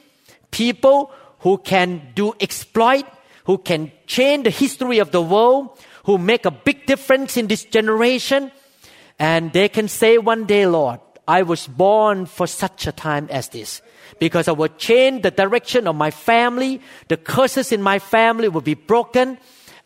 people 0.51 1.11
who 1.41 1.59
can 1.59 2.13
do 2.15 2.35
exploit, 2.41 3.05
who 3.45 3.59
can 3.59 3.93
change 4.07 4.45
the 4.45 4.51
history 4.51 4.99
of 4.99 5.11
the 5.11 5.23
world, 5.23 5.79
who 6.05 6.19
make 6.19 6.45
a 6.45 6.51
big 6.51 6.87
difference 6.87 7.37
in 7.37 7.47
this 7.47 7.65
generation. 7.65 8.51
And 9.19 9.53
they 9.53 9.69
can 9.69 9.89
say 9.89 10.19
one 10.19 10.45
day, 10.45 10.67
Lord, 10.67 11.01
I 11.29 11.43
was 11.43 11.67
born 11.67 12.27
for 12.27 12.47
such 12.47 12.87
a 12.87 12.93
time 12.93 13.29
as 13.31 13.49
this 13.49 13.83
because 14.19 14.49
I 14.49 14.53
will 14.53 14.69
change 14.69 15.23
the 15.23 15.31
direction 15.31 15.87
of 15.87 15.97
my 15.97 16.11
family. 16.11 16.81
The 17.09 17.17
curses 17.17 17.73
in 17.73 17.83
my 17.83 17.99
family 17.99 18.49
will 18.49 18.61
be 18.61 18.75
broken 18.75 19.39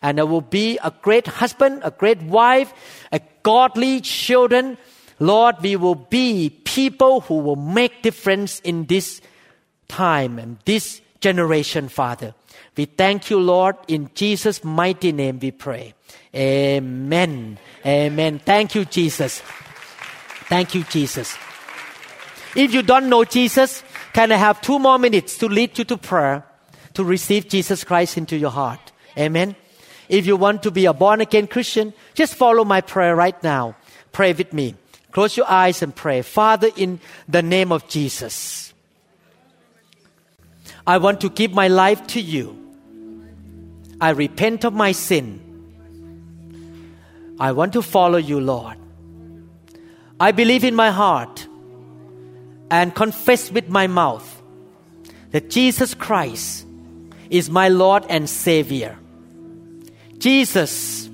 and 0.03 0.21
I 0.21 0.25
will 0.25 0.41
be 0.41 0.79
a 0.83 0.93
great 1.03 1.27
husband, 1.27 1.83
a 1.85 1.91
great 1.91 2.23
wife, 2.23 2.73
a 3.13 3.21
godly 3.43 4.01
children. 4.01 4.79
Lord, 5.19 5.57
we 5.63 5.77
will 5.77 5.95
be 5.95 6.51
people 6.65 7.21
who 7.23 7.39
will 7.39 7.57
make 7.57 8.03
difference 8.03 8.61
in 8.61 8.87
this 8.87 9.21
time 9.91 10.39
and 10.39 10.59
this 10.65 11.03
generation, 11.21 11.89
Father. 11.89 12.35
We 12.77 12.87
thank 12.87 13.29
you, 13.29 13.41
Lord. 13.41 13.77
In 13.89 14.11
Jesus' 14.15 14.63
mighty 14.63 15.13
name 15.13 15.41
we 15.41 15.51
pray. 15.51 15.95
Amen. 16.35 17.59
Amen. 17.85 18.39
Thank 18.39 18.75
you, 18.75 18.85
Jesus. 18.85 19.43
Thank 20.49 20.75
you, 20.75 20.85
Jesus. 20.85 21.37
If 22.57 22.73
you 22.73 22.83
don't 22.83 23.09
know 23.09 23.25
Jesus, 23.25 23.83
can 24.13 24.33
I 24.33 24.37
have 24.37 24.61
two 24.61 24.79
more 24.79 24.99
minutes 24.99 25.39
to 25.39 25.49
lead 25.49 25.79
you 25.79 25.85
to 25.85 25.97
prayer 25.97 26.45
to 26.95 27.05
receive 27.05 27.49
Jesus 27.49 27.85
Christ 27.85 28.17
into 28.17 28.37
your 28.37 28.51
heart? 28.51 28.93
Amen. 29.19 29.57
If 30.09 30.27
you 30.27 30.37
want 30.37 30.63
to 30.65 30.71
be 30.71 30.87
a 30.87 30.93
born 30.93 31.21
again 31.21 31.47
Christian, 31.47 31.93
just 32.15 32.35
follow 32.35 32.65
my 32.65 32.81
prayer 32.81 33.15
right 33.15 33.41
now. 33.43 33.77
Pray 34.11 34.33
with 34.33 34.53
me. 34.53 34.75
Close 35.13 35.37
your 35.37 35.49
eyes 35.49 35.83
and 35.83 35.95
pray. 35.95 36.23
Father, 36.23 36.71
in 36.77 37.01
the 37.29 37.43
name 37.43 37.71
of 37.71 37.87
Jesus, 37.89 38.70
I 40.87 40.99
want 40.99 41.21
to 41.23 41.31
give 41.31 41.53
my 41.53 41.69
life 41.69 42.07
to 42.09 42.21
you. 42.21 42.57
I 44.01 44.11
repent 44.11 44.65
of 44.65 44.73
my 44.73 44.93
sin. 44.93 45.41
I 47.39 47.53
want 47.53 47.73
to 47.75 47.83
follow 47.83 48.19
you, 48.19 48.41
Lord. 48.41 48.77
I 50.19 50.33
believe 50.33 50.65
in 50.65 50.75
my 50.75 50.91
heart 50.91 51.47
and 52.71 52.95
confess 52.95 53.51
with 53.51 53.69
my 53.69 53.87
mouth 53.87 54.43
that 55.31 55.51
Jesus 55.51 55.95
Christ 55.95 56.67
is 57.31 57.49
my 57.49 57.69
Lord 57.69 58.05
and 58.09 58.29
Savior. 58.29 58.99
Jesus, 60.19 61.09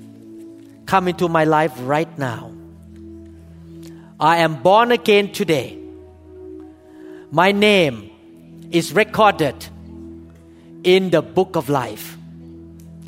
come 0.85 1.07
into 1.07 1.29
my 1.29 1.45
life 1.45 1.73
right 1.79 2.17
now. 2.17 2.51
I 4.19 4.37
am 4.37 4.61
born 4.61 4.91
again 4.91 5.31
today. 5.31 5.77
My 7.31 7.51
name 7.51 8.06
is 8.71 8.93
recorded 8.93 9.55
in 10.83 11.09
the 11.09 11.21
book 11.21 11.55
of 11.55 11.69
life. 11.69 12.17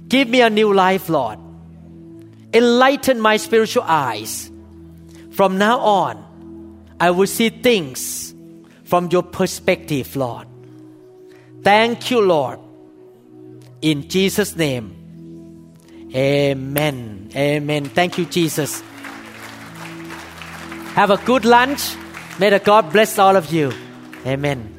Give 0.07 0.27
me 0.27 0.41
a 0.41 0.49
new 0.49 0.73
life, 0.73 1.09
Lord. 1.09 1.39
Enlighten 2.53 3.19
my 3.19 3.37
spiritual 3.37 3.83
eyes. 3.83 4.51
From 5.31 5.57
now 5.57 5.79
on, 5.79 6.85
I 6.99 7.11
will 7.11 7.27
see 7.27 7.49
things 7.49 8.33
from 8.83 9.09
your 9.11 9.23
perspective, 9.23 10.15
Lord. 10.15 10.47
Thank 11.63 12.09
you, 12.09 12.21
Lord. 12.21 12.59
In 13.81 14.09
Jesus' 14.09 14.55
name. 14.55 14.95
Amen. 16.13 17.29
Amen. 17.35 17.85
Thank 17.85 18.17
you, 18.17 18.25
Jesus. 18.25 18.81
Have 20.95 21.11
a 21.11 21.17
good 21.17 21.45
lunch. 21.45 21.95
May 22.39 22.49
the 22.49 22.59
God 22.59 22.91
bless 22.91 23.19
all 23.19 23.35
of 23.35 23.53
you. 23.53 23.71
Amen. 24.25 24.78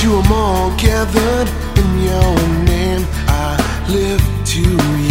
To 0.00 0.08
them 0.08 0.32
all 0.32 0.70
gathered 0.78 1.48
in 1.76 1.90
your 2.00 2.34
name, 2.64 3.04
I 3.28 3.52
lift 3.90 4.46
to 4.54 4.62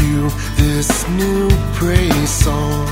you 0.01 0.31
this 0.57 1.07
new 1.09 1.47
praise 1.75 2.31
song. 2.31 2.87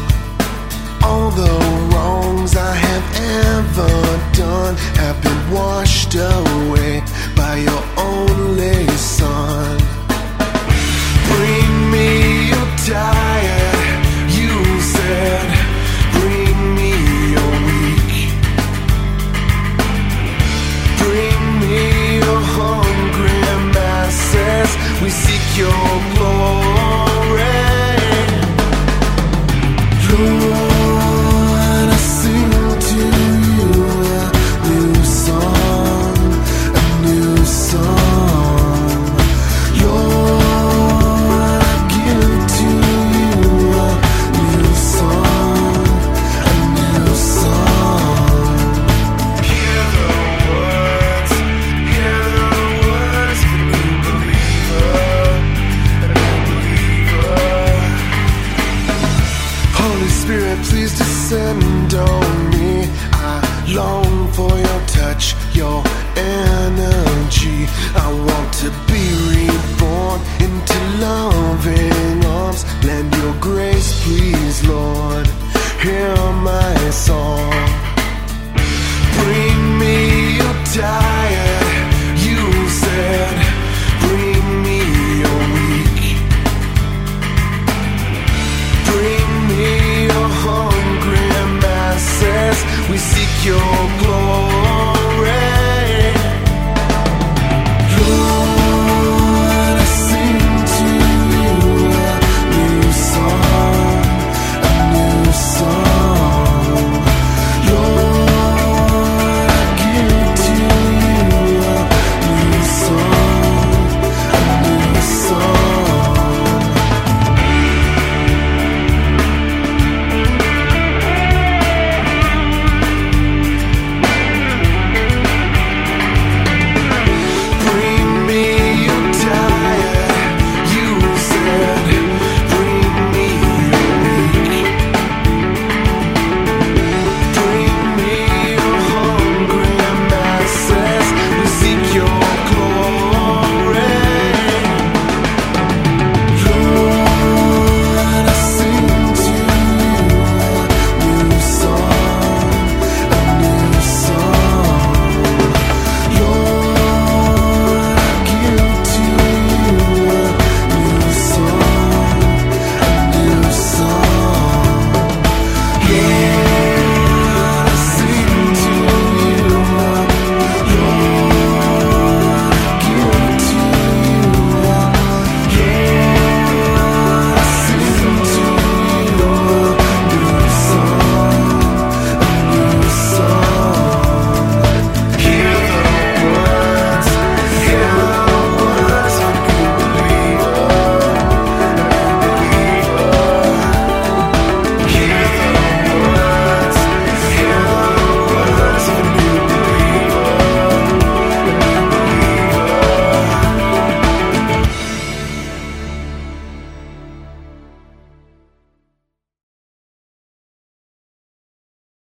All 1.01 1.31
the 1.31 1.57
wrongs 1.89 2.55
I 2.55 2.75
have 2.75 3.07
ever 3.49 3.95
done 4.33 4.75
have 5.01 5.19
been 5.23 5.51
washed 5.51 6.13
away 6.13 7.01
by 7.35 7.57
your 7.67 7.83
only 7.97 8.87
Son. 8.95 9.79
Bring 11.31 11.91
me 11.91 12.49
your 12.49 12.67
tired, 12.85 14.05
you 14.37 14.81
said. 14.81 15.46
We 25.01 25.09
seek 25.11 25.57
your 25.57 25.69
glory. 26.15 27.07
Lord, 30.09 30.66